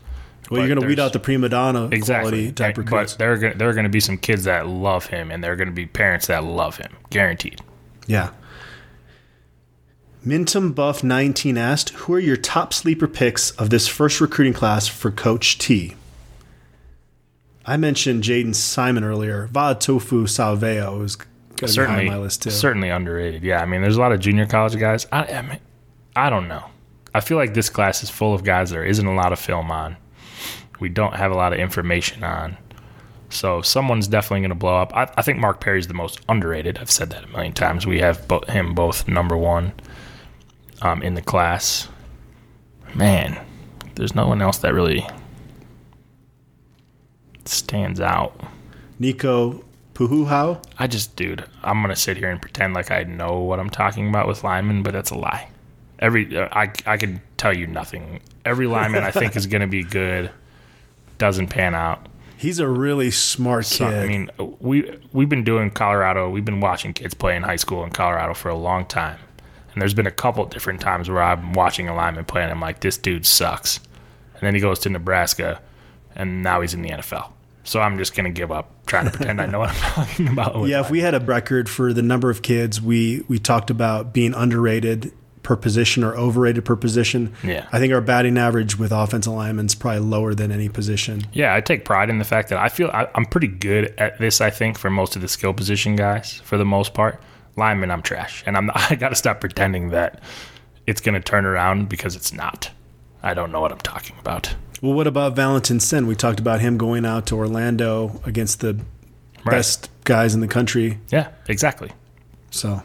Well, 0.50 0.62
you're 0.62 0.68
going 0.68 0.82
to 0.82 0.88
weed 0.88 1.00
out 1.00 1.14
the 1.14 1.20
prima 1.20 1.50
donna 1.50 1.90
exactly. 1.92 2.32
quality 2.32 2.52
type 2.52 2.78
right. 2.78 2.78
recruits. 2.78 3.14
But 3.14 3.20
there 3.20 3.34
are 3.34 3.54
there 3.54 3.70
are 3.70 3.74
going 3.74 3.84
to 3.84 3.90
be 3.90 4.00
some 4.00 4.18
kids 4.18 4.46
that 4.46 4.68
love 4.68 5.06
him, 5.06 5.30
and 5.30 5.44
there 5.44 5.52
are 5.52 5.56
going 5.56 5.68
to 5.68 5.74
be 5.74 5.86
parents 5.86 6.28
that 6.28 6.44
love 6.44 6.78
him, 6.78 6.96
guaranteed. 7.10 7.62
Yeah. 8.08 8.32
Mintum 10.26 10.74
Buff 10.74 11.04
19 11.04 11.58
asked, 11.58 11.90
"Who 11.92 12.14
are 12.14 12.20
your 12.20 12.36
top 12.36 12.74
sleeper 12.74 13.08
picks 13.08 13.52
of 13.52 13.70
this 13.70 13.88
first 13.88 14.20
recruiting 14.20 14.54
class 14.54 14.88
for 14.88 15.12
Coach 15.12 15.60
T?" 15.60 15.96
I 17.70 17.78
mentioned 17.78 18.24
Jaden 18.24 18.56
Simon 18.56 19.04
earlier. 19.04 19.48
Vatofu 19.52 20.24
Salveo 20.24 21.04
is 21.04 21.16
going 21.16 21.30
to 21.58 21.66
be 21.66 21.72
certainly 21.72 22.08
on 22.08 22.14
my 22.14 22.18
list 22.18 22.42
too. 22.42 22.50
certainly 22.50 22.90
underrated. 22.90 23.44
Yeah, 23.44 23.62
I 23.62 23.68
mean, 23.68 23.84
there's 23.84 23.96
a 23.96 24.00
lot 24.00 24.12
of 24.12 24.20
junior 24.20 24.48
college 24.48 24.76
guys. 24.80 25.06
I, 25.12 25.26
I 25.26 25.42
mean, 25.44 25.60
I 26.16 26.32
don't 26.32 26.48
know. 26.48 26.66
I 27.14 27.20
feel 27.20 27.38
like 27.38 27.54
this 27.54 27.70
class 27.70 28.02
is 28.02 28.10
full 28.10 28.34
of 28.34 28.44
guys 28.44 28.72
there 28.72 28.84
isn't 28.84 29.06
a 29.06 29.14
lot 29.14 29.34
of 29.34 29.40
film 29.40 29.70
on. 29.70 29.98
We 30.80 30.90
don't 30.90 31.14
have 31.14 31.32
a 31.32 31.36
lot 31.36 31.54
of 31.54 31.60
information 31.60 32.24
on. 32.24 32.58
So 33.30 33.62
someone's 33.62 34.08
definitely 34.08 34.40
going 34.40 34.50
to 34.50 34.56
blow 34.56 34.78
up. 34.78 34.92
I, 34.96 35.04
I 35.16 35.22
think 35.22 35.38
Mark 35.38 35.62
Perry's 35.62 35.86
the 35.86 35.94
most 35.94 36.22
underrated. 36.28 36.80
I've 36.80 36.90
said 36.90 37.12
that 37.12 37.24
a 37.24 37.28
million 37.28 37.54
times. 37.54 37.86
We 37.86 38.00
have 38.00 38.28
bo- 38.28 38.42
him 38.48 38.74
both 38.74 39.08
number 39.08 39.38
one 39.38 39.74
um, 40.82 41.04
in 41.04 41.14
the 41.14 41.22
class. 41.22 41.88
Man, 42.96 43.40
there's 43.94 44.16
no 44.16 44.28
one 44.28 44.42
else 44.42 44.58
that 44.58 44.74
really 44.74 45.06
stands 47.50 48.00
out. 48.00 48.40
Nico 49.00 49.64
Puhuhao. 49.94 50.64
I 50.78 50.88
just, 50.88 51.16
dude, 51.16 51.44
I'm 51.64 51.82
gonna 51.82 51.96
sit 51.96 52.18
here 52.18 52.30
and 52.30 52.42
pretend 52.42 52.74
like 52.74 52.92
I 52.92 53.04
know 53.04 53.40
what 53.40 53.60
I'm 53.60 53.70
talking 53.70 54.08
about 54.08 54.28
with 54.28 54.44
linemen, 54.44 54.84
but 54.84 54.94
that's 54.94 55.12
a 55.12 55.18
lie. 55.18 55.50
Every 56.00 56.38
uh, 56.38 56.48
I 56.52 56.72
I 56.86 56.98
can 56.98 57.22
tell 57.38 57.54
you 57.54 57.68
nothing. 57.68 58.22
Every 58.46 58.68
lineman 58.68 59.04
I 59.04 59.12
think 59.12 59.36
is 59.36 59.48
gonna 59.48 59.68
be 59.68 59.84
good. 59.84 60.32
Doesn't 61.18 61.48
pan 61.48 61.76
out. 61.76 62.08
He's 62.38 62.60
a 62.60 62.68
really 62.70 63.12
smart 63.12 63.66
So, 63.66 63.86
kid. 63.90 63.94
I 63.94 64.08
mean, 64.08 64.32
we 64.62 64.98
we've 65.12 65.28
been 65.28 65.44
doing 65.44 65.72
Colorado. 65.72 66.30
We've 66.30 66.46
been 66.46 66.62
watching 66.62 66.94
kids 66.94 67.14
play 67.14 67.36
in 67.36 67.44
high 67.44 67.58
school 67.58 67.84
in 67.84 67.90
Colorado 67.90 68.34
for 68.34 68.48
a 68.48 68.56
long 68.56 68.86
time, 68.86 69.20
and 69.74 69.82
there's 69.82 69.94
been 69.94 70.08
a 70.08 70.12
couple 70.12 70.46
different 70.46 70.80
times 70.80 71.10
where 71.10 71.22
I'm 71.22 71.52
watching 71.52 71.90
a 71.90 71.94
lineman 71.96 72.24
play 72.24 72.44
and 72.44 72.52
I'm 72.52 72.62
like, 72.62 72.80
this 72.80 72.98
dude 72.98 73.26
sucks, 73.26 73.82
and 74.36 74.42
then 74.44 74.56
he 74.56 74.62
goes 74.62 74.80
to 74.80 74.90
Nebraska, 74.90 75.60
and 76.16 76.42
now 76.42 76.62
he's 76.62 76.74
in 76.74 76.82
the 76.82 76.92
NFL. 76.92 77.34
So 77.70 77.80
I'm 77.80 78.00
just 78.00 78.16
gonna 78.16 78.32
give 78.32 78.52
up 78.52 78.72
trying 78.88 79.06
to 79.06 79.12
pretend 79.12 79.40
I 79.40 79.46
know 79.46 79.60
what 79.60 79.70
I'm 79.70 79.76
talking 79.94 80.28
about. 80.28 80.68
yeah, 80.68 80.80
if 80.80 80.90
we 80.90 81.02
had 81.02 81.14
a 81.14 81.20
record 81.20 81.70
for 81.70 81.94
the 81.94 82.02
number 82.02 82.32
of 82.32 82.42
kids 82.42 82.82
we 82.82 83.24
we 83.28 83.38
talked 83.38 83.70
about 83.70 84.12
being 84.12 84.34
underrated 84.34 85.14
per 85.44 85.56
position 85.56 86.04
or 86.04 86.16
overrated 86.16 86.66
per 86.66 86.76
position. 86.76 87.32
Yeah. 87.44 87.68
I 87.72 87.78
think 87.78 87.94
our 87.94 88.02
batting 88.02 88.40
average 88.40 88.80
with 88.80 88.92
offensive 88.92 89.34
linemen 89.34 89.68
is 89.68 89.76
probably 89.76 90.00
lower 90.00 90.34
than 90.34 90.52
any 90.52 90.68
position. 90.68 91.28
Yeah, 91.32 91.54
I 91.54 91.62
take 91.62 91.86
pride 91.86 92.10
in 92.10 92.18
the 92.18 92.26
fact 92.26 92.50
that 92.50 92.58
I 92.58 92.70
feel 92.70 92.90
I, 92.90 93.08
I'm 93.14 93.26
pretty 93.26 93.48
good 93.48 93.94
at 94.00 94.18
this. 94.18 94.42
I 94.42 94.50
think 94.50 94.80
for 94.80 94.90
most 94.90 95.16
of 95.16 95.22
the 95.22 95.28
skill 95.28 95.54
position 95.54 95.96
guys, 95.96 96.42
for 96.44 96.58
the 96.58 96.66
most 96.66 96.96
part, 96.96 97.22
linemen 97.56 97.92
I'm 97.92 98.02
trash, 98.02 98.44
and 98.48 98.58
I'm 98.58 98.72
I 98.76 98.96
got 98.96 99.10
to 99.10 99.16
stop 99.16 99.42
pretending 99.42 99.90
that 99.90 100.24
it's 100.88 101.02
going 101.02 101.14
to 101.14 101.22
turn 101.22 101.46
around 101.46 101.88
because 101.88 102.16
it's 102.16 102.34
not. 102.34 102.72
I 103.22 103.36
don't 103.36 103.52
know 103.52 103.62
what 103.62 103.72
I'm 103.72 103.78
talking 103.78 104.16
about. 104.20 104.56
Well, 104.82 104.94
what 104.94 105.08
about 105.08 105.36
Valentin 105.36 105.80
Senn? 105.80 106.08
We 106.08 106.16
talked 106.16 106.40
about 106.40 106.62
him 106.62 106.78
going 106.78 107.06
out 107.06 107.26
to 107.28 107.36
Orlando 107.36 108.22
against 108.26 108.62
the 108.62 108.76
Right. 109.44 109.52
best 109.52 109.90
guys 110.04 110.34
in 110.34 110.42
the 110.42 110.48
country. 110.48 111.00
Yeah, 111.12 111.28
exactly. 111.48 111.92
So, 112.52 112.84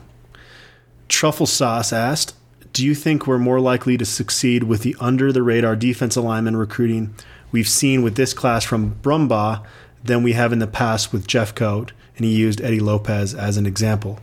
Truffle 1.09 1.47
Sauce 1.47 1.93
asked, 1.93 2.35
"Do 2.73 2.85
you 2.85 2.95
think 2.95 3.27
we're 3.27 3.39
more 3.39 3.61
likely 3.61 3.97
to 3.97 4.05
succeed 4.05 4.65
with 4.65 4.83
the 4.83 4.97
under 5.01 5.33
the 5.33 5.43
radar 5.43 5.77
defensive 5.77 6.25
lineman 6.25 6.57
recruiting 6.57 7.15
we've 7.53 7.69
seen 7.69 8.03
with 8.03 8.15
this 8.17 8.33
class 8.35 8.65
from 8.65 8.97
Brumbaugh 9.03 9.61
than 10.03 10.23
we 10.23 10.33
have 10.33 10.53
in 10.53 10.59
the 10.59 10.67
past 10.67 11.13
with 11.13 11.27
Jeffcoat?" 11.27 11.91
And 12.17 12.25
he 12.25 12.33
used 12.33 12.61
Eddie 12.61 12.81
Lopez 12.81 13.35
as 13.35 13.57
an 13.57 13.67
example. 13.67 14.21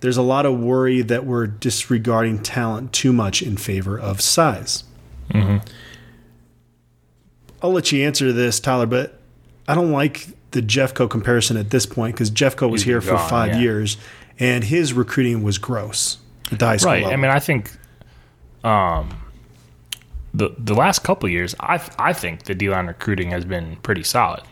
There's 0.00 0.16
a 0.18 0.22
lot 0.22 0.44
of 0.44 0.58
worry 0.58 1.00
that 1.02 1.24
we're 1.24 1.46
disregarding 1.46 2.40
talent 2.40 2.92
too 2.92 3.12
much 3.12 3.40
in 3.40 3.56
favor 3.56 3.98
of 3.98 4.20
size. 4.20 4.84
Mm-hmm. 5.32 5.58
I'll 7.64 7.72
let 7.72 7.90
you 7.90 8.04
answer 8.06 8.30
this, 8.30 8.60
Tyler, 8.60 8.84
but 8.84 9.18
I 9.66 9.74
don't 9.74 9.90
like 9.90 10.26
the 10.50 10.60
Jeffcoat 10.60 11.08
comparison 11.08 11.56
at 11.56 11.70
this 11.70 11.86
point 11.86 12.14
because 12.14 12.30
Jeffcoat 12.30 12.70
was 12.70 12.82
He's 12.82 12.86
here 12.86 13.00
for 13.00 13.16
five 13.16 13.54
yeah. 13.54 13.60
years 13.60 13.96
and 14.38 14.62
his 14.62 14.92
recruiting 14.92 15.42
was 15.42 15.56
gross 15.56 16.18
at 16.52 16.58
the 16.58 16.66
high 16.66 16.76
school 16.76 16.92
Right. 16.92 17.02
level. 17.04 17.14
I 17.14 17.16
mean, 17.22 17.30
I 17.30 17.40
think 17.40 17.72
um, 18.62 19.16
the 20.34 20.54
the 20.58 20.74
last 20.74 21.04
couple 21.04 21.26
of 21.26 21.32
years, 21.32 21.54
I 21.58 21.80
I 21.98 22.12
think 22.12 22.42
the 22.42 22.54
D 22.54 22.68
line 22.68 22.86
recruiting 22.86 23.30
has 23.30 23.46
been 23.46 23.76
pretty 23.76 24.02
solid. 24.02 24.42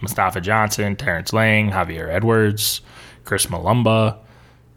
Mustafa 0.00 0.40
Johnson, 0.40 0.96
Terrence 0.96 1.34
Lang, 1.34 1.70
Javier 1.72 2.08
Edwards, 2.08 2.80
Chris 3.26 3.46
Mulumba, 3.46 4.16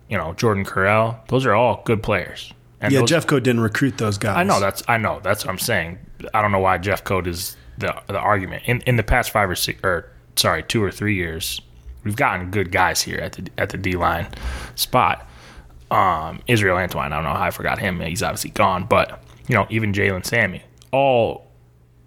you 0.10 0.17
know 0.17 0.34
Jordan 0.34 0.65
Carrell. 0.65 1.26
Those 1.30 1.45
are 1.45 1.54
all 1.54 1.82
good 1.86 2.04
players. 2.04 2.52
And 2.82 2.91
yeah, 2.91 2.99
those- 2.99 3.12
Jeffcoat 3.12 3.43
didn't 3.43 3.62
recruit 3.62 3.97
those 3.97 4.17
guys. 4.17 4.36
I 4.36 4.43
know 4.43 4.60
that's 4.60 4.84
I 4.89 4.97
know 4.97 5.21
that's 5.23 5.45
what 5.45 5.52
I'm 5.52 5.60
saying. 5.60 5.97
I 6.33 6.41
don't 6.41 6.51
know 6.51 6.59
why 6.59 6.77
Jeffcoat 6.77 7.27
is 7.27 7.55
the 7.77 7.95
the 8.07 8.19
argument 8.19 8.63
in 8.65 8.81
in 8.81 8.95
the 8.95 9.03
past 9.03 9.31
five 9.31 9.49
or 9.49 9.55
six 9.55 9.79
or 9.83 10.09
sorry 10.36 10.63
two 10.63 10.83
or 10.83 10.91
three 10.91 11.15
years. 11.15 11.62
We've 12.03 12.15
gotten 12.15 12.51
good 12.51 12.71
guys 12.71 13.01
here 13.01 13.19
at 13.19 13.33
the 13.33 13.49
at 13.57 13.69
the 13.69 13.77
D 13.77 13.93
line 13.93 14.27
spot. 14.75 15.27
Um, 15.91 16.41
Israel 16.47 16.77
Antwine, 16.77 17.12
I 17.12 17.15
don't 17.15 17.23
know 17.23 17.33
how 17.33 17.43
I 17.43 17.51
forgot 17.51 17.77
him. 17.79 17.99
He's 17.99 18.23
obviously 18.23 18.49
gone, 18.49 18.86
but 18.86 19.23
you 19.47 19.55
know 19.55 19.67
even 19.69 19.93
Jalen 19.93 20.25
Sami, 20.25 20.63
all 20.91 21.51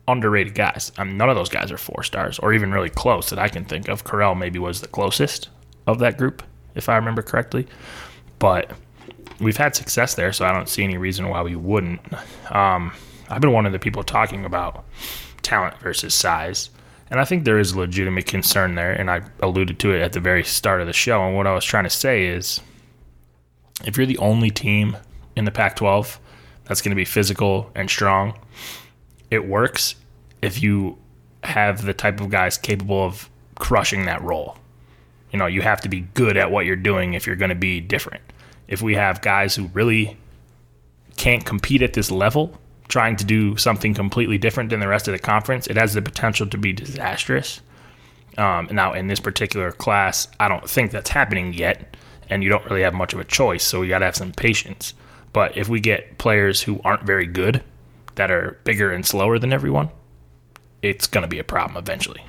underrated 0.08 0.54
guys. 0.54 0.92
I 0.98 1.04
mean, 1.04 1.16
none 1.16 1.28
of 1.28 1.36
those 1.36 1.48
guys 1.48 1.72
are 1.72 1.78
four 1.78 2.02
stars 2.02 2.38
or 2.38 2.52
even 2.52 2.72
really 2.72 2.90
close 2.90 3.30
that 3.30 3.38
I 3.38 3.48
can 3.48 3.64
think 3.64 3.88
of. 3.88 4.04
Carrell 4.04 4.36
maybe 4.36 4.58
was 4.58 4.80
the 4.80 4.88
closest 4.88 5.48
of 5.86 5.98
that 6.00 6.18
group, 6.18 6.42
if 6.74 6.88
I 6.88 6.96
remember 6.96 7.22
correctly. 7.22 7.66
But 8.38 8.72
we've 9.40 9.56
had 9.56 9.74
success 9.74 10.14
there, 10.14 10.32
so 10.32 10.44
I 10.44 10.52
don't 10.52 10.68
see 10.68 10.84
any 10.84 10.96
reason 10.96 11.28
why 11.28 11.42
we 11.42 11.56
wouldn't. 11.56 12.00
Um, 12.52 12.92
I've 13.28 13.40
been 13.40 13.52
one 13.52 13.66
of 13.66 13.72
the 13.72 13.78
people 13.78 14.02
talking 14.02 14.44
about 14.44 14.84
talent 15.42 15.78
versus 15.78 16.14
size, 16.14 16.70
and 17.10 17.20
I 17.20 17.24
think 17.24 17.44
there 17.44 17.58
is 17.58 17.76
legitimate 17.76 18.26
concern 18.26 18.74
there, 18.74 18.92
and 18.92 19.10
I 19.10 19.22
alluded 19.40 19.78
to 19.80 19.92
it 19.92 20.00
at 20.00 20.12
the 20.12 20.20
very 20.20 20.44
start 20.44 20.80
of 20.80 20.86
the 20.86 20.92
show. 20.92 21.22
And 21.26 21.36
what 21.36 21.46
I 21.46 21.54
was 21.54 21.64
trying 21.64 21.84
to 21.84 21.90
say 21.90 22.26
is, 22.26 22.60
if 23.84 23.96
you're 23.96 24.06
the 24.06 24.18
only 24.18 24.50
team 24.50 24.96
in 25.36 25.44
the 25.44 25.50
Pac-12 25.50 26.18
that's 26.64 26.82
going 26.82 26.90
to 26.90 26.96
be 26.96 27.04
physical 27.04 27.70
and 27.74 27.88
strong, 27.88 28.38
it 29.30 29.46
works 29.46 29.94
if 30.42 30.62
you 30.62 30.98
have 31.44 31.84
the 31.84 31.94
type 31.94 32.20
of 32.20 32.30
guys 32.30 32.58
capable 32.58 33.04
of 33.04 33.30
crushing 33.56 34.06
that 34.06 34.22
role. 34.22 34.56
You 35.30 35.38
know, 35.38 35.46
you 35.46 35.62
have 35.62 35.80
to 35.82 35.88
be 35.88 36.00
good 36.00 36.36
at 36.36 36.50
what 36.50 36.66
you're 36.66 36.76
doing 36.76 37.14
if 37.14 37.26
you're 37.26 37.36
going 37.36 37.50
to 37.50 37.54
be 37.54 37.80
different. 37.80 38.22
If 38.68 38.82
we 38.82 38.94
have 38.94 39.20
guys 39.20 39.54
who 39.54 39.68
really 39.74 40.16
can't 41.16 41.44
compete 41.44 41.82
at 41.82 41.92
this 41.92 42.10
level, 42.10 42.58
trying 42.88 43.16
to 43.16 43.24
do 43.24 43.56
something 43.56 43.94
completely 43.94 44.38
different 44.38 44.70
than 44.70 44.80
the 44.80 44.88
rest 44.88 45.08
of 45.08 45.12
the 45.12 45.18
conference, 45.18 45.66
it 45.66 45.76
has 45.76 45.94
the 45.94 46.02
potential 46.02 46.46
to 46.46 46.58
be 46.58 46.72
disastrous. 46.72 47.60
Um, 48.38 48.68
now, 48.70 48.92
in 48.92 49.06
this 49.06 49.20
particular 49.20 49.72
class, 49.72 50.28
I 50.38 50.48
don't 50.48 50.68
think 50.68 50.90
that's 50.90 51.10
happening 51.10 51.54
yet, 51.54 51.96
and 52.28 52.42
you 52.42 52.48
don't 52.48 52.64
really 52.66 52.82
have 52.82 52.94
much 52.94 53.14
of 53.14 53.20
a 53.20 53.24
choice, 53.24 53.64
so 53.64 53.80
we 53.80 53.88
got 53.88 54.00
to 54.00 54.04
have 54.04 54.16
some 54.16 54.32
patience. 54.32 54.94
But 55.32 55.56
if 55.56 55.68
we 55.68 55.80
get 55.80 56.18
players 56.18 56.62
who 56.62 56.80
aren't 56.84 57.02
very 57.02 57.26
good, 57.26 57.62
that 58.16 58.30
are 58.30 58.58
bigger 58.64 58.90
and 58.90 59.06
slower 59.06 59.38
than 59.38 59.52
everyone, 59.52 59.90
it's 60.82 61.06
going 61.06 61.22
to 61.22 61.28
be 61.28 61.38
a 61.38 61.44
problem 61.44 61.76
eventually. 61.76 62.24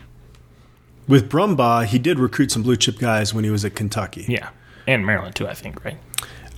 With 1.07 1.29
Brumbaugh, 1.29 1.85
he 1.85 1.99
did 1.99 2.19
recruit 2.19 2.51
some 2.51 2.63
blue 2.63 2.75
chip 2.75 2.99
guys 2.99 3.33
when 3.33 3.43
he 3.43 3.49
was 3.49 3.63
at 3.63 3.75
Kentucky. 3.75 4.25
Yeah. 4.27 4.49
And 4.85 5.05
Maryland, 5.05 5.35
too, 5.35 5.47
I 5.47 5.53
think, 5.53 5.83
right? 5.83 5.97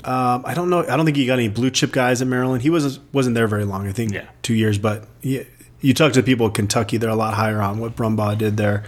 Um, 0.04 0.44
I 0.46 0.54
don't 0.54 0.70
know. 0.70 0.80
I 0.88 0.96
don't 0.96 1.06
think 1.06 1.18
he 1.18 1.26
got 1.26 1.40
any 1.40 1.50
blue 1.50 1.70
chip 1.70 1.92
guys 1.92 2.22
at 2.22 2.28
Maryland. 2.28 2.62
He 2.62 2.70
was 2.70 3.00
wasn't 3.12 3.36
there 3.36 3.48
very 3.48 3.66
long. 3.66 3.88
I 3.88 3.92
think 3.92 4.14
Yeah. 4.14 4.26
two 4.42 4.54
years. 4.54 4.78
But 4.78 5.06
he, 5.22 5.46
you 5.82 5.94
talk 5.94 6.14
to 6.14 6.24
people 6.24 6.48
at 6.48 6.54
Kentucky, 6.54 6.98
they're 6.98 7.10
a 7.10 7.16
lot 7.16 7.34
higher 7.34 7.62
on 7.62 7.80
what 7.80 7.96
Brumbaugh 7.96 8.38
did 8.38 8.58
there. 8.58 8.84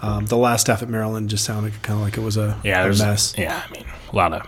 Um, 0.00 0.26
the 0.26 0.36
last 0.36 0.62
staff 0.62 0.82
at 0.82 0.88
Maryland 0.88 1.30
just 1.30 1.44
sounded 1.44 1.80
kind 1.82 1.98
of 1.98 2.04
like 2.04 2.16
it 2.16 2.22
was 2.22 2.36
a, 2.36 2.58
Yeah, 2.64 2.84
a 2.84 2.88
mess. 2.96 3.34
Yeah, 3.38 3.62
I 3.68 3.72
mean, 3.72 3.84
a 4.12 4.16
lot 4.16 4.32
of 4.32 4.46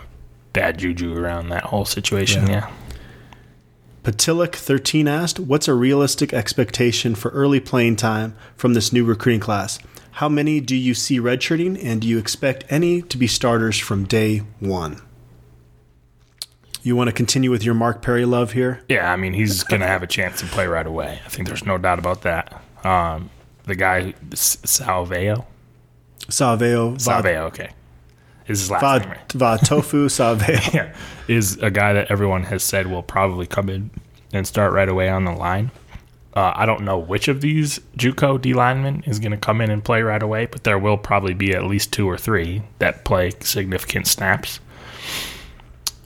bad 0.52 0.78
juju 0.78 1.16
around 1.16 1.48
that 1.50 1.64
whole 1.64 1.84
situation. 1.84 2.46
Yeah. 2.46 2.52
Yeah. 2.68 2.70
Patilik 4.04 4.54
thirteen 4.54 5.08
asked, 5.08 5.40
"What's 5.40 5.66
a 5.66 5.74
realistic 5.74 6.34
expectation 6.34 7.14
for 7.14 7.30
early 7.30 7.58
playing 7.58 7.96
time 7.96 8.34
from 8.56 8.74
this 8.74 8.92
new 8.92 9.04
recruiting 9.04 9.40
class? 9.40 9.78
How 10.18 10.28
many 10.28 10.60
do 10.60 10.76
you 10.76 10.92
see 10.94 11.18
redshirting, 11.18 11.82
and 11.82 12.02
do 12.02 12.06
you 12.08 12.18
expect 12.18 12.64
any 12.68 13.00
to 13.02 13.16
be 13.16 13.26
starters 13.26 13.78
from 13.78 14.04
day 14.04 14.42
one?" 14.60 15.00
You 16.84 16.94
want 16.96 17.08
to 17.08 17.14
continue 17.14 17.50
with 17.50 17.64
your 17.64 17.72
Mark 17.72 18.02
Perry 18.02 18.26
love 18.26 18.52
here? 18.52 18.82
Yeah, 18.90 19.10
I 19.10 19.16
mean, 19.16 19.32
he's 19.32 19.62
going 19.64 19.80
to 19.80 19.86
have 19.86 20.02
a 20.02 20.06
chance 20.06 20.40
to 20.40 20.46
play 20.46 20.66
right 20.66 20.86
away. 20.86 21.18
I 21.24 21.28
think 21.30 21.48
there's 21.48 21.64
no 21.64 21.78
doubt 21.78 21.98
about 21.98 22.20
that. 22.22 22.62
Um, 22.84 23.30
the 23.64 23.74
guy, 23.74 24.12
Salveo? 24.32 25.46
Salveo, 26.26 26.96
Salveo, 26.96 27.46
okay. 27.46 27.70
Is 28.46 28.60
his 28.60 28.70
last 28.70 28.82
Va, 28.82 28.98
name 28.98 29.08
right? 29.08 29.32
Va 29.32 29.58
Tofu 29.64 30.08
Salveo. 30.08 30.74
Yeah. 30.74 30.94
Is 31.26 31.56
a 31.56 31.70
guy 31.70 31.94
that 31.94 32.10
everyone 32.10 32.42
has 32.44 32.62
said 32.62 32.86
will 32.86 33.02
probably 33.02 33.46
come 33.46 33.70
in 33.70 33.90
and 34.34 34.46
start 34.46 34.74
right 34.74 34.88
away 34.88 35.08
on 35.08 35.24
the 35.24 35.32
line. 35.32 35.70
Uh, 36.34 36.52
I 36.54 36.66
don't 36.66 36.82
know 36.82 36.98
which 36.98 37.28
of 37.28 37.40
these 37.40 37.78
JUCO 37.96 38.42
D 38.42 38.52
linemen 38.52 39.04
is 39.06 39.20
going 39.20 39.32
to 39.32 39.38
come 39.38 39.62
in 39.62 39.70
and 39.70 39.82
play 39.82 40.02
right 40.02 40.22
away, 40.22 40.46
but 40.46 40.64
there 40.64 40.78
will 40.78 40.98
probably 40.98 41.32
be 41.32 41.54
at 41.54 41.64
least 41.64 41.94
two 41.94 42.06
or 42.06 42.18
three 42.18 42.62
that 42.78 43.06
play 43.06 43.32
significant 43.40 44.06
snaps. 44.06 44.60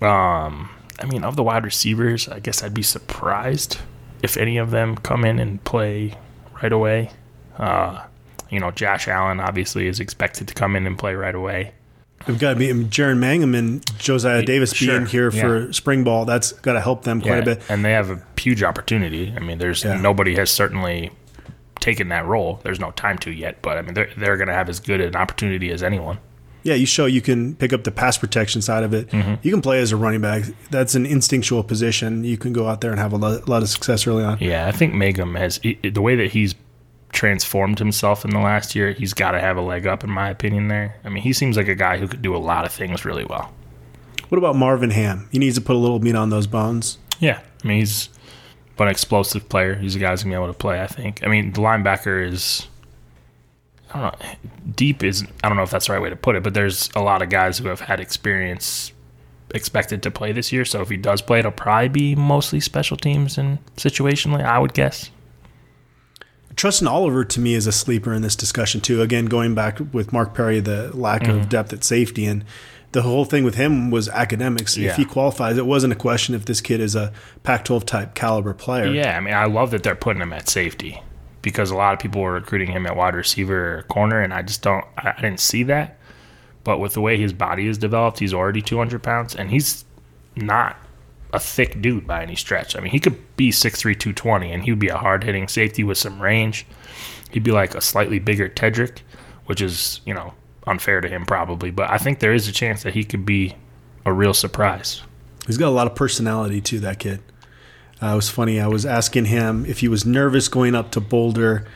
Um, 0.01 0.71
I 1.01 1.07
mean, 1.07 1.25
of 1.25 1.37
the 1.37 1.43
wide 1.43 1.65
receivers, 1.65 2.29
I 2.29 2.39
guess 2.41 2.63
I'd 2.63 2.75
be 2.75 2.83
surprised 2.83 3.79
if 4.23 4.37
any 4.37 4.59
of 4.59 4.71
them 4.71 4.97
come 4.97 5.25
in 5.25 5.39
and 5.39 5.63
play 5.65 6.15
right 6.63 6.73
away. 6.73 7.11
Uh, 7.57 8.03
You 8.51 8.61
know, 8.61 8.71
Josh 8.71 9.09
Allen 9.09 9.41
obviously 9.41 9.87
is 9.89 10.01
expected 10.01 10.49
to 10.49 10.55
come 10.55 10.75
in 10.75 10.87
and 10.87 10.99
play 10.99 11.15
right 11.15 11.35
away. 11.35 11.73
We've 12.27 12.39
got 12.39 12.55
to 12.55 12.57
be 12.59 12.67
Jaren 12.69 13.19
Mangham 13.19 13.55
and 13.57 13.85
Josiah 13.99 14.43
Davis 14.43 14.73
Sure, 14.75 14.97
being 14.99 15.07
here 15.07 15.31
for 15.31 15.73
spring 15.73 16.03
ball. 16.03 16.25
That's 16.25 16.53
got 16.53 16.73
to 16.73 16.81
help 16.81 17.05
them 17.05 17.21
quite 17.21 17.41
a 17.41 17.45
bit. 17.45 17.63
And 17.69 17.85
they 17.85 17.93
have 17.93 18.11
a 18.11 18.21
huge 18.41 18.63
opportunity. 18.63 19.33
I 19.37 19.41
mean, 19.41 19.59
there's 19.59 19.85
Yeah. 19.85 20.01
nobody 20.01 20.35
has 20.37 20.51
certainly 20.51 21.11
taken 21.81 22.09
that 22.09 22.27
role. 22.27 22.61
There's 22.65 22.81
no 22.81 22.91
time 22.91 23.19
to 23.19 23.31
yet, 23.31 23.63
but 23.63 23.79
I 23.79 23.83
mean, 23.83 23.95
they're, 23.95 24.11
they're 24.17 24.37
going 24.37 24.49
to 24.49 24.55
have 24.55 24.69
as 24.69 24.81
good 24.81 25.01
an 25.01 25.15
opportunity 25.15 25.71
as 25.71 25.83
anyone. 25.83 26.19
Yeah, 26.63 26.75
you 26.75 26.87
show 26.87 27.07
you 27.07 27.21
can 27.21 27.55
pick 27.55 27.73
up 27.73 27.85
the 27.85 27.91
pass 27.91 28.19
protection 28.19 28.63
side 28.63 28.83
of 28.83 28.93
it. 28.93 29.09
Mm-hmm. 29.09 29.35
You 29.43 29.51
can 29.51 29.63
play 29.63 29.81
as 29.81 29.93
a 29.93 29.97
running 29.97 30.21
back. 30.21 30.45
That's 30.71 30.95
an 30.95 31.07
instinctual 31.07 31.63
position. 31.65 32.25
You 32.25 32.37
can 32.37 32.53
go 32.53 32.69
out 32.69 32.81
there 32.81 32.91
and 32.91 32.99
have 32.99 33.13
a 33.13 33.17
lot, 33.17 33.49
lot 33.49 33.63
of 33.63 33.69
success 33.69 34.07
early 34.07 34.25
on. 34.25 34.39
Yeah, 34.41 34.67
I 34.67 34.73
think 34.73 34.93
Mangham 34.95 35.37
has 35.39 35.59
the 35.59 36.03
way 36.03 36.17
that 36.17 36.33
he's 36.33 36.55
transformed 37.13 37.79
himself 37.79 38.25
in 38.25 38.31
the 38.31 38.41
last 38.41 38.75
year. 38.75 38.93
He's 38.93 39.15
got 39.15 39.31
to 39.33 39.41
have 39.41 39.57
a 39.57 39.63
leg 39.63 39.87
up, 39.87 40.05
in 40.05 40.11
my 40.11 40.29
opinion. 40.29 40.69
There, 40.69 40.97
I 41.05 41.09
mean, 41.09 41.23
he 41.23 41.33
seems 41.33 41.57
like 41.57 41.69
a 41.69 41.75
guy 41.75 41.97
who 41.97 42.09
could 42.09 42.23
do 42.23 42.35
a 42.35 42.39
lot 42.39 42.65
of 42.65 42.73
things 42.73 43.05
really 43.05 43.25
well. 43.25 43.53
What 44.29 44.39
about 44.39 44.57
Marvin 44.57 44.91
Ham? 44.91 45.29
He 45.33 45.39
needs 45.39 45.55
to 45.55 45.63
put 45.63 45.75
a 45.75 45.79
little 45.79 46.01
meat 46.01 46.15
on 46.15 46.29
those 46.29 46.47
bones. 46.47 46.99
Yeah, 47.19 47.41
I 47.65 47.67
mean, 47.67 47.79
he's 47.79 48.11
an 48.79 48.89
explosive 48.89 49.49
player. 49.49 49.75
He's 49.75 49.97
a 49.97 49.99
guy 49.99 50.11
who's 50.11 50.23
gonna 50.23 50.37
be 50.37 50.43
able 50.43 50.53
to 50.53 50.59
play. 50.59 50.83
I 50.83 50.87
think. 50.87 51.25
I 51.25 51.29
mean, 51.29 51.53
the 51.53 51.61
linebacker 51.61 52.27
is. 52.27 52.67
I 53.95 54.01
don't 54.01 54.21
know. 54.21 54.29
Deep 54.75 55.03
is. 55.03 55.25
I 55.43 55.49
don't 55.49 55.57
know 55.57 55.63
if 55.63 55.71
that's 55.71 55.87
the 55.87 55.93
right 55.95 56.03
way 56.03 56.11
to 56.11 56.17
put 56.17 56.37
it, 56.37 56.43
but 56.43 56.55
there's 56.55 56.91
a 56.95 57.01
lot 57.01 57.23
of 57.23 57.31
guys 57.31 57.59
who 57.59 57.69
have 57.69 57.81
had 57.81 58.01
experience 58.01 58.93
expected 59.55 60.03
to 60.03 60.11
play 60.11 60.33
this 60.33 60.53
year. 60.53 60.65
So 60.67 60.83
if 60.83 60.91
he 60.91 60.97
does 60.99 61.23
play, 61.23 61.39
it'll 61.39 61.53
probably 61.53 61.89
be 61.89 62.15
mostly 62.15 62.61
special 62.61 62.97
teams 62.99 63.39
and 63.39 63.65
situationally. 63.77 64.45
I 64.45 64.59
would 64.59 64.75
guess. 64.75 65.11
Trustin 66.55 66.89
Oliver 66.89 67.25
to 67.25 67.41
me 67.41 67.55
is 67.55 67.67
a 67.67 67.73
sleeper 67.73 68.13
in 68.13 68.23
this 68.23 68.35
discussion 68.35 68.81
too. 68.81 69.01
Again, 69.01 69.27
going 69.27 69.55
back 69.55 69.79
with 69.93 70.13
Mark 70.13 70.35
Perry, 70.35 70.61
the 70.61 70.95
lack 70.97 71.23
Mm-hmm. 71.23 71.39
of 71.39 71.49
depth 71.49 71.73
at 71.73 71.85
safety, 71.85 72.27
and 72.27 72.45
the 72.93 73.03
whole 73.03 73.25
thing 73.25 73.45
with 73.45 73.55
him 73.55 73.91
was 73.91 74.09
academics. 74.09 74.77
Yeah. 74.77 74.91
If 74.91 74.97
he 74.97 75.05
qualifies, 75.05 75.57
it 75.57 75.67
wasn't 75.67 75.93
a 75.93 75.97
question 75.97 76.35
if 76.35 76.47
this 76.47 76.61
kid 76.61 76.81
is 76.81 76.95
a 76.97 77.13
Pac-12 77.45 77.85
type 77.85 78.15
caliber 78.15 78.55
player. 78.55 78.87
Yeah, 78.93 79.17
I 79.17 79.21
mean, 79.21 79.35
I 79.35 79.45
love 79.45 79.71
that 79.71 79.83
they're 79.83 79.95
putting 79.95 80.21
him 80.21 80.33
at 80.33 80.49
safety 80.49 81.01
because 81.49 81.71
a 81.71 81.75
lot 81.75 81.95
of 81.95 81.99
people 81.99 82.21
were 82.21 82.35
recruiting 82.35 82.71
him 82.71 82.85
at 82.85 82.95
wide 82.95 83.15
receiver 83.15 83.79
or 83.79 83.83
corner, 83.85 84.21
and 84.21 84.35
I 84.35 84.43
just 84.43 84.61
don't, 84.61 84.85
I, 84.99 85.15
I 85.17 85.21
didn't 85.23 85.41
see 85.41 85.63
that. 85.63 85.99
But 86.63 86.79
with 86.79 86.93
the 86.93 87.01
way 87.01 87.17
his 87.17 87.33
body 87.33 87.67
is 87.67 87.79
developed, 87.79 88.19
he's 88.19 88.35
already 88.35 88.61
200 88.61 89.03
pounds, 89.03 89.35
and 89.35 89.51
he's 89.51 89.87
not 90.37 90.77
a 91.33 91.41
thick 91.41 91.81
dude 91.81 92.07
by 92.07 92.23
any 92.23 92.37
stretch. 92.37 92.77
I 92.77 92.81
mean, 92.81 92.93
he 92.93 93.01
could 93.01 93.17
be 93.39 93.51
6'3, 93.51 93.81
220, 93.99 94.53
and 94.53 94.63
he 94.63 94.71
would 94.71 94.79
be 94.79 94.89
a 94.89 94.99
hard 94.99 95.25
hitting 95.25 95.49
safety 95.49 95.83
with 95.83 95.97
some 95.97 96.21
range. 96.21 96.67
He'd 97.31 97.45
be 97.45 97.51
like 97.51 97.75
a 97.75 97.81
slightly 97.81 98.19
bigger 98.19 98.51
Tedrick, 98.51 98.99
which 99.47 99.63
is, 99.63 100.03
you 100.05 100.13
know, 100.13 100.35
unfair 100.67 101.01
to 101.01 101.09
him 101.09 101.25
probably. 101.25 101.71
But 101.71 101.89
I 101.91 101.97
think 101.97 102.19
there 102.19 102.35
is 102.35 102.47
a 102.47 102.53
chance 102.53 102.83
that 102.83 102.93
he 102.93 103.05
could 103.05 103.25
be 103.25 103.57
a 104.05 104.13
real 104.13 104.35
surprise. 104.35 105.01
He's 105.47 105.57
got 105.57 105.69
a 105.69 105.71
lot 105.71 105.87
of 105.87 105.95
personality 105.95 106.61
too. 106.61 106.79
That 106.81 106.99
kid. 106.99 107.23
Uh, 108.03 108.13
it 108.13 108.17
was 108.17 108.31
funny. 108.31 108.61
I 108.61 108.69
was 108.69 108.87
asking 108.87 109.27
him 109.27 109.67
if 109.67 109.81
he 109.81 109.89
was 109.89 110.07
nervous 110.07 110.49
going 110.49 110.75
up 110.75 110.91
to 110.93 111.01
Boulder 111.01 111.67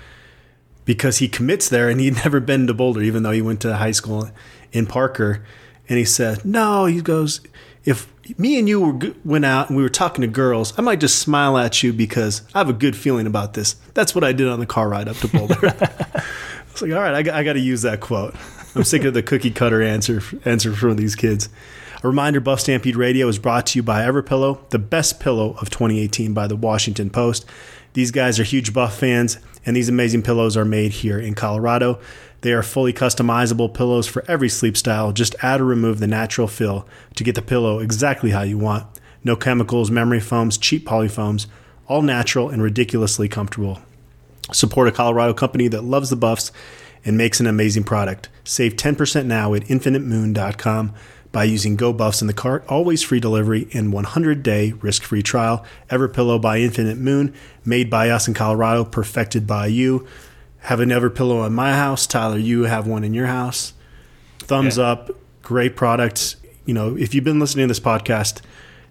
because 0.85 1.19
he 1.19 1.29
commits 1.29 1.69
there 1.69 1.89
and 1.89 2.01
he'd 2.01 2.15
never 2.25 2.41
been 2.41 2.67
to 2.67 2.75
Boulder, 2.75 3.03
even 3.03 3.23
though 3.23 3.31
he 3.31 3.43
went 3.43 3.61
to 3.63 3.77
high 3.77 3.91
school 3.91 4.31
in 4.73 4.87
Parker. 4.87 5.45
And 5.89 5.99
he 5.99 6.05
said, 6.05 6.45
"No." 6.45 6.87
He 6.87 7.01
goes, 7.01 7.41
"If 7.85 8.07
me 8.39 8.59
and 8.59 8.69
you 8.69 8.81
were 8.81 9.15
went 9.25 9.45
out 9.45 9.69
and 9.69 9.77
we 9.77 9.83
were 9.83 9.89
talking 9.89 10.23
to 10.23 10.29
girls, 10.29 10.73
I 10.79 10.83
might 10.83 11.01
just 11.01 11.19
smile 11.19 11.59
at 11.59 11.83
you 11.83 11.93
because 11.93 12.43
I 12.55 12.59
have 12.59 12.69
a 12.69 12.73
good 12.73 12.97
feeling 12.97 13.27
about 13.27 13.55
this. 13.55 13.75
That's 13.95 14.15
what 14.15 14.25
I 14.25 14.33
did 14.33 14.49
on 14.49 14.61
the 14.61 14.67
car 14.67 14.89
ride 14.89 15.09
up 15.09 15.17
to 15.19 15.29
Boulder." 15.29 15.59
I 15.63 16.73
was 16.73 16.83
like, 16.83 16.93
"All 16.93 17.01
right, 17.01 17.29
I 17.29 17.41
I 17.41 17.43
got 17.43 17.55
to 17.55 17.61
use 17.61 17.83
that 17.83 18.01
quote." 18.01 18.35
I'm 18.75 18.85
sick 18.85 19.05
of 19.05 19.13
the 19.13 19.23
cookie 19.23 19.51
cutter 19.51 19.83
answer 19.83 20.23
answer 20.45 20.73
from 20.73 20.97
these 20.97 21.15
kids. 21.15 21.49
A 22.03 22.09
reminder 22.09 22.41
Buff 22.41 22.59
Stampede 22.59 22.97
Radio 22.97 23.29
is 23.29 23.39
brought 23.39 23.65
to 23.67 23.79
you 23.79 23.83
by 23.85 24.03
Everpillow, 24.03 24.69
the 24.71 24.79
best 24.81 25.21
pillow 25.21 25.55
of 25.61 25.71
2018 25.71 26.35
by 26.35 26.49
the 26.49 26.57
Washington 26.57 27.11
Post. 27.11 27.45
These 27.93 28.11
guys 28.11 28.41
are 28.41 28.45
huge 28.45 28.73
Buff 28.73 28.99
fans, 28.99 29.39
and 29.65 29.77
these 29.77 29.89
amazing 29.89 30.23
pillows 30.23 30.57
are 30.57 30.65
made 30.65 30.91
here 30.91 31.21
in 31.21 31.37
Colorado. 31.37 32.01
They 32.41 32.55
are 32.55 32.65
fully 32.65 32.93
customizable 32.93 33.73
pillows 33.73 34.09
for 34.09 34.25
every 34.27 34.49
sleep 34.49 34.77
style. 34.77 35.13
Just 35.13 35.37
add 35.43 35.61
or 35.61 35.65
remove 35.65 36.01
the 36.01 36.09
natural 36.09 36.49
fill 36.49 36.89
to 37.15 37.23
get 37.23 37.37
the 37.37 37.43
pillow 37.43 37.79
exactly 37.79 38.31
how 38.31 38.43
you 38.43 38.59
want. 38.59 38.85
No 39.23 39.37
chemicals, 39.37 39.89
memory 39.89 40.19
foams, 40.19 40.59
cheap 40.59 40.85
polyfoams, 40.85 41.47
all 41.87 42.03
natural 42.03 42.49
and 42.49 42.65
ridiculously 42.65 43.29
comfortable. 43.29 43.81
Support 44.51 44.89
a 44.89 44.93
Colorado 44.93 45.35
company 45.35 45.69
that 45.69 45.85
loves 45.85 46.11
the 46.11 46.17
Buffs 46.17 46.51
and 47.05 47.17
makes 47.17 47.39
an 47.39 47.47
amazing 47.47 47.85
product. 47.85 48.29
Save 48.43 48.75
10% 48.75 49.27
now 49.27 49.55
at 49.55 49.63
infinitemoon.com 49.67 50.95
by 51.33 51.45
using 51.45 51.77
Go 51.77 51.93
Buffs 51.93 52.21
in 52.21 52.27
the 52.27 52.35
cart. 52.35 52.65
Always 52.69 53.03
free 53.03 53.19
delivery 53.21 53.67
and 53.73 53.93
100 53.93 54.43
day 54.43 54.73
risk 54.73 55.03
free 55.03 55.23
trial. 55.23 55.65
Everpillow 55.91 56.41
by 56.41 56.59
Infinite 56.59 56.99
Moon, 56.99 57.35
made 57.65 57.89
by 57.91 58.11
us 58.11 58.29
in 58.29 58.35
Colorado, 58.35 58.85
perfected 58.85 59.47
by 59.47 59.67
you. 59.67 60.07
Have 60.67 60.79
an 60.81 60.91
Everpillow 60.91 61.47
in 61.47 61.53
my 61.55 61.73
house. 61.73 62.07
Tyler, 62.07 62.37
you 62.39 62.65
have 62.65 62.87
one 62.87 63.03
in 63.03 63.15
your 63.15 63.27
house. 63.27 63.73
Thumbs 64.41 64.77
Yeah. 64.77 64.85
up. 64.85 65.11
Great 65.43 65.75
product. 65.75 66.37
You 66.67 66.75
know, 66.75 66.97
if 66.97 67.15
you've 67.15 67.25
been 67.25 67.41
listening 67.41 67.65
to 67.65 67.69
this 67.69 67.81
podcast, 67.81 68.41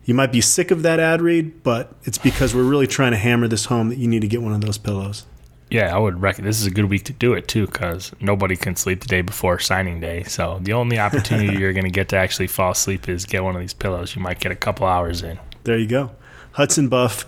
you 0.03 0.13
might 0.13 0.31
be 0.31 0.41
sick 0.41 0.71
of 0.71 0.81
that 0.81 0.99
ad 0.99 1.21
read, 1.21 1.63
but 1.63 1.93
it's 2.03 2.17
because 2.17 2.53
we're 2.55 2.63
really 2.63 2.87
trying 2.87 3.11
to 3.11 3.17
hammer 3.17 3.47
this 3.47 3.65
home 3.65 3.89
that 3.89 3.99
you 3.99 4.07
need 4.07 4.21
to 4.21 4.27
get 4.27 4.41
one 4.41 4.51
of 4.51 4.61
those 4.61 4.77
pillows. 4.79 5.25
Yeah, 5.71 5.95
I 5.95 5.97
would 5.97 6.21
reckon 6.21 6.43
this 6.43 6.59
is 6.59 6.67
a 6.67 6.71
good 6.71 6.89
week 6.89 7.05
to 7.05 7.13
do 7.13 7.31
it 7.31 7.47
too, 7.47 7.65
because 7.65 8.11
nobody 8.19 8.57
can 8.57 8.75
sleep 8.75 8.99
the 8.99 9.07
day 9.07 9.21
before 9.21 9.57
signing 9.57 10.01
day. 10.01 10.23
So 10.23 10.59
the 10.61 10.73
only 10.73 10.99
opportunity 10.99 11.57
you're 11.59 11.71
going 11.71 11.85
to 11.85 11.89
get 11.89 12.09
to 12.09 12.17
actually 12.17 12.47
fall 12.47 12.71
asleep 12.71 13.07
is 13.07 13.25
get 13.25 13.41
one 13.41 13.55
of 13.55 13.61
these 13.61 13.73
pillows. 13.73 14.13
You 14.13 14.21
might 14.21 14.41
get 14.41 14.51
a 14.51 14.55
couple 14.55 14.85
hours 14.85 15.23
in. 15.23 15.39
There 15.63 15.77
you 15.77 15.87
go. 15.87 16.11
Hudson 16.53 16.89
Buff 16.89 17.25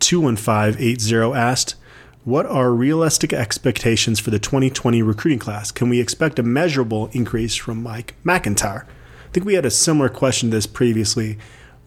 21580 0.00 1.38
asked, 1.38 1.76
What 2.24 2.46
are 2.46 2.72
realistic 2.72 3.32
expectations 3.32 4.18
for 4.18 4.30
the 4.30 4.40
2020 4.40 5.00
recruiting 5.00 5.38
class? 5.38 5.70
Can 5.70 5.88
we 5.88 6.00
expect 6.00 6.40
a 6.40 6.42
measurable 6.42 7.10
increase 7.12 7.54
from 7.54 7.80
Mike 7.80 8.16
MacIntyre? 8.24 8.86
I 9.24 9.30
think 9.30 9.46
we 9.46 9.54
had 9.54 9.64
a 9.64 9.70
similar 9.70 10.08
question 10.08 10.50
to 10.50 10.56
this 10.56 10.66
previously. 10.66 11.38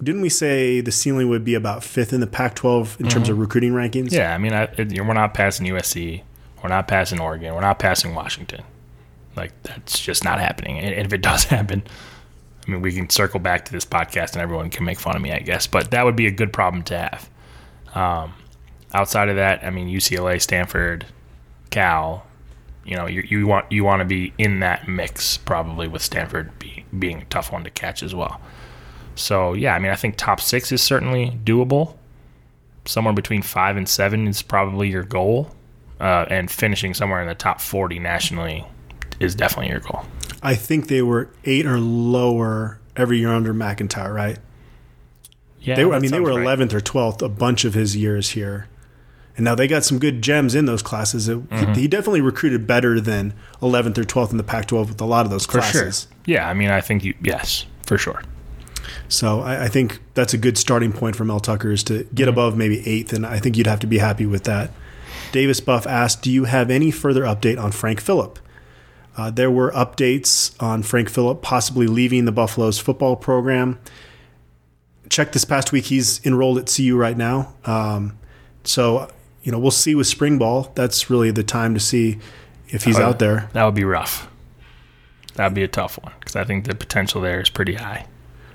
Didn't 0.03 0.21
we 0.21 0.29
say 0.29 0.81
the 0.81 0.91
ceiling 0.91 1.29
would 1.29 1.43
be 1.43 1.53
about 1.53 1.83
fifth 1.83 2.11
in 2.11 2.21
the 2.21 2.27
Pac 2.27 2.55
12 2.55 3.01
in 3.01 3.07
terms 3.07 3.29
of 3.29 3.37
recruiting 3.37 3.73
rankings? 3.73 4.11
Yeah, 4.11 4.33
I 4.33 4.37
mean, 4.39 4.53
I, 4.53 4.63
it, 4.63 4.99
we're 4.99 5.13
not 5.13 5.33
passing 5.33 5.67
USC, 5.67 6.23
we're 6.63 6.69
not 6.69 6.87
passing 6.87 7.19
Oregon, 7.19 7.53
we're 7.53 7.61
not 7.61 7.77
passing 7.77 8.15
Washington. 8.15 8.63
Like 9.35 9.51
that's 9.63 9.99
just 9.99 10.23
not 10.23 10.39
happening. 10.39 10.79
And, 10.79 10.93
and 10.93 11.05
if 11.05 11.13
it 11.13 11.21
does 11.21 11.43
happen, 11.43 11.83
I 12.67 12.71
mean, 12.71 12.81
we 12.81 12.91
can 12.91 13.09
circle 13.09 13.39
back 13.39 13.65
to 13.65 13.71
this 13.71 13.85
podcast 13.85 14.33
and 14.33 14.41
everyone 14.41 14.69
can 14.69 14.85
make 14.85 14.99
fun 14.99 15.15
of 15.15 15.21
me, 15.21 15.31
I 15.31 15.39
guess. 15.39 15.67
But 15.67 15.91
that 15.91 16.05
would 16.05 16.15
be 16.15 16.27
a 16.27 16.31
good 16.31 16.53
problem 16.53 16.83
to 16.83 16.97
have. 16.97 17.29
Um, 17.93 18.33
outside 18.93 19.29
of 19.29 19.35
that, 19.35 19.63
I 19.63 19.69
mean, 19.69 19.87
UCLA, 19.87 20.41
Stanford, 20.41 21.05
Cal. 21.69 22.25
You 22.85 22.95
know, 22.95 23.05
you, 23.05 23.21
you 23.21 23.45
want 23.45 23.71
you 23.71 23.83
want 23.83 23.99
to 23.99 24.05
be 24.05 24.33
in 24.39 24.61
that 24.61 24.87
mix 24.87 25.37
probably 25.37 25.87
with 25.87 26.01
Stanford 26.01 26.57
be, 26.57 26.85
being 26.97 27.21
a 27.21 27.25
tough 27.25 27.51
one 27.51 27.63
to 27.63 27.69
catch 27.69 28.01
as 28.01 28.15
well. 28.15 28.41
So 29.22 29.53
yeah, 29.53 29.76
I 29.76 29.80
mean, 29.80 29.91
I 29.91 29.95
think 29.95 30.15
top 30.17 30.41
six 30.41 30.72
is 30.72 30.82
certainly 30.82 31.39
doable. 31.43 31.95
Somewhere 32.86 33.13
between 33.13 33.41
five 33.41 33.78
and 33.78 33.88
seven 33.88 34.28
is 34.28 34.41
probably 34.41 34.89
your 34.89 35.03
goal, 35.03 35.51
uh, 35.99 36.26
and 36.30 36.49
finishing 36.49 36.93
somewhere 36.93 37.22
in 37.22 37.28
the 37.28 37.36
top 37.36 37.61
forty 37.61 37.99
nationally 37.99 38.65
is 39.19 39.36
definitely 39.36 39.69
your 39.69 39.82
goal. 39.82 40.03
I 40.41 40.55
think 40.55 40.88
they 40.88 41.03
were 41.03 41.30
eight 41.45 41.67
or 41.67 41.80
lower 41.80 42.80
every 42.97 43.19
year 43.19 43.30
under 43.32 43.53
MacIntyre, 43.53 44.11
right? 44.11 44.39
Yeah, 45.59 45.76
They 45.76 45.86
were, 45.86 45.93
I 45.93 45.99
mean, 45.99 46.09
they 46.09 46.19
were 46.19 46.34
right. 46.41 46.57
11th 46.59 46.74
or 46.74 46.80
12th 46.80 47.22
a 47.22 47.30
bunch 47.30 47.63
of 47.65 47.76
his 47.76 47.95
years 47.95 48.32
here. 48.32 48.67
And 49.38 49.45
now 49.45 49.53
they 49.53 49.67
got 49.67 49.84
some 49.84 49.99
good 49.99 50.24
gems 50.24 50.55
in 50.55 50.65
those 50.65 50.82
classes. 50.82 51.30
It, 51.30 51.38
Mm-hmm. 51.49 51.74
he, 51.74 51.82
he 51.82 51.88
definitely 51.88 52.22
recruited 52.22 52.65
better 52.65 52.99
than 52.99 53.36
11th 53.61 53.99
or 53.99 54.03
12th 54.03 54.32
in 54.32 54.38
the 54.38 54.43
Pac 54.43 54.65
12 54.65 54.89
with 54.89 55.01
a 55.01 55.05
lot 55.05 55.26
of 55.26 55.32
those 55.32 55.45
for 55.45 55.61
sure. 55.61 55.61
classes. 55.61 56.07
Yeah, 56.26 56.49
I 56.49 56.55
mean, 56.55 56.72
I 56.72 56.82
think 56.82 57.03
you 57.03 57.13
yes 57.22 57.67
for 57.86 57.99
sure. 57.99 58.24
So 59.09 59.41
I, 59.41 59.65
I 59.65 59.67
think 59.67 59.99
that's 60.13 60.33
a 60.33 60.37
good 60.37 60.57
starting 60.57 60.91
point 60.93 61.15
for 61.15 61.25
Mel 61.25 61.39
Tucker 61.39 61.71
is 61.71 61.83
to 61.85 62.03
get 62.15 62.23
Mm-hmm. 62.23 62.29
above 62.29 62.57
maybe 62.57 62.87
eighth. 62.87 63.13
And 63.13 63.25
I 63.25 63.39
think 63.39 63.57
you'd 63.57 63.67
have 63.67 63.79
to 63.81 63.87
be 63.87 63.97
happy 63.99 64.25
with 64.25 64.43
that. 64.45 64.71
Davis 65.31 65.59
Buff 65.59 65.85
asked, 65.87 66.21
Do 66.23 66.31
you 66.31 66.45
have 66.45 66.69
any 66.69 66.91
further 66.91 67.23
update 67.23 67.61
on 67.61 67.71
Frank 67.71 68.01
Fillip? 68.01 68.37
Uh, 69.17 69.29
there 69.29 69.51
were 69.51 69.71
updates 69.71 70.53
on 70.61 70.83
Frank 70.83 71.09
Fillip 71.09 71.41
possibly 71.41 71.85
leaving 71.87 72.25
the 72.25 72.31
Buffaloes 72.31 72.79
football 72.79 73.15
program. 73.15 73.77
Check 75.09 75.33
this 75.33 75.43
past 75.43 75.71
week, 75.73 75.85
he's 75.85 76.25
enrolled 76.25 76.57
at 76.57 76.73
CU 76.73 76.95
right 76.95 77.17
now. 77.17 77.53
Um, 77.65 78.17
so, 78.63 79.11
you 79.43 79.51
know, 79.51 79.59
we'll 79.59 79.71
see 79.71 79.95
with 79.95 80.07
spring 80.07 80.37
ball. 80.37 80.71
That's 80.75 81.09
really 81.09 81.31
the 81.31 81.43
time 81.43 81.73
to 81.73 81.79
see 81.79 82.19
if 82.69 82.83
he's 82.85 82.97
Uh, 82.97 83.03
out 83.03 83.19
there. 83.19 83.49
That 83.53 83.65
would 83.65 83.75
be 83.75 83.83
rough. 83.83 84.29
That 85.35 85.47
would 85.47 85.55
be 85.55 85.63
a 85.63 85.67
tough 85.67 85.99
one 86.01 86.13
because 86.19 86.35
I 86.37 86.43
think 86.45 86.65
the 86.65 86.75
potential 86.75 87.19
there 87.21 87.41
is 87.41 87.49
pretty 87.49 87.73
high. 87.75 88.05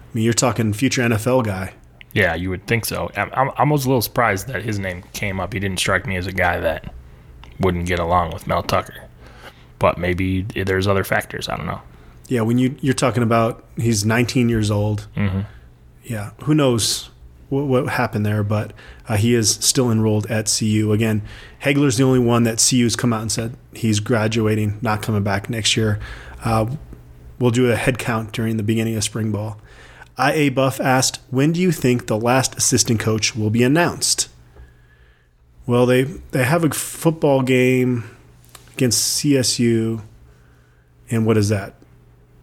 I 0.07 0.15
mean, 0.15 0.25
you're 0.25 0.33
talking 0.35 0.73
future 0.73 1.03
NFL 1.03 1.45
guy. 1.45 1.75
Yeah, 2.13 2.35
you 2.35 2.49
would 2.49 2.67
think 2.67 2.87
so. 2.87 3.11
I'm, 3.17 3.51
I'm, 3.57 3.69
was 3.69 3.85
a 3.85 3.89
little 3.89 4.01
surprised 4.01 4.47
that 4.49 4.63
his 4.63 4.79
name 4.79 5.03
came 5.13 5.39
up. 5.39 5.53
He 5.53 5.61
didn't 5.61 5.79
strike 5.79 6.07
me 6.07 6.17
as 6.17 6.27
a 6.27 6.33
guy 6.33 6.59
that 6.61 6.95
wouldn't 7.61 7.87
get 7.87 7.99
along 7.99 8.33
with 8.33 8.47
Mel 8.47 8.63
Tucker. 8.63 9.09
but 9.79 9.99
maybe 9.99 10.43
there's 10.43 10.87
other 10.87 11.05
factors. 11.05 11.49
I 11.49 11.57
don't 11.57 11.67
know. 11.67 11.81
Yeah, 12.29 12.41
when 12.41 12.59
you 12.59 12.75
you're 12.81 12.95
talking 12.95 13.23
about 13.23 13.65
he's 13.77 14.05
19 14.05 14.49
years 14.49 14.71
old. 14.71 15.07
Mm-hmm. 15.17 15.41
Yeah, 16.05 16.31
who 16.45 16.55
knows 16.55 17.11
what, 17.49 17.67
what 17.67 17.89
happened 17.89 18.25
there? 18.27 18.43
But 18.43 18.73
uh, 19.09 19.17
he 19.17 19.35
is 19.35 19.51
still 19.51 19.91
enrolled 19.91 20.27
at 20.27 20.53
CU. 20.59 20.93
Again, 20.93 21.23
Hagler's 21.63 21.97
the 21.99 22.05
only 22.05 22.19
one 22.19 22.45
that 22.45 22.65
CU's 22.69 22.97
come 22.97 23.13
out 23.13 23.23
and 23.23 23.31
said 23.31 23.57
he's 23.75 24.01
graduating, 24.01 24.79
not 24.81 25.03
coming 25.03 25.23
back 25.23 25.49
next 25.51 25.77
year. 25.77 26.01
Uh, 26.45 26.67
we'll 27.39 27.51
do 27.51 27.71
a 27.71 27.77
head 27.77 27.99
count 27.99 28.33
during 28.33 28.57
the 28.57 28.63
beginning 28.63 28.97
of 28.97 29.05
spring 29.05 29.31
ball. 29.31 29.61
IA 30.19 30.51
Buff 30.51 30.81
asked, 30.81 31.21
"When 31.31 31.53
do 31.53 31.61
you 31.61 31.73
think 31.73 32.07
the 32.07 32.19
last 32.19 32.57
assistant 32.57 33.01
coach 33.01 33.37
will 33.37 33.51
be 33.51 33.63
announced?" 33.63 34.29
Well, 35.67 35.85
they 35.85 36.05
they 36.05 36.45
have 36.45 36.65
a 36.65 36.71
football 36.71 37.43
game 37.43 38.05
against 38.75 39.19
CSU, 39.19 40.03
and 41.11 41.27
what 41.27 41.37
is 41.37 41.49
that? 41.49 41.75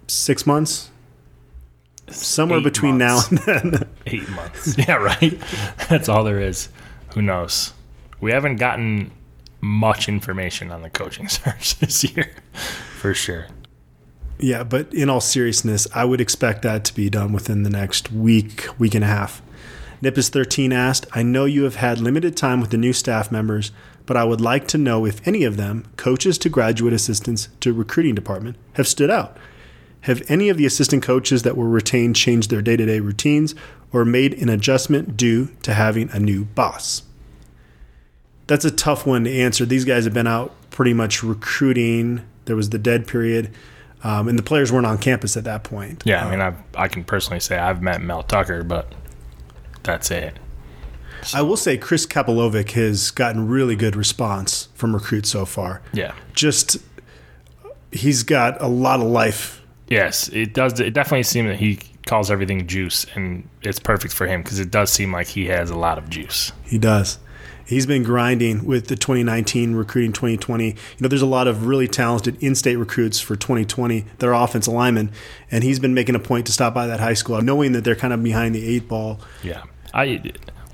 Six 0.08 0.46
months. 0.46 0.90
Somewhere 2.10 2.62
between 2.62 2.98
months. 2.98 3.32
now 3.32 3.54
and 3.54 3.74
then. 3.74 3.90
Eight 4.06 4.30
months. 4.30 4.78
yeah, 4.88 4.96
right. 4.96 5.42
That's 5.90 6.10
all 6.10 6.24
there 6.24 6.40
is. 6.40 6.70
Who 7.14 7.22
knows? 7.22 7.74
We 8.20 8.32
haven't 8.32 8.58
gotten 8.58 9.12
much 9.62 10.10
information 10.10 10.72
on 10.72 10.82
the 10.82 10.90
coaching 10.90 11.28
search 11.30 11.80
this 11.80 12.04
year, 12.04 12.36
for 12.98 13.14
sure. 13.14 13.48
Yeah, 14.44 14.66
but 14.66 14.94
in 14.94 15.10
all 15.10 15.22
seriousness, 15.22 15.88
I 15.96 16.04
would 16.04 16.20
expect 16.20 16.64
that 16.64 16.84
to 16.84 16.94
be 16.94 17.10
done 17.10 17.32
within 17.32 17.64
the 17.64 17.70
next 17.70 18.12
week, 18.12 18.68
week 18.78 18.94
and 18.94 19.02
a 19.02 19.08
half. 19.08 19.42
Nippus13 20.02 20.74
asked, 20.74 21.06
I 21.14 21.24
know 21.24 21.46
you 21.46 21.64
have 21.64 21.78
had 21.78 22.02
limited 22.02 22.36
time 22.36 22.60
with 22.60 22.70
the 22.70 22.78
new 22.78 22.92
staff 22.92 23.32
members, 23.32 23.72
but 24.06 24.18
I 24.18 24.26
would 24.26 24.42
like 24.42 24.68
to 24.68 24.78
know 24.78 25.06
if 25.06 25.26
any 25.26 25.46
of 25.46 25.56
them, 25.56 25.86
coaches 25.96 26.38
to 26.40 26.50
graduate 26.50 26.92
assistants 26.92 27.48
to 27.62 27.72
recruiting 27.72 28.16
department, 28.16 28.58
have 28.74 28.86
stood 28.86 29.10
out. 29.10 29.38
Have 30.02 30.22
any 30.28 30.50
of 30.50 30.58
the 30.58 30.66
assistant 30.66 31.04
coaches 31.04 31.44
that 31.44 31.56
were 31.56 31.70
retained 31.70 32.18
changed 32.18 32.50
their 32.50 32.62
day 32.62 32.76
to 32.76 32.86
day 32.86 33.00
routines 33.00 33.56
or 33.94 34.04
made 34.04 34.34
an 34.34 34.50
adjustment 34.50 35.16
due 35.16 35.56
to 35.62 35.74
having 35.74 36.10
a 36.12 36.20
new 36.20 36.44
boss? 36.44 37.04
That's 38.48 38.66
a 38.66 38.72
tough 38.72 39.08
one 39.08 39.24
to 39.24 39.32
answer. 39.32 39.66
These 39.66 39.86
guys 39.86 40.04
have 40.04 40.14
been 40.14 40.28
out 40.28 40.54
pretty 40.70 40.94
much 40.94 41.24
recruiting. 41.24 42.26
There 42.44 42.58
was 42.58 42.72
the 42.72 42.78
dead 42.78 43.08
period, 43.08 43.50
um, 44.04 44.28
and 44.28 44.38
the 44.38 44.44
players 44.44 44.72
weren't 44.72 44.86
on 44.86 44.98
campus 44.98 45.38
at 45.38 45.44
that 45.46 45.64
point. 45.64 46.04
Yeah, 46.06 46.26
I 46.26 46.30
mean, 46.30 46.42
I 46.42 46.54
I 46.76 46.88
can 46.88 47.04
personally 47.04 47.40
say 47.40 47.58
I've 47.58 47.82
met 47.82 48.02
Mel 48.02 48.24
Tucker, 48.24 48.64
but 48.64 48.94
that's 49.84 50.12
it. 50.12 50.38
I 51.34 51.42
will 51.42 51.58
say 51.58 51.78
Chris 51.78 52.06
Kapilovic 52.06 52.72
has 52.72 53.12
gotten 53.12 53.48
really 53.48 53.76
good 53.76 53.96
response 53.96 54.68
from 54.74 54.94
recruits 54.94 55.30
so 55.30 55.46
far. 55.46 55.82
Yeah. 55.94 56.14
Just 56.34 56.78
he's 57.92 58.24
got 58.24 58.62
a 58.62 58.68
lot 58.68 59.00
of 59.00 59.08
life. 59.08 59.62
Yes, 59.88 60.28
it 60.30 60.54
does. 60.54 60.80
It 60.80 60.94
definitely 60.94 61.24
seems 61.24 61.48
that 61.48 61.60
he 61.60 61.80
calls 62.08 62.32
everything 62.32 62.68
juice, 62.68 63.06
and 63.16 63.48
it's 63.62 63.80
perfect 63.80 64.14
for 64.14 64.28
him 64.28 64.42
because 64.42 64.60
it 64.60 64.72
does 64.72 64.92
seem 64.92 65.12
like 65.12 65.28
he 65.28 65.46
has 65.46 65.70
a 65.70 65.78
lot 65.78 65.98
of 65.98 66.10
juice. 66.10 66.52
He 66.66 66.78
does. 66.78 67.20
He's 67.66 67.86
been 67.86 68.04
grinding 68.04 68.66
with 68.66 68.88
the 68.88 68.96
2019 68.96 69.76
recruiting 69.76 70.14
2020. 70.14 70.68
You 70.68 70.76
know, 71.00 71.08
there's 71.08 71.22
a 71.22 71.26
lot 71.26 71.48
of 71.48 71.66
really 71.66 71.88
talented 71.88 72.42
in-state 72.44 72.76
recruits 72.76 73.20
for 73.20 73.36
2020 73.36 74.06
that 74.18 74.28
are 74.28 74.34
offensive 74.34 74.74
linemen, 74.74 75.12
and 75.50 75.64
he's 75.64 75.80
been 75.80 75.94
making 75.94 76.16
a 76.16 76.20
point 76.20 76.46
to 76.48 76.52
stop 76.52 76.74
by 76.74 76.88
that 76.88 77.00
high 77.00 77.14
school, 77.14 77.42
knowing 77.42 77.72
that 77.74 77.84
they're 77.84 77.96
kind 77.96 78.14
of 78.14 78.24
behind 78.24 78.54
the 78.54 78.68
eight 78.68 78.88
ball. 78.88 79.20
Yeah. 79.44 79.64
I 79.94 80.22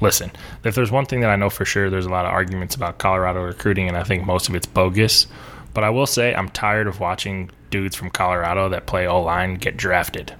listen. 0.02 0.32
If 0.64 0.76
there's 0.76 0.92
one 0.92 1.06
thing 1.06 1.22
that 1.22 1.30
I 1.30 1.36
know 1.36 1.50
for 1.50 1.66
sure, 1.66 1.90
there's 1.90 2.06
a 2.06 2.10
lot 2.10 2.26
of 2.26 2.32
arguments 2.32 2.76
about 2.76 2.98
Colorado 2.98 3.44
recruiting, 3.44 3.88
and 3.88 3.98
I 3.98 4.04
think 4.04 4.26
most 4.26 4.50
of 4.50 4.56
it's 4.56 4.66
bogus. 4.66 5.28
But 5.74 5.84
I 5.84 5.90
will 5.90 6.08
say 6.08 6.34
I'm 6.34 6.50
tired 6.50 6.88
of 6.88 7.00
watching 7.00 7.52
dudes 7.70 7.96
from 7.96 8.10
Colorado 8.10 8.70
that 8.70 8.86
play 8.86 9.08
O 9.08 9.22
line 9.22 9.56
get 9.56 9.78
drafted, 9.78 10.34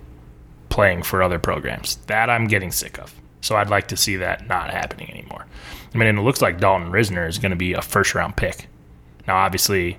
playing 0.70 1.04
for 1.04 1.22
other 1.22 1.40
programs. 1.40 1.98
That 2.08 2.30
I'm 2.30 2.48
getting 2.48 2.72
sick 2.72 2.98
of. 2.98 3.14
So 3.42 3.56
I'd 3.56 3.70
like 3.70 3.88
to 3.90 3.98
see 3.98 4.18
that 4.18 4.48
not 4.48 4.70
happening 4.70 5.10
anymore. 5.10 5.46
I 5.94 5.98
mean, 5.98 6.08
and 6.08 6.20
it 6.20 6.22
looks 6.22 6.42
like 6.42 6.60
Dalton 6.60 6.92
Risner 6.92 7.28
is 7.28 7.38
going 7.40 7.52
to 7.52 7.56
be 7.56 7.74
a 7.74 7.82
first 7.82 8.14
round 8.16 8.36
pick. 8.36 8.68
Now, 9.28 9.38
obviously, 9.38 9.98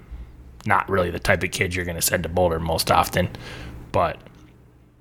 not 0.66 0.88
really 0.88 1.10
the 1.10 1.18
type 1.18 1.42
of 1.42 1.50
kid 1.50 1.74
you're 1.74 1.84
going 1.84 1.96
to 1.96 2.02
send 2.02 2.22
to 2.24 2.28
Boulder 2.28 2.60
most 2.60 2.90
often, 2.90 3.28
but 3.92 4.18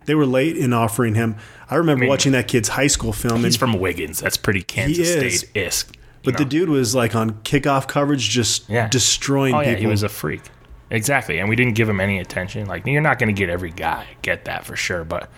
They 0.06 0.16
were 0.16 0.26
late 0.26 0.56
in 0.58 0.74
offering 0.74 1.16
him. 1.16 1.36
I 1.70 1.76
remember 1.76 2.02
mean, 2.02 2.10
watching 2.10 2.32
that 2.32 2.48
kid's 2.48 2.70
high 2.70 2.88
school 2.88 3.14
film. 3.14 3.44
he's 3.44 3.56
from 3.58 3.74
Wiggins. 3.80 4.20
That's 4.20 4.38
pretty 4.38 4.62
Kansas. 4.64 5.12
State 5.42 5.54
isk. 5.54 5.96
but 6.24 6.38
the 6.38 6.46
dude 6.46 6.70
was 6.70 6.96
like 6.96 7.16
on 7.16 7.32
kickoff 7.44 7.88
coverage, 7.88 8.30
just 8.30 8.68
Yeah. 8.70 8.88
destroying 8.88 9.54
Oh 9.54 9.60
yeah, 9.60 9.70
people. 9.72 9.82
he 9.82 9.88
was 9.88 10.02
a 10.04 10.10
freak. 10.10 10.42
Exactly, 10.90 11.38
and 11.38 11.48
we 11.50 11.56
didn't 11.56 11.76
give 11.76 11.88
him 11.88 12.00
any 12.00 12.18
attention. 12.20 12.66
Like 12.68 12.88
you're 12.88 13.02
not 13.02 13.20
going 13.20 13.28
to 13.34 13.38
get 13.40 13.50
every 13.50 13.70
guy, 13.72 14.08
get 14.24 14.46
that 14.46 14.66
for 14.66 14.76
sure. 14.76 15.04
But 15.04 15.30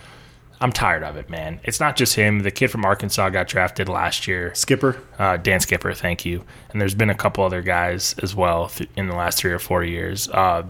I'm 0.62 0.70
tired 0.72 1.02
of 1.02 1.16
it, 1.16 1.28
man. 1.28 1.58
It's 1.64 1.80
not 1.80 1.96
just 1.96 2.14
him. 2.14 2.40
The 2.40 2.52
kid 2.52 2.68
from 2.68 2.84
Arkansas 2.84 3.30
got 3.30 3.48
drafted 3.48 3.88
last 3.88 4.28
year. 4.28 4.54
Skipper. 4.54 5.02
Uh, 5.18 5.36
Dan 5.36 5.58
Skipper, 5.58 5.92
thank 5.92 6.24
you. 6.24 6.44
And 6.70 6.80
there's 6.80 6.94
been 6.94 7.10
a 7.10 7.16
couple 7.16 7.42
other 7.42 7.62
guys 7.62 8.14
as 8.22 8.36
well 8.36 8.68
th- 8.68 8.88
in 8.96 9.08
the 9.08 9.16
last 9.16 9.38
three 9.38 9.50
or 9.50 9.58
four 9.58 9.82
years. 9.82 10.28
Uh, 10.28 10.62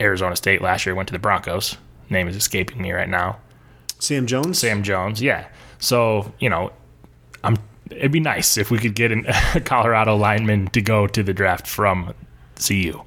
Arizona 0.00 0.34
State 0.34 0.62
last 0.62 0.86
year 0.86 0.94
went 0.94 1.08
to 1.08 1.12
the 1.12 1.18
Broncos. 1.18 1.76
Name 2.08 2.26
is 2.26 2.36
escaping 2.36 2.80
me 2.80 2.90
right 2.90 3.08
now. 3.08 3.38
Sam 3.98 4.26
Jones. 4.26 4.58
Sam 4.58 4.82
Jones, 4.82 5.20
yeah. 5.20 5.48
So 5.78 6.32
you 6.38 6.48
know, 6.48 6.72
I'm. 7.44 7.58
It'd 7.90 8.12
be 8.12 8.20
nice 8.20 8.56
if 8.56 8.70
we 8.70 8.78
could 8.78 8.94
get 8.94 9.12
an, 9.12 9.26
a 9.54 9.60
Colorado 9.60 10.16
lineman 10.16 10.68
to 10.68 10.80
go 10.80 11.06
to 11.06 11.22
the 11.22 11.34
draft 11.34 11.66
from 11.66 12.14
CU. 12.56 13.02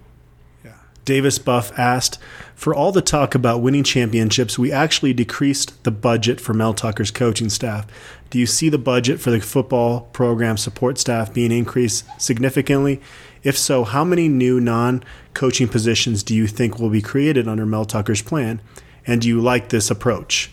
Davis 1.06 1.39
Buff 1.39 1.78
asked, 1.78 2.20
For 2.56 2.74
all 2.74 2.91
the 2.91 3.02
talk 3.02 3.34
about 3.34 3.62
winning 3.62 3.84
championships, 3.84 4.60
we 4.60 4.72
actually 4.72 5.14
decreased 5.14 5.84
the 5.84 5.91
budget 5.91 6.39
for 6.39 6.54
Mel 6.54 6.74
Tucker's 6.74 7.12
coaching 7.12 7.49
staff. 7.49 7.88
Do 8.30 8.39
you 8.39 8.45
see 8.45 8.70
the 8.70 8.78
budget 8.78 9.20
for 9.20 9.32
the 9.32 9.41
football 9.41 10.02
program 10.14 10.58
support 10.58 10.97
staff 10.97 11.34
being 11.34 11.52
increased 11.52 12.06
significantly? 12.18 13.02
If 13.43 13.58
so, 13.58 13.84
how 13.84 14.04
many 14.04 14.28
new 14.28 14.60
non 14.60 15.04
coaching 15.34 15.68
positions 15.68 16.24
do 16.24 16.36
you 16.36 16.47
think 16.47 16.80
will 16.80 16.89
be 16.89 17.02
created 17.02 17.47
under 17.47 17.66
Mel 17.66 17.86
Tucker's 17.86 18.22
plan? 18.22 18.62
And 19.06 19.22
do 19.22 19.28
you 19.28 19.41
like 19.41 19.70
this 19.70 19.89
approach? 19.89 20.52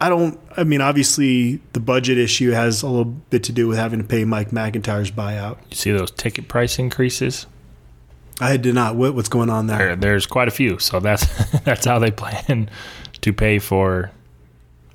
I 0.00 0.08
don't, 0.08 0.38
I 0.56 0.64
mean, 0.64 0.80
obviously, 0.80 1.60
the 1.72 1.80
budget 1.80 2.18
issue 2.18 2.50
has 2.50 2.82
a 2.82 2.88
little 2.88 3.04
bit 3.04 3.42
to 3.44 3.52
do 3.52 3.66
with 3.66 3.78
having 3.78 4.00
to 4.00 4.04
pay 4.04 4.24
Mike 4.24 4.52
MacIntyre's 4.52 5.10
buyout. 5.10 5.58
You 5.70 5.76
see 5.76 5.90
those 5.90 6.10
ticket 6.12 6.46
price 6.46 6.78
increases? 6.78 7.46
I 8.40 8.56
did 8.56 8.74
not. 8.74 8.96
What, 8.96 9.14
what's 9.14 9.28
going 9.28 9.50
on 9.50 9.66
there? 9.66 9.78
There, 9.78 9.96
there's 9.96 10.26
quite 10.26 10.48
a 10.48 10.52
few. 10.52 10.78
So 10.78 11.00
that's 11.00 11.26
that's 11.64 11.84
how 11.84 11.98
they 11.98 12.10
plan 12.10 12.70
to 13.20 13.32
pay 13.32 13.58
for 13.58 14.10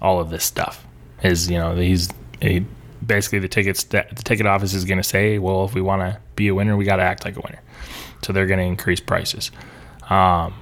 all 0.01 0.19
of 0.19 0.29
this 0.29 0.43
stuff. 0.43 0.85
Is 1.23 1.49
you 1.49 1.57
know 1.57 1.75
he's 1.75 2.09
he, 2.41 2.65
basically 3.05 3.39
the 3.39 3.47
tickets 3.47 3.83
that 3.85 4.15
the 4.15 4.23
ticket 4.23 4.45
office 4.45 4.73
is 4.73 4.85
going 4.85 4.97
to 4.97 5.03
say, 5.03 5.39
well, 5.39 5.65
if 5.65 5.73
we 5.73 5.81
want 5.81 6.01
to 6.01 6.19
be 6.35 6.47
a 6.47 6.55
winner, 6.55 6.77
we 6.77 6.85
got 6.85 6.97
to 6.97 7.03
act 7.03 7.25
like 7.25 7.35
a 7.35 7.41
winner. 7.41 7.61
So 8.21 8.33
they're 8.33 8.47
going 8.47 8.59
to 8.59 8.65
increase 8.65 8.99
prices. 8.99 9.51
Um, 10.09 10.53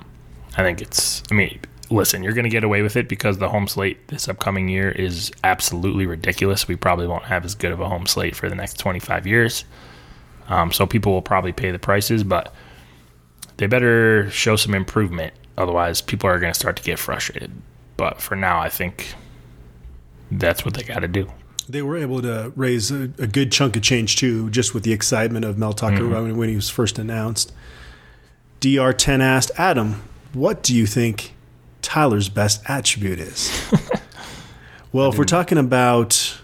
I 0.58 0.64
think 0.64 0.82
it's. 0.82 1.24
I 1.32 1.36
mean, 1.36 1.60
listen, 1.90 2.24
you're 2.24 2.34
going 2.34 2.44
to 2.44 2.50
get 2.50 2.64
away 2.64 2.82
with 2.82 2.96
it 2.96 3.08
because 3.08 3.38
the 3.38 3.50
home 3.50 3.68
slate 3.68 4.08
this 4.08 4.28
upcoming 4.28 4.70
year 4.70 4.92
is 4.92 5.32
absolutely 5.44 6.06
ridiculous. 6.06 6.68
We 6.68 6.76
probably 6.76 7.08
won't 7.08 7.26
have 7.26 7.46
as 7.46 7.56
good 7.56 7.72
of 7.72 7.80
a 7.80 7.88
home 7.88 8.08
slate 8.08 8.36
for 8.36 8.50
the 8.50 8.56
next 8.56 8.80
25 8.80 9.28
years. 9.28 9.66
Um, 10.48 10.72
so 10.72 10.86
people 10.86 11.14
will 11.14 11.22
probably 11.22 11.54
pay 11.54 11.72
the 11.72 11.80
prices, 11.80 12.24
but 12.24 12.54
they 13.62 13.68
better 13.68 14.28
show 14.32 14.56
some 14.56 14.74
improvement. 14.74 15.36
Otherwise, 15.56 16.02
people 16.02 16.28
are 16.28 16.40
going 16.40 16.52
to 16.52 16.58
start 16.58 16.76
to 16.78 16.82
get 16.82 16.98
frustrated. 16.98 17.52
But 17.96 18.20
for 18.20 18.36
now, 18.36 18.60
I 18.60 18.70
think 18.70 19.14
that's 20.32 20.66
what 20.66 20.74
they 20.74 20.82
got 20.82 21.02
to 21.02 21.08
do. 21.08 21.32
They 21.70 21.84
were 21.84 21.96
able 21.96 22.24
to 22.24 22.52
raise 22.56 22.90
a, 22.90 23.04
a, 23.20 23.28
good 23.28 23.52
chunk 23.52 23.76
of 23.76 23.84
change 23.84 24.16
too, 24.16 24.50
just 24.50 24.74
with 24.74 24.82
the 24.82 24.92
excitement 24.92 25.46
of 25.46 25.60
Mel 25.60 25.74
Tucker 25.74 26.02
mm-hmm. 26.02 26.36
when 26.36 26.50
he 26.50 26.56
was 26.56 26.72
first 26.72 26.98
announced. 26.98 27.54
DR10 28.62 29.20
asked 29.20 29.52
Adam, 29.58 30.02
"What 30.34 30.64
do 30.64 30.76
you 30.76 30.88
think 30.88 31.36
Tyler's 31.84 32.30
best 32.30 32.68
attribute 32.68 33.20
is?" 33.20 33.52
well, 34.92 35.12
if 35.12 35.20
we're 35.20 35.24
talking 35.24 35.60
about 35.60 36.42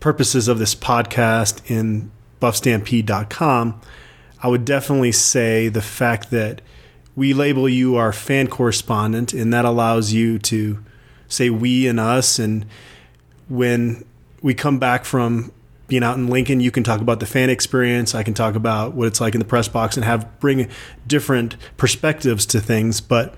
purposes 0.00 0.48
of 0.48 0.58
this 0.58 0.74
podcast 0.74 1.62
in 1.70 2.10
BuffStampede.com, 2.42 3.80
I 4.42 4.48
would 4.48 4.64
definitely 4.64 5.12
say 5.12 5.68
the 5.68 5.82
fact 5.82 6.30
that 6.30 6.60
we 7.16 7.32
label 7.34 7.68
you 7.68 7.96
our 7.96 8.12
fan 8.12 8.46
correspondent, 8.46 9.32
and 9.32 9.52
that 9.52 9.64
allows 9.64 10.12
you 10.12 10.38
to 10.38 10.84
say 11.26 11.50
we 11.50 11.88
and 11.88 11.98
us. 11.98 12.38
And 12.38 12.64
when 13.48 14.04
we 14.40 14.54
come 14.54 14.78
back 14.78 15.04
from 15.04 15.52
being 15.88 16.04
out 16.04 16.16
in 16.16 16.28
Lincoln, 16.28 16.60
you 16.60 16.70
can 16.70 16.84
talk 16.84 17.00
about 17.00 17.18
the 17.18 17.26
fan 17.26 17.50
experience. 17.50 18.14
I 18.14 18.22
can 18.22 18.34
talk 18.34 18.54
about 18.54 18.94
what 18.94 19.08
it's 19.08 19.20
like 19.20 19.34
in 19.34 19.40
the 19.40 19.44
press 19.44 19.66
box 19.66 19.96
and 19.96 20.04
have 20.04 20.38
bring 20.38 20.68
different 21.06 21.56
perspectives 21.76 22.46
to 22.46 22.60
things. 22.60 23.00
But 23.00 23.34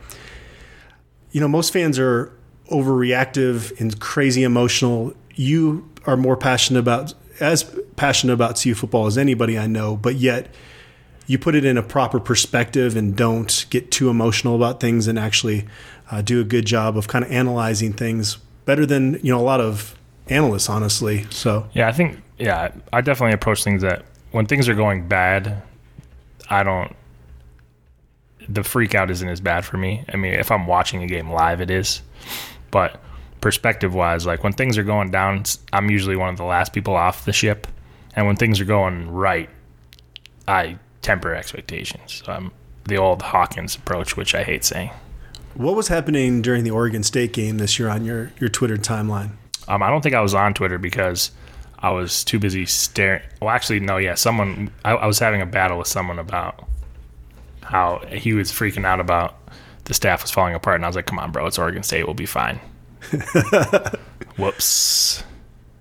you 1.31 1.41
know, 1.41 1.49
most 1.49 1.73
fans 1.73 1.99
are 1.99 2.33
overreactive 2.71 3.79
and 3.81 3.99
crazy 4.01 4.43
emotional. 4.43 5.15
You 5.35 5.89
are 6.07 6.17
more 6.17 6.37
passionate 6.37 6.81
about 6.81 7.15
as 7.39 7.65
passionate 7.97 8.35
about 8.35 8.61
CU 8.63 8.75
football 8.75 9.07
as 9.07 9.17
anybody 9.17 9.59
I 9.59 9.67
know, 9.67 9.97
but 9.97 10.17
yet 10.17 10.53
you 11.31 11.39
put 11.39 11.55
it 11.55 11.65
in 11.65 11.79
a 11.79 11.83
proper 11.83 12.19
perspective 12.19 12.97
and 12.97 13.17
don't 13.17 13.65
get 13.71 13.93
too 13.93 14.09
emotional 14.09 14.57
about 14.57 14.81
things 14.81 15.07
and 15.07 15.17
actually 15.17 15.65
uh, 16.11 16.21
do 16.21 16.41
a 16.41 16.45
good 16.45 16.67
job 16.67 16.97
of 16.97 17.07
kind 17.07 17.25
of 17.25 17.31
analyzing 17.31 17.93
things 17.93 18.39
better 18.65 18.85
than 18.85 19.15
you 19.23 19.33
know 19.33 19.39
a 19.39 19.47
lot 19.47 19.61
of 19.61 19.97
analysts, 20.27 20.69
honestly. 20.69 21.29
So 21.31 21.69
Yeah, 21.73 21.87
I 21.87 21.93
think 21.93 22.21
yeah, 22.37 22.73
I 22.93 23.01
definitely 23.01 23.35
approach 23.35 23.63
things 23.63 23.81
that 23.83 24.05
when 24.33 24.47
things 24.47 24.69
are 24.69 24.75
going 24.75 25.07
bad, 25.07 25.63
I 26.51 26.65
don't 26.65 26.97
the 28.49 28.65
freak 28.65 28.97
out 28.97 29.09
isn't 29.09 29.29
as 29.29 29.41
bad 29.41 29.65
for 29.65 29.77
me. 29.77 30.05
I 30.13 30.17
mean, 30.17 30.33
if 30.33 30.51
I'm 30.51 30.67
watching 30.67 31.01
a 31.05 31.07
game 31.07 31.31
live 31.31 31.61
it 31.61 31.71
is. 31.71 32.03
But 32.73 33.01
perspective 33.41 33.95
wise, 33.95 34.27
like 34.27 34.43
when 34.43 34.53
things 34.53 34.77
are 34.79 34.83
going 34.83 35.13
down, 35.13 35.45
I'm 35.73 35.91
usually 35.91 36.17
one 36.17 36.31
of 36.31 36.39
the 36.39 36.45
last 36.45 36.73
people 36.73 36.97
off 36.97 37.25
the 37.25 37.33
ship. 37.33 37.69
And 38.17 38.27
when 38.27 38.35
things 38.35 38.59
are 38.61 38.65
going 38.65 39.09
right, 39.13 39.49
I 40.49 40.81
temper 41.03 41.35
expectations. 41.35 42.23
I'm 42.27 42.53
the 42.85 42.97
old 42.97 43.23
Hawkins 43.23 43.77
approach, 43.77 44.17
which 44.17 44.35
I 44.35 44.43
hate 44.45 44.65
saying. 44.65 44.91
what 45.55 45.75
was 45.77 45.89
happening 45.89 46.43
during 46.43 46.65
the 46.65 46.71
Oregon 46.71 47.03
State 47.03 47.33
game 47.33 47.59
this 47.59 47.79
year 47.79 47.89
on 47.89 48.05
your 48.05 48.33
your 48.39 48.49
Twitter 48.49 48.77
timeline? 48.77 49.33
Um, 49.69 49.83
I 49.83 49.91
don't 49.91 50.03
think 50.03 50.15
I 50.15 50.21
was 50.21 50.35
on 50.35 50.55
Twitter 50.55 50.79
because 50.79 51.31
I 51.79 51.91
was 51.91 52.25
too 52.25 52.39
busy 52.39 52.67
staring. 52.67 53.23
Well, 53.41 53.51
actually, 53.51 53.81
no. 53.81 53.97
Yeah, 53.99 54.15
someone. 54.15 54.71
I, 54.85 54.93
I 54.93 55.07
was 55.07 55.19
having 55.19 55.41
a 55.43 55.47
battle 55.47 55.79
with 55.79 55.87
someone 55.89 56.19
about 56.19 56.67
how 57.63 58.03
he 58.09 58.33
was 58.33 58.51
freaking 58.51 58.85
out 58.85 58.99
about 59.01 59.37
the 59.85 59.95
staff 59.95 60.23
was 60.23 60.31
falling 60.31 60.55
apart, 60.55 60.77
and 60.77 60.85
I 60.85 60.89
was 60.89 60.97
like, 60.97 61.07
"Come 61.07 61.19
on, 61.19 61.31
bro, 61.33 61.47
it's 61.47 61.59
Oregon 61.59 61.83
State. 61.83 62.05
We'll 62.05 62.15
be 62.15 62.27
fine." 62.27 62.61
Whoops. 64.37 65.23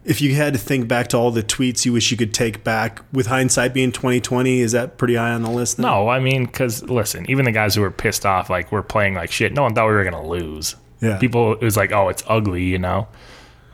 If 0.10 0.22
you 0.22 0.34
had 0.34 0.54
to 0.54 0.60
think 0.60 0.88
back 0.88 1.10
to 1.10 1.18
all 1.18 1.30
the 1.30 1.44
tweets 1.44 1.86
you 1.86 1.94
wish 1.94 2.10
you 2.10 2.18
could 2.18 2.34
take 2.34 2.64
back, 2.64 3.02
with 3.14 3.28
hindsight 3.28 3.76
being 3.76 3.92
twenty 3.92 4.20
twenty, 4.20 4.60
is 4.60 4.72
that 4.72 4.98
pretty 4.98 5.14
high 5.14 5.34
on 5.34 5.44
the 5.44 5.52
list? 5.52 5.78
then? 5.78 5.84
No, 5.84 6.10
I 6.10 6.20
mean, 6.20 6.46
because 6.46 6.82
listen, 6.82 7.30
even 7.30 7.46
the 7.46 7.52
guys 7.52 7.76
who 7.76 7.82
were 7.82 7.92
pissed 7.92 8.26
off, 8.26 8.50
like 8.50 8.72
we're 8.72 8.82
playing 8.82 9.14
like 9.14 9.32
shit. 9.32 9.54
No 9.54 9.62
one 9.62 9.76
thought 9.76 9.86
we 9.86 9.94
were 9.94 10.04
gonna 10.04 10.28
lose. 10.28 10.76
Yeah. 11.00 11.20
People, 11.20 11.54
it 11.54 11.62
was 11.62 11.78
like, 11.78 11.92
oh, 11.92 12.10
it's 12.10 12.24
ugly, 12.28 12.64
you 12.64 12.80
know. 12.80 13.08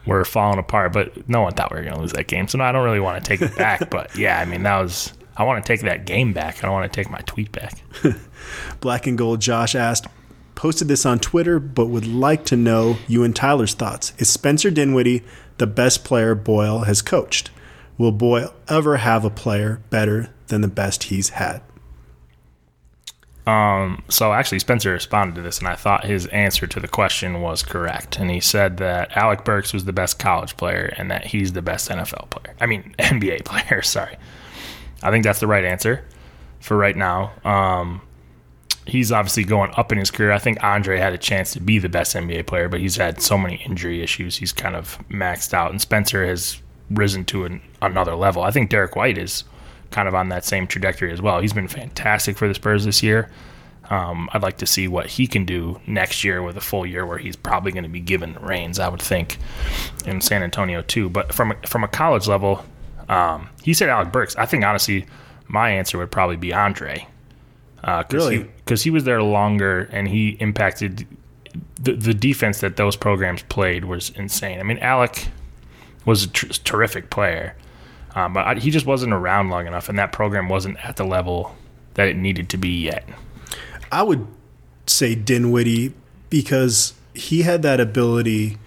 We're 0.05 0.25
falling 0.25 0.59
apart, 0.59 0.91
but 0.91 1.27
no 1.29 1.41
one 1.41 1.53
thought 1.53 1.71
we 1.71 1.79
were 1.79 1.85
gonna 1.85 2.01
lose 2.01 2.11
that 2.11 2.27
game. 2.27 2.49
So 2.49 2.57
no, 2.57 2.65
I 2.65 2.73
don't 2.73 2.83
really 2.83 2.99
want 2.99 3.23
to 3.23 3.27
take 3.27 3.41
it 3.41 3.55
back. 3.55 3.89
but 3.89 4.13
yeah, 4.17 4.37
I 4.37 4.43
mean, 4.43 4.63
that 4.63 4.81
was. 4.81 5.13
I 5.37 5.43
want 5.43 5.63
to 5.63 5.67
take 5.67 5.81
that 5.81 6.05
game 6.05 6.33
back. 6.33 6.59
I 6.59 6.67
don't 6.67 6.73
want 6.73 6.91
to 6.91 6.95
take 7.01 7.09
my 7.09 7.19
tweet 7.25 7.53
back. 7.53 7.81
Black 8.81 9.07
and 9.07 9.17
Gold 9.17 9.41
Josh 9.41 9.73
asked, 9.73 10.07
posted 10.55 10.87
this 10.87 11.05
on 11.05 11.19
Twitter, 11.19 11.59
but 11.59 11.87
would 11.87 12.07
like 12.07 12.45
to 12.45 12.55
know 12.55 12.97
you 13.07 13.23
and 13.23 13.35
Tyler's 13.35 13.73
thoughts. 13.73 14.13
Is 14.17 14.29
Spencer 14.29 14.71
Dinwiddie 14.71 15.23
the 15.57 15.67
best 15.67 16.03
player 16.03 16.35
Boyle 16.35 16.79
has 16.79 17.01
coached? 17.01 17.51
Will 17.97 18.11
Boyle 18.11 18.53
ever 18.67 18.97
have 18.97 19.23
a 19.23 19.29
player 19.29 19.81
better 19.89 20.33
than 20.47 20.61
the 20.61 20.67
best 20.67 21.03
he's 21.03 21.29
had? 21.29 21.61
Um, 23.47 24.03
so 24.09 24.33
actually, 24.33 24.59
Spencer 24.59 24.91
responded 24.91 25.35
to 25.35 25.41
this, 25.41 25.59
and 25.59 25.67
I 25.67 25.75
thought 25.75 26.05
his 26.05 26.25
answer 26.27 26.65
to 26.65 26.79
the 26.79 26.87
question 26.87 27.41
was 27.41 27.61
correct. 27.61 28.17
And 28.17 28.31
he 28.31 28.39
said 28.39 28.77
that 28.77 29.15
Alec 29.15 29.45
Burks 29.45 29.71
was 29.71 29.85
the 29.85 29.93
best 29.93 30.17
college 30.17 30.57
player, 30.57 30.93
and 30.97 31.11
that 31.11 31.27
he's 31.27 31.53
the 31.53 31.61
best 31.61 31.89
NFL 31.89 32.29
player. 32.31 32.55
I 32.59 32.65
mean, 32.65 32.95
NBA 32.99 33.45
player. 33.45 33.81
Sorry. 33.83 34.17
I 35.03 35.11
think 35.11 35.23
that's 35.23 35.39
the 35.39 35.47
right 35.47 35.63
answer 35.63 36.03
for 36.59 36.75
right 36.75 36.95
now. 36.95 37.33
Um, 37.43 38.01
he's 38.85 39.11
obviously 39.11 39.43
going 39.43 39.71
up 39.75 39.91
in 39.91 39.97
his 39.97 40.11
career. 40.11 40.31
I 40.31 40.39
think 40.39 40.63
Andre 40.63 40.99
had 40.99 41.13
a 41.13 41.17
chance 41.17 41.53
to 41.53 41.59
be 41.59 41.79
the 41.79 41.89
best 41.89 42.15
NBA 42.15 42.45
player, 42.47 42.69
but 42.69 42.79
he's 42.79 42.97
had 42.97 43.21
so 43.21 43.37
many 43.37 43.55
injury 43.65 44.01
issues. 44.01 44.37
He's 44.37 44.53
kind 44.53 44.75
of 44.75 44.99
maxed 45.09 45.53
out, 45.53 45.71
and 45.71 45.81
Spencer 45.81 46.25
has 46.25 46.61
risen 46.89 47.25
to 47.25 47.45
an, 47.45 47.61
another 47.81 48.15
level. 48.15 48.43
I 48.43 48.51
think 48.51 48.69
Derrick 48.69 48.95
White 48.95 49.17
is 49.17 49.43
kind 49.91 50.07
of 50.07 50.15
on 50.15 50.29
that 50.29 50.45
same 50.45 50.67
trajectory 50.67 51.11
as 51.11 51.21
well. 51.21 51.39
He's 51.39 51.53
been 51.53 51.67
fantastic 51.67 52.37
for 52.37 52.47
the 52.47 52.53
Spurs 52.53 52.85
this 52.85 53.01
year. 53.01 53.29
Um, 53.89 54.29
I'd 54.33 54.41
like 54.41 54.57
to 54.57 54.65
see 54.65 54.87
what 54.87 55.05
he 55.07 55.27
can 55.27 55.45
do 55.45 55.79
next 55.85 56.23
year 56.23 56.41
with 56.41 56.57
a 56.57 56.61
full 56.61 56.85
year 56.85 57.05
where 57.05 57.19
he's 57.19 57.35
probably 57.35 57.71
going 57.71 57.83
to 57.83 57.89
be 57.89 57.99
given 57.99 58.33
the 58.33 58.39
reins. 58.39 58.79
I 58.79 58.89
would 58.89 59.01
think 59.01 59.37
in 60.05 60.21
San 60.21 60.41
Antonio 60.41 60.81
too. 60.81 61.09
But 61.09 61.33
from 61.33 61.53
from 61.67 61.83
a 61.83 61.87
college 61.87 62.27
level, 62.27 62.65
um, 63.09 63.49
he 63.63 63.73
said 63.73 63.89
Alec 63.89 64.11
Burks. 64.11 64.35
I 64.37 64.47
think 64.47 64.63
honestly, 64.63 65.05
my 65.47 65.69
answer 65.69 65.99
would 65.99 66.11
probably 66.11 66.35
be 66.35 66.51
Andre. 66.51 67.07
Uh, 67.85 68.03
cause 68.03 68.13
Really? 68.13 68.39
Because 68.57 68.81
he, 68.81 68.89
was 68.89 69.03
there 69.03 69.21
longer 69.21 69.87
and 69.91 70.07
he 70.07 70.29
impacted 70.39 71.05
the 71.81 71.93
the 71.93 72.13
defense 72.13 72.59
that 72.59 72.75
those 72.77 72.95
programs 72.95 73.43
played 73.43 73.85
was 73.85 74.09
insane. 74.11 74.59
I 74.59 74.63
mean, 74.63 74.79
Alec 74.79 75.27
was 76.03 76.25
a 76.25 76.27
tr- 76.29 76.47
terrific 76.47 77.09
player, 77.09 77.55
um, 78.15 78.33
but 78.33 78.45
I, 78.45 78.55
he 78.55 78.71
just 78.71 78.85
wasn't 78.85 79.13
around 79.13 79.49
long 79.49 79.67
enough, 79.67 79.87
and 79.87 79.97
that 79.99 80.11
program 80.11 80.49
wasn't 80.49 80.83
at 80.83 80.97
the 80.97 81.05
level 81.05 81.55
that 81.93 82.07
it 82.07 82.17
needed 82.17 82.49
to 82.49 82.57
be 82.57 82.69
yet. 82.69 83.07
I 83.91 84.03
would 84.03 84.27
say 84.87 85.15
Dinwiddie 85.15 85.93
because 86.29 86.93
he 87.13 87.43
had 87.43 87.61
that 87.61 87.79
ability 87.79 88.57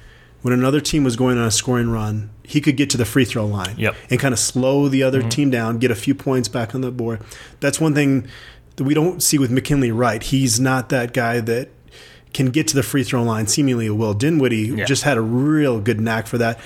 when 0.43 0.55
another 0.55 0.81
team 0.81 1.05
was 1.05 1.17
going 1.17 1.37
on 1.37 1.45
a 1.45 1.51
scoring 1.51 1.91
run, 1.91 2.31
he 2.45 2.61
could 2.61 2.77
get 2.77 2.89
to 2.91 2.97
the 2.97 3.05
free 3.05 3.25
throw 3.25 3.45
line 3.45 3.75
Yep. 3.77 3.97
and 4.09 4.21
kind 4.21 4.33
of 4.33 4.39
slow 4.39 4.89
the 4.89 5.03
other 5.03 5.23
team 5.23 5.51
down, 5.51 5.79
get 5.79 5.91
a 5.91 5.97
few 5.97 6.15
points 6.15 6.49
back 6.49 6.75
on 6.75 6.81
the 6.81 6.91
board. 6.93 7.21
That's 7.61 7.81
one 7.81 7.95
thing 7.95 8.29
that 8.79 8.85
we 8.85 8.95
don't 8.95 9.23
see 9.23 9.37
with 9.39 9.51
McKinley 9.51 9.93
Wright. 9.93 10.23
He's 10.23 10.59
not 10.59 10.89
that 10.89 11.13
guy 11.13 11.41
that 11.41 11.69
can 12.33 12.47
get 12.47 12.67
to 12.69 12.75
the 12.75 12.83
free 12.83 13.05
throw 13.05 13.23
line 13.23 13.47
seemingly 13.47 13.89
will. 13.91 14.15
Dinwiddie 14.15 14.57
Yeah. 14.77 14.85
just 14.87 15.03
had 15.05 15.17
a 15.17 15.21
real 15.21 15.81
good 15.81 16.01
knack 16.01 16.27
for 16.27 16.39
that. 16.39 16.59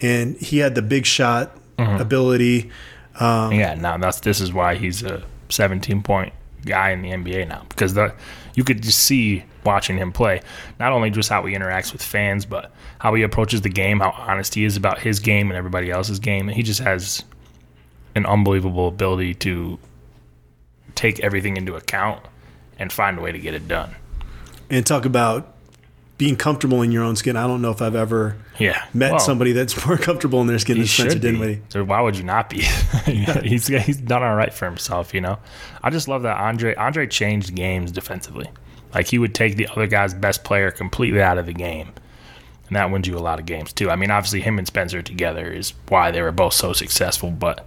And 0.00 0.36
he 0.38 0.58
had 0.58 0.74
the 0.74 0.82
big 0.82 1.06
shot 1.06 1.56
ability. 1.78 2.70
Um, 3.20 3.52
yeah, 3.52 3.74
now 3.74 3.96
that's 3.98 4.20
this 4.20 4.40
is 4.40 4.52
why 4.52 4.74
he's 4.76 5.02
a 5.02 5.22
17 5.50 6.02
point 6.02 6.32
guy 6.64 6.90
in 6.90 7.02
the 7.02 7.10
NBA 7.10 7.46
now 7.48 7.64
because 7.68 7.94
the 7.94 8.12
you 8.56 8.64
could 8.64 8.82
just 8.82 8.98
see 8.98 9.44
watching 9.64 9.96
him 9.96 10.10
play 10.10 10.40
not 10.80 10.90
only 10.92 11.10
just 11.10 11.28
how 11.28 11.44
he 11.46 11.54
interacts 11.54 11.92
with 11.92 12.02
fans 12.02 12.44
but 12.44 12.72
how 12.98 13.14
he 13.14 13.22
approaches 13.22 13.60
the 13.62 13.68
game, 13.68 14.00
how 14.00 14.10
honest 14.10 14.54
he 14.54 14.64
is 14.64 14.76
about 14.76 14.98
his 14.98 15.20
game 15.20 15.48
and 15.50 15.56
everybody 15.56 15.90
else's 15.90 16.18
game. 16.18 16.48
He 16.48 16.62
just 16.62 16.80
has 16.80 17.24
an 18.14 18.26
unbelievable 18.26 18.88
ability 18.88 19.34
to 19.34 19.78
take 20.96 21.20
everything 21.20 21.56
into 21.56 21.76
account 21.76 22.22
and 22.78 22.92
find 22.92 23.18
a 23.18 23.22
way 23.22 23.30
to 23.30 23.38
get 23.38 23.54
it 23.54 23.68
done. 23.68 23.94
and 24.68 24.84
talk 24.84 25.04
about 25.04 25.52
being 26.18 26.34
comfortable 26.34 26.80
in 26.82 26.90
your 26.90 27.04
own 27.04 27.14
skin. 27.14 27.36
I 27.36 27.46
don't 27.46 27.60
know 27.62 27.70
if 27.70 27.80
I've 27.82 27.94
ever 27.94 28.36
Yeah, 28.58 28.82
met 28.94 29.10
Well, 29.12 29.20
somebody 29.20 29.52
that's 29.52 29.86
more 29.86 29.98
comfortable 29.98 30.40
in 30.40 30.46
their 30.46 30.58
skin 30.58 30.78
than 30.78 30.86
Spencer. 30.86 31.18
Dinwiddie. 31.18 31.60
So 31.68 31.84
why 31.84 32.00
would 32.00 32.16
you 32.16 32.24
not 32.24 32.48
be? 32.50 32.62
he's 33.04 33.66
he's 33.68 33.98
done 33.98 34.22
all 34.22 34.34
right 34.34 34.52
for 34.52 34.64
himself, 34.64 35.12
you 35.14 35.20
know. 35.20 35.38
I 35.82 35.90
just 35.90 36.08
love 36.08 36.22
that 36.22 36.38
Andre 36.38 36.74
Andre 36.74 37.06
changed 37.06 37.54
games 37.54 37.92
defensively. 37.92 38.48
Like 38.94 39.08
he 39.08 39.18
would 39.18 39.34
take 39.34 39.56
the 39.56 39.68
other 39.68 39.86
guy's 39.86 40.14
best 40.14 40.42
player 40.42 40.70
completely 40.70 41.20
out 41.20 41.36
of 41.36 41.44
the 41.44 41.52
game, 41.52 41.92
and 42.68 42.76
that 42.76 42.90
wins 42.90 43.06
you 43.06 43.18
a 43.18 43.20
lot 43.20 43.38
of 43.38 43.44
games 43.44 43.74
too. 43.74 43.90
I 43.90 43.96
mean, 43.96 44.10
obviously 44.10 44.40
him 44.40 44.56
and 44.58 44.66
Spencer 44.66 45.02
together 45.02 45.52
is 45.52 45.74
why 45.88 46.10
they 46.12 46.22
were 46.22 46.32
both 46.32 46.54
so 46.54 46.72
successful. 46.72 47.30
But 47.30 47.66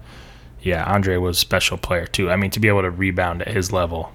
yeah, 0.62 0.84
Andre 0.86 1.18
was 1.18 1.38
a 1.38 1.40
special 1.40 1.78
player 1.78 2.06
too. 2.06 2.30
I 2.30 2.36
mean, 2.36 2.52
to 2.52 2.60
be 2.60 2.68
able 2.68 2.82
to 2.82 2.92
rebound 2.92 3.42
at 3.44 3.54
his 3.54 3.72
level, 3.72 4.12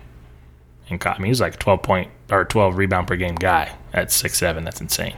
and 0.89 1.03
I 1.05 1.15
mean, 1.15 1.25
he 1.25 1.31
was 1.31 1.41
like 1.41 1.59
twelve 1.59 1.83
point 1.83 2.11
or 2.31 2.45
twelve 2.45 2.77
rebound 2.77 3.09
per 3.09 3.17
game 3.17 3.35
guy 3.35 3.75
at 3.93 4.13
six 4.13 4.39
seven. 4.39 4.65
That's 4.65 4.81
insane. 4.81 5.17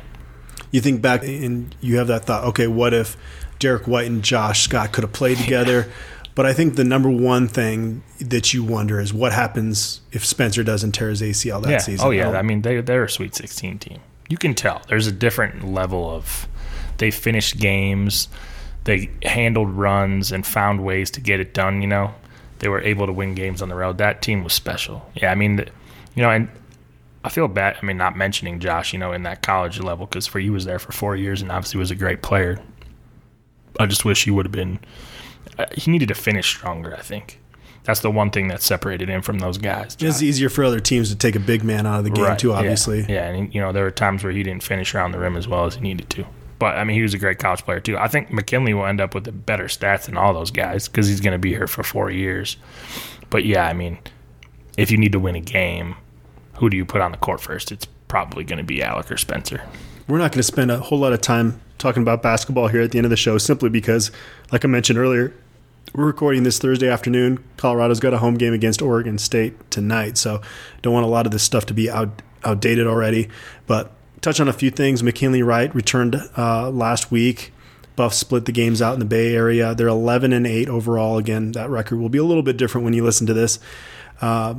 You 0.70 0.80
think 0.80 1.00
back 1.00 1.22
and 1.22 1.74
you 1.80 1.96
have 1.98 2.08
that 2.08 2.24
thought, 2.24 2.44
okay, 2.44 2.66
what 2.66 2.92
if 2.92 3.16
Derrick 3.58 3.86
White 3.86 4.06
and 4.06 4.22
Josh 4.22 4.64
Scott 4.64 4.92
could 4.92 5.04
have 5.04 5.12
played 5.12 5.38
together? 5.38 5.90
But 6.36 6.44
I 6.44 6.52
think 6.52 6.76
the 6.76 6.84
number 6.84 7.08
one 7.08 7.48
thing 7.48 8.02
that 8.20 8.52
you 8.52 8.62
wonder 8.62 9.00
is 9.00 9.12
what 9.12 9.32
happens 9.32 10.02
if 10.12 10.22
Spencer 10.22 10.62
doesn't 10.62 10.92
tear 10.92 11.08
his 11.08 11.22
ACL 11.22 11.62
that 11.62 11.70
yeah. 11.70 11.78
season. 11.78 12.06
Oh 12.06 12.10
yeah. 12.10 12.28
I 12.32 12.42
mean, 12.42 12.60
they 12.60 12.82
they're 12.82 13.04
a 13.04 13.10
Sweet 13.10 13.34
16 13.34 13.78
team. 13.78 14.00
You 14.28 14.36
can 14.36 14.54
tell 14.54 14.82
there's 14.88 15.06
a 15.06 15.12
different 15.12 15.72
level 15.72 16.10
of 16.10 16.46
they 16.98 17.10
finished 17.10 17.58
games, 17.58 18.28
they 18.86 19.10
handled 19.22 19.70
runs 19.70 20.32
and 20.32 20.46
found 20.46 20.84
ways 20.84 21.10
to 21.12 21.20
get 21.20 21.40
it 21.40 21.52
done. 21.52 21.82
You 21.82 21.88
know, 21.88 22.14
they 22.60 22.68
were 22.68 22.80
able 22.80 23.06
to 23.06 23.12
win 23.12 23.34
games 23.34 23.60
on 23.60 23.68
the 23.68 23.74
road. 23.74 23.98
That 23.98 24.22
team 24.22 24.42
was 24.42 24.52
special. 24.54 25.10
Yeah, 25.14 25.30
I 25.30 25.34
mean, 25.34 25.56
the, 25.56 25.68
you 26.14 26.22
know, 26.22 26.30
and 26.30 26.48
I 27.24 27.28
feel 27.28 27.48
bad. 27.48 27.76
I 27.82 27.84
mean, 27.84 27.96
not 27.96 28.16
mentioning 28.16 28.60
Josh, 28.60 28.92
you 28.92 28.98
know, 28.98 29.12
in 29.12 29.24
that 29.24 29.42
college 29.42 29.80
level 29.80 30.06
because 30.06 30.26
for 30.26 30.38
he 30.38 30.48
was 30.48 30.64
there 30.64 30.78
for 30.78 30.92
four 30.92 31.16
years 31.16 31.42
and 31.42 31.50
obviously 31.50 31.78
was 31.78 31.90
a 31.90 31.96
great 31.96 32.22
player. 32.22 32.60
I 33.78 33.86
just 33.86 34.04
wish 34.04 34.24
he 34.24 34.30
would 34.30 34.46
have 34.46 34.52
been. 34.52 34.78
Uh, 35.58 35.66
he 35.76 35.90
needed 35.90 36.08
to 36.08 36.14
finish 36.14 36.48
stronger. 36.48 36.94
I 36.96 37.02
think 37.02 37.40
that's 37.82 38.00
the 38.00 38.10
one 38.10 38.30
thing 38.30 38.48
that 38.48 38.62
separated 38.62 39.08
him 39.08 39.22
from 39.22 39.38
those 39.38 39.58
guys. 39.58 39.96
it's 40.00 40.22
easier 40.22 40.48
for 40.48 40.64
other 40.64 40.80
teams 40.80 41.10
to 41.10 41.16
take 41.16 41.34
a 41.36 41.40
big 41.40 41.62
man 41.62 41.86
out 41.86 41.98
of 41.98 42.04
the 42.04 42.10
game 42.10 42.24
Right, 42.24 42.38
too, 42.38 42.48
yeah, 42.48 42.54
obviously. 42.58 43.04
Yeah, 43.08 43.28
and 43.28 43.54
you 43.54 43.60
know 43.60 43.72
there 43.72 43.84
were 43.84 43.90
times 43.90 44.24
where 44.24 44.32
he 44.32 44.42
didn't 44.42 44.62
finish 44.62 44.94
around 44.94 45.12
the 45.12 45.18
rim 45.18 45.36
as 45.36 45.46
well 45.46 45.66
as 45.66 45.74
he 45.76 45.80
needed 45.80 46.08
to. 46.10 46.26
But 46.58 46.76
I 46.76 46.84
mean, 46.84 46.96
he 46.96 47.02
was 47.02 47.14
a 47.14 47.18
great 47.18 47.38
college 47.38 47.64
player 47.64 47.80
too. 47.80 47.98
I 47.98 48.08
think 48.08 48.32
McKinley 48.32 48.74
will 48.74 48.86
end 48.86 49.00
up 49.00 49.14
with 49.14 49.24
the 49.24 49.32
better 49.32 49.64
stats 49.64 50.06
than 50.06 50.16
all 50.16 50.32
those 50.32 50.50
guys 50.50 50.88
because 50.88 51.06
he's 51.08 51.20
going 51.20 51.32
to 51.32 51.38
be 51.38 51.50
here 51.50 51.66
for 51.66 51.82
four 51.82 52.10
years. 52.10 52.56
But 53.28 53.44
yeah, 53.44 53.66
I 53.66 53.72
mean, 53.72 53.98
if 54.76 54.90
you 54.90 54.96
need 54.96 55.12
to 55.12 55.20
win 55.20 55.36
a 55.36 55.40
game, 55.40 55.96
who 56.54 56.70
do 56.70 56.76
you 56.76 56.84
put 56.84 57.00
on 57.00 57.10
the 57.10 57.18
court 57.18 57.40
first? 57.40 57.72
It's 57.72 57.86
probably 58.08 58.44
going 58.44 58.58
to 58.58 58.64
be 58.64 58.82
Alec 58.82 59.10
or 59.10 59.16
Spencer. 59.16 59.62
We're 60.08 60.18
not 60.18 60.32
going 60.32 60.40
to 60.40 60.44
spend 60.44 60.70
a 60.70 60.78
whole 60.78 60.98
lot 60.98 61.12
of 61.12 61.20
time 61.20 61.60
talking 61.78 62.02
about 62.02 62.22
basketball 62.22 62.68
here 62.68 62.80
at 62.80 62.92
the 62.92 62.98
end 62.98 63.04
of 63.04 63.10
the 63.10 63.16
show 63.16 63.38
simply 63.38 63.68
because, 63.68 64.10
like 64.52 64.64
I 64.64 64.68
mentioned 64.68 64.98
earlier, 64.98 65.34
we're 65.94 66.06
recording 66.06 66.42
this 66.42 66.58
Thursday 66.58 66.88
afternoon. 66.88 67.42
Colorado's 67.56 68.00
got 68.00 68.14
a 68.14 68.18
home 68.18 68.34
game 68.34 68.52
against 68.52 68.82
Oregon 68.82 69.18
State 69.18 69.70
tonight, 69.70 70.18
so 70.18 70.40
don't 70.82 70.92
want 70.92 71.06
a 71.06 71.08
lot 71.08 71.26
of 71.26 71.32
this 71.32 71.42
stuff 71.42 71.66
to 71.66 71.74
be 71.74 71.90
out, 71.90 72.22
outdated 72.44 72.86
already. 72.86 73.28
But 73.66 73.92
touch 74.20 74.40
on 74.40 74.48
a 74.48 74.52
few 74.52 74.70
things. 74.70 75.02
McKinley 75.02 75.42
Wright 75.42 75.74
returned 75.74 76.16
uh, 76.36 76.70
last 76.70 77.10
week. 77.10 77.52
Buffs 77.96 78.18
split 78.18 78.44
the 78.44 78.52
games 78.52 78.82
out 78.82 78.92
in 78.92 79.00
the 79.00 79.06
Bay 79.06 79.34
Area. 79.34 79.74
They're 79.74 79.88
11 79.88 80.32
and 80.32 80.46
8 80.46 80.68
overall. 80.68 81.16
Again, 81.16 81.52
that 81.52 81.70
record 81.70 81.98
will 81.98 82.10
be 82.10 82.18
a 82.18 82.24
little 82.24 82.42
bit 82.42 82.58
different 82.58 82.84
when 82.84 82.92
you 82.92 83.02
listen 83.02 83.26
to 83.26 83.34
this. 83.34 83.58
Uh, 84.20 84.54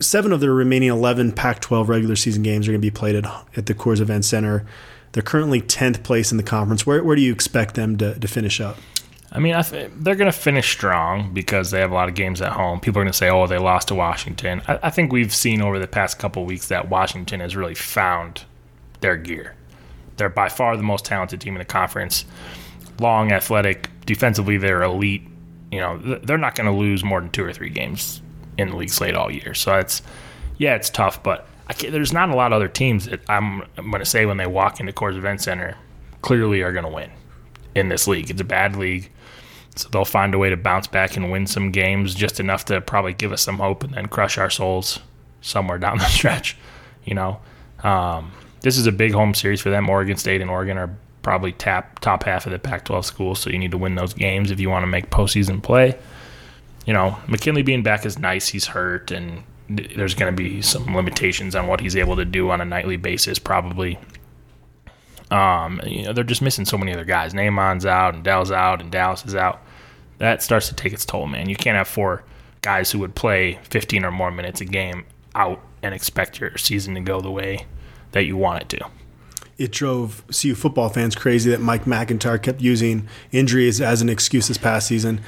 seven 0.00 0.32
of 0.32 0.40
their 0.40 0.52
remaining 0.52 0.88
11 0.88 1.32
Pac 1.32 1.60
12 1.60 1.88
regular 1.88 2.16
season 2.16 2.42
games 2.42 2.68
are 2.68 2.72
going 2.72 2.80
to 2.80 2.86
be 2.86 2.90
played 2.90 3.16
at, 3.16 3.24
at 3.56 3.66
the 3.66 3.74
Coors 3.74 4.00
Event 4.00 4.24
Center. 4.24 4.64
They're 5.12 5.22
currently 5.22 5.60
10th 5.60 6.02
place 6.02 6.30
in 6.30 6.36
the 6.36 6.42
conference. 6.42 6.86
Where, 6.86 7.02
where 7.02 7.16
do 7.16 7.22
you 7.22 7.32
expect 7.32 7.74
them 7.74 7.96
to, 7.98 8.18
to 8.18 8.28
finish 8.28 8.60
up? 8.60 8.76
I 9.32 9.38
mean, 9.38 9.54
I 9.54 9.62
th- 9.62 9.90
they're 9.96 10.14
going 10.14 10.30
to 10.30 10.38
finish 10.38 10.70
strong 10.70 11.34
because 11.34 11.70
they 11.70 11.80
have 11.80 11.90
a 11.90 11.94
lot 11.94 12.08
of 12.08 12.14
games 12.14 12.40
at 12.40 12.52
home. 12.52 12.80
People 12.80 13.00
are 13.00 13.04
going 13.04 13.12
to 13.12 13.18
say, 13.18 13.28
"Oh, 13.28 13.46
they 13.46 13.58
lost 13.58 13.88
to 13.88 13.94
Washington." 13.94 14.62
I, 14.68 14.78
I 14.84 14.90
think 14.90 15.12
we've 15.12 15.34
seen 15.34 15.60
over 15.60 15.78
the 15.78 15.88
past 15.88 16.18
couple 16.18 16.44
weeks 16.46 16.68
that 16.68 16.88
Washington 16.88 17.40
has 17.40 17.56
really 17.56 17.74
found 17.74 18.44
their 19.06 19.16
gear. 19.16 19.54
They're 20.16 20.28
by 20.28 20.48
far 20.48 20.76
the 20.76 20.82
most 20.82 21.04
talented 21.04 21.40
team 21.40 21.54
in 21.54 21.60
the 21.60 21.64
conference. 21.64 22.24
Long, 22.98 23.30
athletic, 23.30 23.88
defensively, 24.04 24.56
they're 24.56 24.82
elite. 24.82 25.22
You 25.70 25.80
know, 25.80 25.98
they're 25.98 26.38
not 26.38 26.56
going 26.56 26.66
to 26.66 26.76
lose 26.76 27.04
more 27.04 27.20
than 27.20 27.30
two 27.30 27.44
or 27.44 27.52
three 27.52 27.70
games 27.70 28.20
in 28.58 28.70
the 28.70 28.76
league 28.76 28.90
slate 28.90 29.14
all 29.14 29.30
year. 29.30 29.54
So 29.54 29.78
it's, 29.78 30.02
yeah, 30.58 30.74
it's 30.74 30.90
tough, 30.90 31.22
but 31.22 31.46
there's 31.78 32.12
not 32.12 32.30
a 32.30 32.34
lot 32.34 32.52
of 32.52 32.56
other 32.56 32.68
teams 32.68 33.06
that 33.06 33.20
I'm, 33.28 33.62
I'm 33.76 33.90
going 33.90 34.00
to 34.00 34.06
say 34.06 34.26
when 34.26 34.38
they 34.38 34.46
walk 34.46 34.80
into 34.80 34.92
Coors 34.92 35.16
Event 35.16 35.40
Center 35.40 35.76
clearly 36.22 36.62
are 36.62 36.72
going 36.72 36.84
to 36.84 36.90
win 36.90 37.10
in 37.76 37.88
this 37.88 38.08
league. 38.08 38.30
It's 38.30 38.40
a 38.40 38.44
bad 38.44 38.74
league. 38.74 39.10
So 39.76 39.88
they'll 39.90 40.04
find 40.04 40.34
a 40.34 40.38
way 40.38 40.50
to 40.50 40.56
bounce 40.56 40.88
back 40.88 41.16
and 41.16 41.30
win 41.30 41.46
some 41.46 41.70
games 41.70 42.14
just 42.14 42.40
enough 42.40 42.64
to 42.66 42.80
probably 42.80 43.12
give 43.12 43.30
us 43.30 43.42
some 43.42 43.58
hope 43.58 43.84
and 43.84 43.94
then 43.94 44.06
crush 44.06 44.38
our 44.38 44.50
souls 44.50 44.98
somewhere 45.42 45.78
down 45.78 45.98
the 45.98 46.04
stretch. 46.06 46.56
You 47.04 47.14
know, 47.14 47.40
um, 47.84 48.32
this 48.66 48.76
is 48.76 48.88
a 48.88 48.92
big 48.92 49.12
home 49.12 49.32
series 49.32 49.60
for 49.60 49.70
them. 49.70 49.88
Oregon 49.88 50.16
State 50.16 50.40
and 50.40 50.50
Oregon 50.50 50.76
are 50.76 50.90
probably 51.22 51.52
tap 51.52 52.00
top 52.00 52.24
half 52.24 52.46
of 52.46 52.52
the 52.52 52.58
Pac-12 52.58 53.04
schools, 53.04 53.38
so 53.38 53.48
you 53.48 53.60
need 53.60 53.70
to 53.70 53.78
win 53.78 53.94
those 53.94 54.12
games 54.12 54.50
if 54.50 54.58
you 54.58 54.68
want 54.68 54.82
to 54.82 54.88
make 54.88 55.08
postseason 55.08 55.62
play. 55.62 55.96
You 56.84 56.92
know, 56.92 57.16
McKinley 57.28 57.62
being 57.62 57.84
back 57.84 58.04
is 58.04 58.18
nice. 58.18 58.48
He's 58.48 58.66
hurt, 58.66 59.12
and 59.12 59.44
there's 59.68 60.14
going 60.14 60.34
to 60.34 60.36
be 60.36 60.62
some 60.62 60.96
limitations 60.96 61.54
on 61.54 61.68
what 61.68 61.78
he's 61.78 61.94
able 61.94 62.16
to 62.16 62.24
do 62.24 62.50
on 62.50 62.60
a 62.60 62.64
nightly 62.64 62.96
basis, 62.96 63.38
probably. 63.38 64.00
Um, 65.30 65.80
you 65.86 66.02
know, 66.02 66.12
they're 66.12 66.24
just 66.24 66.42
missing 66.42 66.64
so 66.64 66.76
many 66.76 66.92
other 66.92 67.04
guys. 67.04 67.34
Namon's 67.34 67.86
out, 67.86 68.16
and 68.16 68.24
Dell's 68.24 68.50
out, 68.50 68.80
and 68.80 68.90
Dallas 68.90 69.24
is 69.24 69.36
out. 69.36 69.62
That 70.18 70.42
starts 70.42 70.66
to 70.70 70.74
take 70.74 70.92
its 70.92 71.06
toll, 71.06 71.28
man. 71.28 71.48
You 71.48 71.54
can't 71.54 71.76
have 71.76 71.86
four 71.86 72.24
guys 72.62 72.90
who 72.90 72.98
would 72.98 73.14
play 73.14 73.60
15 73.70 74.04
or 74.04 74.10
more 74.10 74.32
minutes 74.32 74.60
a 74.60 74.64
game 74.64 75.04
out 75.36 75.62
and 75.84 75.94
expect 75.94 76.40
your 76.40 76.58
season 76.58 76.94
to 76.96 77.00
go 77.00 77.20
the 77.20 77.30
way 77.30 77.64
that 78.16 78.24
you 78.24 78.36
want 78.36 78.62
it 78.62 78.68
to. 78.70 78.88
It 79.58 79.72
drove 79.72 80.24
CU 80.28 80.54
football 80.54 80.88
fans 80.88 81.14
crazy 81.14 81.50
that 81.50 81.60
Mike 81.60 81.86
MacIntyre 81.86 82.38
kept 82.38 82.60
using 82.60 83.08
injuries 83.30 83.80
as 83.80 84.02
an 84.02 84.08
excuse 84.08 84.48
this 84.48 84.58
past 84.58 84.88
season. 84.88 85.20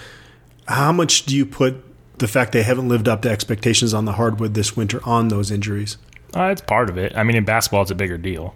How 0.66 0.90
much 0.92 1.24
do 1.24 1.36
you 1.36 1.46
put 1.46 1.76
the 2.18 2.28
fact 2.28 2.52
they 2.52 2.62
haven't 2.62 2.88
lived 2.88 3.08
up 3.08 3.22
to 3.22 3.30
expectations 3.30 3.94
on 3.94 4.04
the 4.04 4.12
hardwood 4.12 4.54
this 4.54 4.76
winter 4.76 5.00
on 5.04 5.28
those 5.28 5.50
injuries? 5.50 5.96
Uh, 6.34 6.44
it's 6.44 6.60
part 6.60 6.90
of 6.90 6.98
it. 6.98 7.16
I 7.16 7.22
mean, 7.22 7.36
in 7.36 7.44
basketball, 7.44 7.82
it's 7.82 7.90
a 7.90 7.94
bigger 7.94 8.18
deal. 8.18 8.54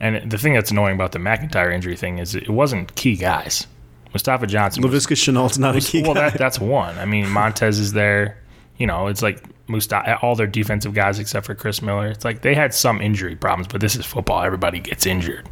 And 0.00 0.30
the 0.30 0.38
thing 0.38 0.54
that's 0.54 0.70
annoying 0.70 0.94
about 0.94 1.12
the 1.12 1.18
MacIntyre 1.18 1.70
injury 1.70 1.96
thing 1.96 2.18
is 2.18 2.34
it 2.34 2.48
wasn't 2.48 2.94
key 2.94 3.16
guys. 3.16 3.66
Mustafa 4.12 4.46
Johnson. 4.46 4.82
Laviska 4.82 5.14
Shenault's 5.14 5.58
not 5.58 5.74
was, 5.74 5.88
a 5.88 5.92
key 5.92 6.02
well, 6.02 6.14
guy. 6.14 6.20
Well, 6.20 6.30
that, 6.30 6.38
that's 6.38 6.58
one. 6.58 6.98
I 6.98 7.04
mean, 7.04 7.28
Montez 7.28 7.78
is 7.78 7.92
there. 7.92 8.38
You 8.78 8.86
know, 8.86 9.08
it's 9.08 9.22
like 9.22 9.44
Mustafa, 9.70 10.18
all 10.18 10.34
their 10.34 10.46
defensive 10.46 10.94
guys 10.94 11.18
except 11.18 11.46
for 11.46 11.54
Chris 11.54 11.80
Miller. 11.80 12.08
It's 12.08 12.24
like 12.24 12.42
they 12.42 12.54
had 12.54 12.74
some 12.74 13.00
injury 13.00 13.36
problems, 13.36 13.68
but 13.68 13.80
this 13.80 13.96
is 13.96 14.04
football. 14.04 14.42
Everybody 14.42 14.80
gets 14.80 15.06
injured. 15.06 15.48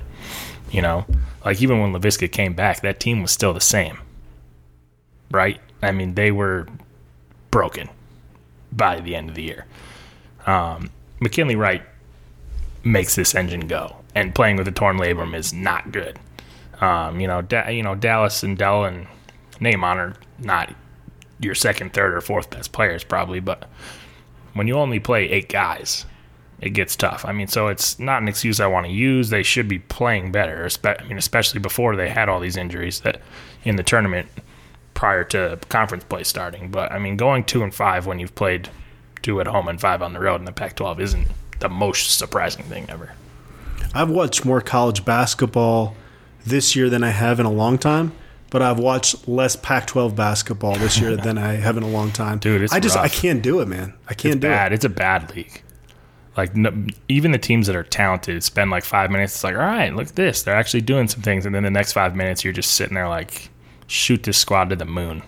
You 0.71 0.83
know, 0.83 1.07
like 1.45 1.63
even 1.63 1.81
when 1.81 1.93
Laviska 1.93 2.31
came 2.31 2.53
back, 2.55 2.81
that 2.83 3.01
team 3.01 3.23
was 3.23 3.31
still 3.31 3.55
the 3.55 3.61
same. 3.61 3.99
Right? 5.31 5.61
I 5.83 5.93
mean, 5.93 6.15
they 6.15 6.31
were 6.31 6.67
broken 7.51 7.89
by 8.73 9.01
the 9.01 9.15
end 9.15 9.31
of 9.31 9.35
the 9.35 9.43
year. 9.43 9.67
Um, 10.47 10.91
McKinley 11.21 11.57
Wright 11.57 11.83
makes 12.85 13.15
this 13.15 13.35
engine 13.35 13.67
go, 13.67 13.97
and 14.15 14.35
playing 14.35 14.57
with 14.57 14.69
a 14.69 14.73
torn 14.73 14.99
labrum 14.99 15.35
is 15.35 15.53
not 15.53 15.93
good. 15.93 16.19
Um, 16.81 17.21
you 17.21 17.27
know, 17.27 17.43
da- 17.43 17.69
you 17.69 17.83
know 17.83 17.95
Dallas 17.95 18.43
and 18.43 18.57
Dell 18.57 18.85
and 18.85 19.07
Namon 19.61 19.97
are 19.97 20.15
not 20.39 20.75
your 21.41 21.55
second, 21.55 21.93
third, 21.93 22.15
or 22.15 22.21
fourth 22.21 22.51
best 22.51 22.73
players 22.73 23.05
probably, 23.05 23.41
but 23.41 23.69
when 24.55 24.67
you 24.67 24.75
only 24.75 25.01
play 25.01 25.29
eight 25.29 25.49
guys, 25.49 26.07
it 26.61 26.71
gets 26.71 26.97
tough. 26.97 27.25
I 27.25 27.33
mean, 27.33 27.47
so 27.47 27.69
it's 27.69 27.99
not 27.99 28.23
an 28.23 28.29
excuse 28.29 28.59
I 28.61 28.67
want 28.67 28.87
to 28.87 28.93
use. 28.93 29.31
They 29.31 29.43
should 29.43 29.69
be 29.69 29.79
playing 29.79 30.33
better. 30.33 30.69
I 30.85 31.05
mean, 31.05 31.19
especially 31.19 31.61
before 31.61 31.95
they 31.95 32.09
had 32.09 32.29
all 32.29 32.41
these 32.41 32.57
injuries 32.57 33.01
that 33.01 33.21
in 33.65 33.77
the 33.77 33.83
tournament 33.83 34.29
prior 34.95 35.23
to 35.23 35.59
conference 35.69 36.05
play 36.05 36.25
starting. 36.25 36.71
But 36.71 36.91
I 36.91 36.99
mean, 36.99 37.17
going 37.17 37.45
two 37.45 37.63
and 37.63 37.73
five 37.73 38.07
when 38.07 38.19
you've 38.19 38.35
played 38.35 38.69
two 39.23 39.41
at 39.41 39.47
home 39.47 39.69
and 39.69 39.81
five 39.81 40.03
on 40.03 40.13
the 40.13 40.21
road 40.21 40.41
in 40.41 40.45
the 40.45 40.53
Pac-12 40.53 41.01
isn't 41.01 41.29
the 41.61 41.69
most 41.69 42.19
surprising 42.19 42.65
thing 42.65 42.87
ever. 42.89 43.13
I've 43.95 44.11
watched 44.11 44.45
more 44.45 44.61
college 44.61 45.05
basketball 45.05 45.97
this 46.45 46.75
year 46.75 46.91
than 46.91 47.05
I 47.05 47.11
have 47.11 47.41
in 47.41 47.47
a 47.47 47.53
long 47.53 47.79
time, 47.79 48.13
but 48.51 48.63
I've 48.63 48.79
watched 48.79 49.29
less 49.29 49.57
Pac-12 49.57 50.17
basketball 50.17 50.77
this 50.77 50.99
year 50.99 51.17
than 51.17 51.39
I 51.39 51.55
have 51.55 51.77
in 51.77 51.83
a 51.83 51.89
long 51.89 52.11
time. 52.11 52.39
Dude, 52.39 52.63
it's 52.63 52.73
I 52.73 52.81
just 52.81 52.97
rough. 52.97 53.05
I 53.05 53.09
can't 53.09 53.43
do 53.43 53.61
it, 53.61 53.69
man. 53.69 53.95
I 54.09 54.15
can't 54.15 54.37
it's 54.37 54.43
do 54.43 54.49
bad. 54.49 54.73
it. 54.73 54.77
It's 54.77 54.85
a 54.85 54.91
bad 54.91 55.35
league. 55.35 55.63
Like 56.37 56.55
no, 56.55 56.73
even 57.09 57.33
the 57.33 57.39
teams 57.39 57.67
that 57.67 57.75
are 57.77 57.83
talented 57.83 58.43
spend 58.45 58.71
like 58.71 58.85
five 58.85 59.11
minutes. 59.11 59.35
It's 59.35 59.45
like, 59.45 59.55
all 59.55 59.61
right, 59.61 59.95
look 59.95 60.09
at 60.09 60.17
this. 60.17 60.43
They're 60.43 60.55
actually 60.55 60.83
doing 60.83 61.09
some 61.09 61.21
things, 61.21 61.45
and 61.45 61.55
then 61.55 61.65
the 61.65 61.71
next 61.71 61.93
five 61.93 62.15
minutes, 62.15 62.45
you're 62.45 62.53
just 62.53 62.75
sitting 62.75 62.95
there 62.95 63.09
like, 63.09 63.51
shoot 63.89 64.23
this 64.23 64.39
squad 64.39 64.71
to 64.71 64.77
the 64.77 64.85
moon, 64.85 65.23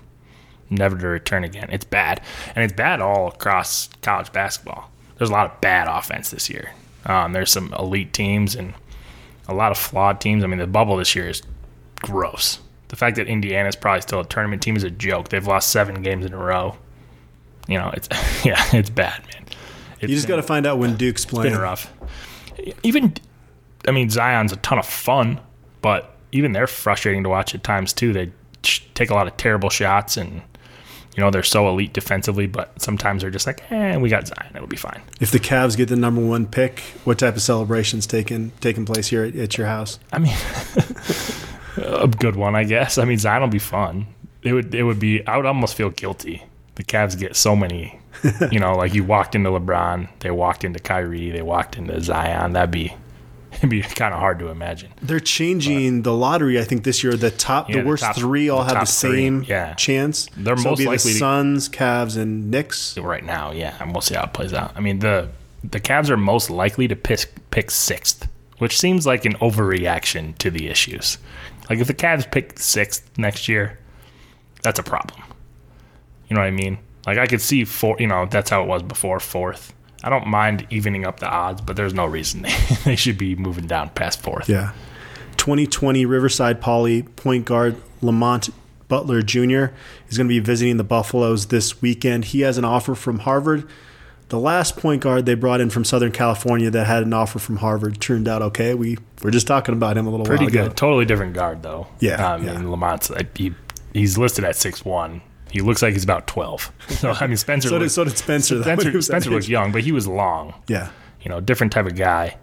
never 0.70 0.96
to 0.96 1.06
return 1.08 1.42
again. 1.42 1.68
It's 1.72 1.84
bad, 1.84 2.20
and 2.54 2.62
it's 2.64 2.72
bad 2.72 3.00
all 3.00 3.28
across 3.28 3.88
college 4.02 4.30
basketball. 4.32 4.90
There's 5.18 5.30
a 5.30 5.32
lot 5.32 5.52
of 5.52 5.60
bad 5.60 5.88
offense 5.88 6.30
this 6.30 6.48
year. 6.48 6.70
Um, 7.04 7.32
there's 7.32 7.50
some 7.50 7.74
elite 7.78 8.12
teams 8.12 8.54
and 8.54 8.74
a 9.48 9.54
lot 9.54 9.72
of 9.72 9.78
flawed 9.78 10.20
teams. 10.20 10.44
I 10.44 10.46
mean, 10.46 10.58
the 10.60 10.66
bubble 10.66 10.96
this 10.96 11.14
year 11.16 11.28
is 11.28 11.42
gross. 11.96 12.60
The 12.90 12.96
fact 12.96 13.16
that 13.16 13.28
Indiana's 13.28 13.76
probably 13.76 14.00
still 14.00 14.18
a 14.20 14.24
tournament 14.24 14.62
team 14.62 14.74
is 14.74 14.82
a 14.82 14.90
joke. 14.90 15.28
They've 15.28 15.46
lost 15.46 15.70
seven 15.70 16.02
games 16.02 16.26
in 16.26 16.32
a 16.32 16.36
row. 16.36 16.76
You 17.68 17.78
know, 17.78 17.90
it's 17.94 18.08
yeah, 18.44 18.60
it's 18.72 18.90
bad, 18.90 19.22
man. 19.32 19.46
It's 20.00 20.10
you 20.10 20.16
just 20.16 20.26
got 20.26 20.36
to 20.36 20.42
find 20.42 20.66
out 20.66 20.78
when 20.78 20.96
Duke's 20.96 21.24
playing. 21.24 21.52
been 21.52 21.60
rough. 21.60 21.92
Even, 22.82 23.14
I 23.86 23.92
mean, 23.92 24.10
Zion's 24.10 24.52
a 24.52 24.56
ton 24.56 24.78
of 24.78 24.86
fun, 24.86 25.40
but 25.82 26.16
even 26.32 26.52
they're 26.52 26.66
frustrating 26.66 27.22
to 27.22 27.28
watch 27.28 27.54
at 27.54 27.62
times 27.62 27.92
too. 27.92 28.12
They 28.12 28.32
take 28.94 29.10
a 29.10 29.14
lot 29.14 29.28
of 29.28 29.36
terrible 29.36 29.70
shots, 29.70 30.16
and 30.16 30.42
you 31.16 31.22
know 31.22 31.30
they're 31.30 31.44
so 31.44 31.68
elite 31.68 31.92
defensively, 31.92 32.48
but 32.48 32.80
sometimes 32.82 33.22
they're 33.22 33.30
just 33.30 33.46
like, 33.46 33.62
eh, 33.70 33.96
we 33.98 34.08
got 34.08 34.26
Zion, 34.26 34.50
it'll 34.56 34.66
be 34.66 34.76
fine. 34.76 35.00
If 35.20 35.30
the 35.30 35.38
Cavs 35.38 35.76
get 35.76 35.88
the 35.88 35.96
number 35.96 36.20
one 36.20 36.46
pick, 36.46 36.80
what 37.04 37.20
type 37.20 37.36
of 37.36 37.42
celebrations 37.42 38.06
taking 38.06 38.50
taking 38.60 38.84
place 38.84 39.06
here 39.06 39.22
at, 39.22 39.36
at 39.36 39.56
your 39.56 39.68
house? 39.68 40.00
I 40.12 40.18
mean, 40.18 40.36
a 41.76 42.08
good 42.08 42.36
one, 42.36 42.54
I 42.54 42.64
guess. 42.64 42.98
I 42.98 43.04
mean, 43.04 43.18
Zion 43.18 43.42
will 43.42 43.48
be 43.48 43.58
fun. 43.58 44.06
It 44.42 44.52
would 44.52 44.74
it 44.74 44.82
would 44.82 44.98
be. 45.00 45.26
I 45.26 45.36
would 45.36 45.46
almost 45.46 45.74
feel 45.74 45.90
guilty. 45.90 46.44
The 46.76 46.84
Cavs 46.84 47.18
get 47.18 47.36
so 47.36 47.54
many. 47.54 47.98
you 48.50 48.58
know, 48.58 48.74
like 48.74 48.92
you 48.94 49.04
walked 49.04 49.34
into 49.34 49.50
LeBron, 49.50 50.08
they 50.20 50.30
walked 50.30 50.64
into 50.64 50.78
Kyrie, 50.80 51.30
they 51.30 51.42
walked 51.42 51.76
into 51.76 52.00
Zion. 52.00 52.52
That'd 52.52 52.70
be 52.70 52.94
it'd 53.52 53.70
be 53.70 53.82
kind 53.82 54.14
of 54.14 54.20
hard 54.20 54.38
to 54.40 54.48
imagine. 54.48 54.90
They're 55.02 55.20
changing 55.20 56.00
but, 56.02 56.10
the 56.10 56.16
lottery. 56.16 56.58
I 56.58 56.64
think 56.64 56.84
this 56.84 57.02
year 57.04 57.14
the 57.16 57.30
top, 57.30 57.68
Yeah, 57.68 57.76
the 57.76 57.82
the 57.82 57.88
worst 57.88 58.02
top- 58.02 58.16
three 58.16 58.48
all 58.48 58.64
the 58.64 58.74
have 58.74 58.80
the 58.80 58.86
same 58.86 59.44
yeah. 59.44 59.74
chance. 59.74 60.28
They're 60.36 60.56
so 60.56 60.60
it'll 60.60 60.70
most 60.72 60.78
be 60.78 60.86
likely 60.86 61.12
the 61.12 61.18
Suns, 61.18 61.68
Cavs, 61.68 62.16
and 62.16 62.50
Knicks. 62.50 62.96
right 62.98 63.24
now, 63.24 63.52
yeah, 63.52 63.76
and 63.80 63.92
we'll 63.92 64.00
see 64.02 64.14
how 64.14 64.24
it 64.24 64.32
plays 64.32 64.52
out. 64.52 64.72
I 64.76 64.80
mean, 64.80 64.98
the 65.00 65.28
the 65.62 65.80
Cavs 65.80 66.08
are 66.10 66.16
most 66.16 66.50
likely 66.50 66.88
to 66.88 66.96
pick 66.96 67.26
pick 67.50 67.70
sixth, 67.70 68.28
which 68.58 68.78
seems 68.78 69.06
like 69.06 69.24
an 69.24 69.34
overreaction 69.34 70.36
to 70.38 70.50
the 70.50 70.68
issues. 70.68 71.18
Like 71.70 71.78
if 71.78 71.86
the 71.86 71.94
Cavs 71.94 72.30
pick 72.30 72.58
sixth 72.58 73.08
next 73.16 73.48
year, 73.48 73.78
that's 74.62 74.80
a 74.80 74.82
problem. 74.82 75.22
You 76.28 76.34
know 76.34 76.40
what 76.40 76.48
I 76.48 76.50
mean? 76.50 76.78
Like 77.06 77.16
I 77.16 77.26
could 77.26 77.40
see 77.40 77.64
four. 77.64 77.96
You 78.00 78.08
know, 78.08 78.26
that's 78.26 78.50
how 78.50 78.62
it 78.62 78.66
was 78.66 78.82
before 78.82 79.20
fourth. 79.20 79.72
I 80.02 80.10
don't 80.10 80.26
mind 80.26 80.66
evening 80.70 81.04
up 81.04 81.20
the 81.20 81.28
odds, 81.28 81.60
but 81.60 81.76
there's 81.76 81.94
no 81.94 82.06
reason 82.06 82.42
they, 82.84 82.96
should 82.96 83.18
be 83.18 83.36
moving 83.36 83.66
down 83.66 83.90
past 83.90 84.20
fourth. 84.20 84.48
Yeah. 84.48 84.72
2020 85.36 86.04
Riverside 86.06 86.60
Poly 86.60 87.02
point 87.02 87.44
guard 87.44 87.76
Lamont 88.02 88.50
Butler 88.88 89.22
Jr. 89.22 89.72
is 90.08 90.16
going 90.16 90.26
to 90.26 90.28
be 90.28 90.40
visiting 90.40 90.76
the 90.76 90.84
Buffaloes 90.84 91.46
this 91.46 91.80
weekend. 91.80 92.26
He 92.26 92.40
has 92.40 92.58
an 92.58 92.64
offer 92.64 92.94
from 92.94 93.20
Harvard. 93.20 93.68
The 94.30 94.38
last 94.38 94.76
point 94.76 95.02
guard 95.02 95.26
they 95.26 95.34
brought 95.34 95.60
in 95.60 95.70
from 95.70 95.84
Southern 95.84 96.12
California 96.12 96.70
that 96.70 96.86
had 96.86 97.02
an 97.02 97.12
offer 97.12 97.38
from 97.40 97.56
Harvard 97.56 98.00
turned 98.00 98.28
out 98.28 98.42
okay. 98.42 98.74
We 98.74 98.96
were 99.22 99.30
just 99.32 99.46
talking 99.48 99.74
about 99.74 99.96
him 99.96 100.06
a 100.06 100.10
little 100.10 100.24
Pretty 100.24 100.44
while 100.44 100.52
good. 100.52 100.64
ago. 100.66 100.72
Totally 100.74 101.04
different 101.04 101.34
guard 101.34 101.62
though. 101.62 101.88
Yeah, 101.98 102.36
mean 102.36 102.46
yeah. 102.46 102.52
Lamont's 102.60 103.10
he 103.36 103.54
he's 103.92 104.16
listed 104.16 104.44
at 104.44 104.54
six 104.56 104.84
one. 104.84 105.20
He 105.50 105.60
looks 105.60 105.82
like 105.82 105.94
he's 105.94 106.04
about 106.04 106.26
twelve. 106.26 106.72
So 106.90 107.10
I 107.10 107.26
mean, 107.26 107.36
Spencer. 107.36 107.68
So 107.68 107.78
did, 107.80 107.90
so 107.90 108.04
did 108.04 108.16
Spencer. 108.16 108.58
though, 108.58 108.68
when 108.68 108.78
he 108.78 108.80
Spencer, 108.82 108.96
was 108.98 109.06
Spencer 109.06 109.30
looks 109.30 109.48
young, 109.48 109.72
but 109.72 109.82
he 109.82 109.90
was 109.92 110.06
long. 110.06 110.54
Yeah. 110.68 110.90
You 111.22 111.28
know, 111.28 111.40
different 111.40 111.72
type 111.72 111.86
of 111.86 111.96
guy. 111.96 112.36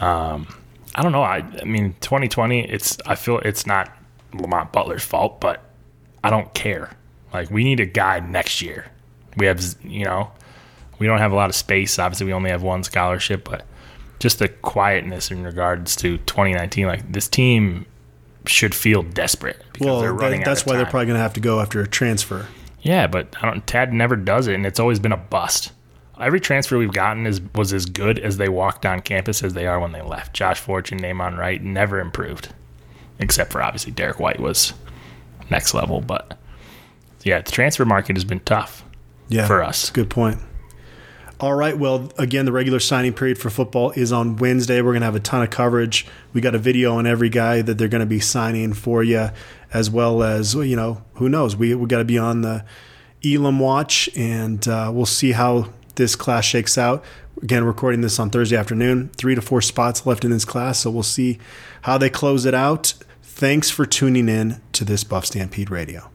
Um, 0.00 0.46
I 0.94 1.02
don't 1.02 1.12
know. 1.12 1.22
I, 1.22 1.38
I 1.60 1.64
mean, 1.64 1.94
2020. 2.00 2.70
It's. 2.70 2.96
I 3.06 3.16
feel 3.16 3.38
it's 3.40 3.66
not 3.66 3.90
Lamont 4.32 4.70
Butler's 4.72 5.02
fault, 5.04 5.40
but 5.40 5.64
I 6.22 6.30
don't 6.30 6.52
care. 6.54 6.92
Like 7.32 7.50
we 7.50 7.64
need 7.64 7.80
a 7.80 7.86
guy 7.86 8.20
next 8.20 8.62
year. 8.62 8.86
We 9.36 9.46
have, 9.46 9.60
you 9.82 10.04
know, 10.04 10.30
we 10.98 11.06
don't 11.06 11.18
have 11.18 11.32
a 11.32 11.34
lot 11.36 11.50
of 11.50 11.56
space. 11.56 11.98
Obviously, 11.98 12.26
we 12.26 12.32
only 12.32 12.50
have 12.50 12.62
one 12.62 12.82
scholarship, 12.84 13.48
but 13.48 13.64
just 14.20 14.38
the 14.38 14.48
quietness 14.48 15.30
in 15.30 15.42
regards 15.44 15.96
to 15.96 16.18
2019. 16.18 16.86
Like 16.86 17.12
this 17.12 17.28
team 17.28 17.86
should 18.46 18.74
feel 18.74 19.02
desperate 19.02 19.62
because 19.72 19.86
Well, 19.86 20.00
they're 20.00 20.08
that- 20.12 20.14
running. 20.22 20.40
out 20.40 20.44
that's 20.46 20.66
why 20.66 20.76
they're 20.76 20.84
probably 20.86 21.06
going 21.06 21.16
to 21.16 21.22
have 21.22 21.34
to 21.34 21.40
go 21.40 21.60
after 21.60 21.80
a 21.80 21.86
transfer. 21.86 22.46
Yeah, 22.82 23.06
but 23.06 23.34
I 23.40 23.46
don't. 23.50 23.66
Tad 23.66 23.92
never 23.92 24.14
does 24.16 24.46
it, 24.46 24.54
and 24.54 24.66
it's 24.66 24.78
always 24.78 24.98
been 24.98 25.12
a 25.12 25.16
bust. 25.16 25.72
Every 26.20 26.38
transfer 26.38 26.78
we've 26.78 26.92
gotten 26.92 27.26
is 27.26 27.40
was 27.54 27.72
as 27.72 27.86
good 27.86 28.18
as 28.18 28.36
they 28.36 28.48
walked 28.48 28.86
on 28.86 29.00
campus 29.00 29.42
as 29.42 29.54
they 29.54 29.66
are 29.66 29.80
when 29.80 29.92
they 29.92 30.02
left. 30.02 30.32
Josh 30.34 30.60
Fortune, 30.60 31.00
Namon 31.00 31.36
Wright, 31.38 31.60
never 31.62 31.98
improved, 31.98 32.50
except 33.18 33.50
for 33.50 33.62
obviously 33.62 33.90
Derrick 33.92 34.20
White 34.20 34.38
was 34.38 34.74
next 35.50 35.74
level. 35.74 36.00
But 36.02 36.38
yeah, 37.24 37.40
the 37.40 37.50
transfer 37.50 37.84
market 37.86 38.14
has 38.16 38.24
been 38.24 38.40
tough 38.40 38.84
Yeah. 39.28 39.46
for 39.46 39.62
us. 39.62 39.90
Good 39.90 40.10
point. 40.10 40.38
All 41.40 41.54
right. 41.54 41.76
Well, 41.76 42.10
again, 42.16 42.44
the 42.44 42.52
regular 42.52 42.78
signing 42.78 43.12
period 43.12 43.38
for 43.38 43.50
football 43.50 43.90
is 43.90 44.12
on 44.12 44.36
Wednesday. 44.36 44.80
We're 44.80 44.92
going 44.92 45.00
to 45.00 45.06
have 45.06 45.16
a 45.16 45.20
ton 45.20 45.42
of 45.42 45.50
coverage. 45.50 46.06
We 46.32 46.40
got 46.40 46.54
a 46.54 46.58
video 46.58 46.94
on 46.94 47.06
every 47.06 47.28
guy 47.28 47.60
that 47.60 47.76
they're 47.76 47.88
going 47.88 48.00
to 48.00 48.06
be 48.06 48.20
signing 48.20 48.72
for 48.72 49.02
you, 49.02 49.30
as 49.72 49.90
well 49.90 50.22
as, 50.22 50.54
you 50.54 50.76
know, 50.76 51.02
who 51.14 51.28
knows? 51.28 51.56
We, 51.56 51.74
we 51.74 51.86
got 51.88 51.98
to 51.98 52.04
be 52.04 52.18
on 52.18 52.42
the 52.42 52.64
Elam 53.24 53.58
watch, 53.58 54.08
and 54.16 54.66
uh, 54.68 54.90
we'll 54.94 55.06
see 55.06 55.32
how 55.32 55.70
this 55.96 56.14
class 56.14 56.44
shakes 56.44 56.78
out. 56.78 57.04
Again, 57.42 57.64
recording 57.64 58.00
this 58.00 58.18
on 58.20 58.30
Thursday 58.30 58.56
afternoon. 58.56 59.10
Three 59.16 59.34
to 59.34 59.42
four 59.42 59.60
spots 59.60 60.06
left 60.06 60.24
in 60.24 60.30
this 60.30 60.44
class, 60.44 60.78
so 60.78 60.90
we'll 60.90 61.02
see 61.02 61.38
how 61.82 61.98
they 61.98 62.10
close 62.10 62.44
it 62.46 62.54
out. 62.54 62.94
Thanks 63.22 63.70
for 63.70 63.84
tuning 63.84 64.28
in 64.28 64.60
to 64.72 64.84
this 64.84 65.02
Buff 65.02 65.26
Stampede 65.26 65.68
Radio. 65.68 66.10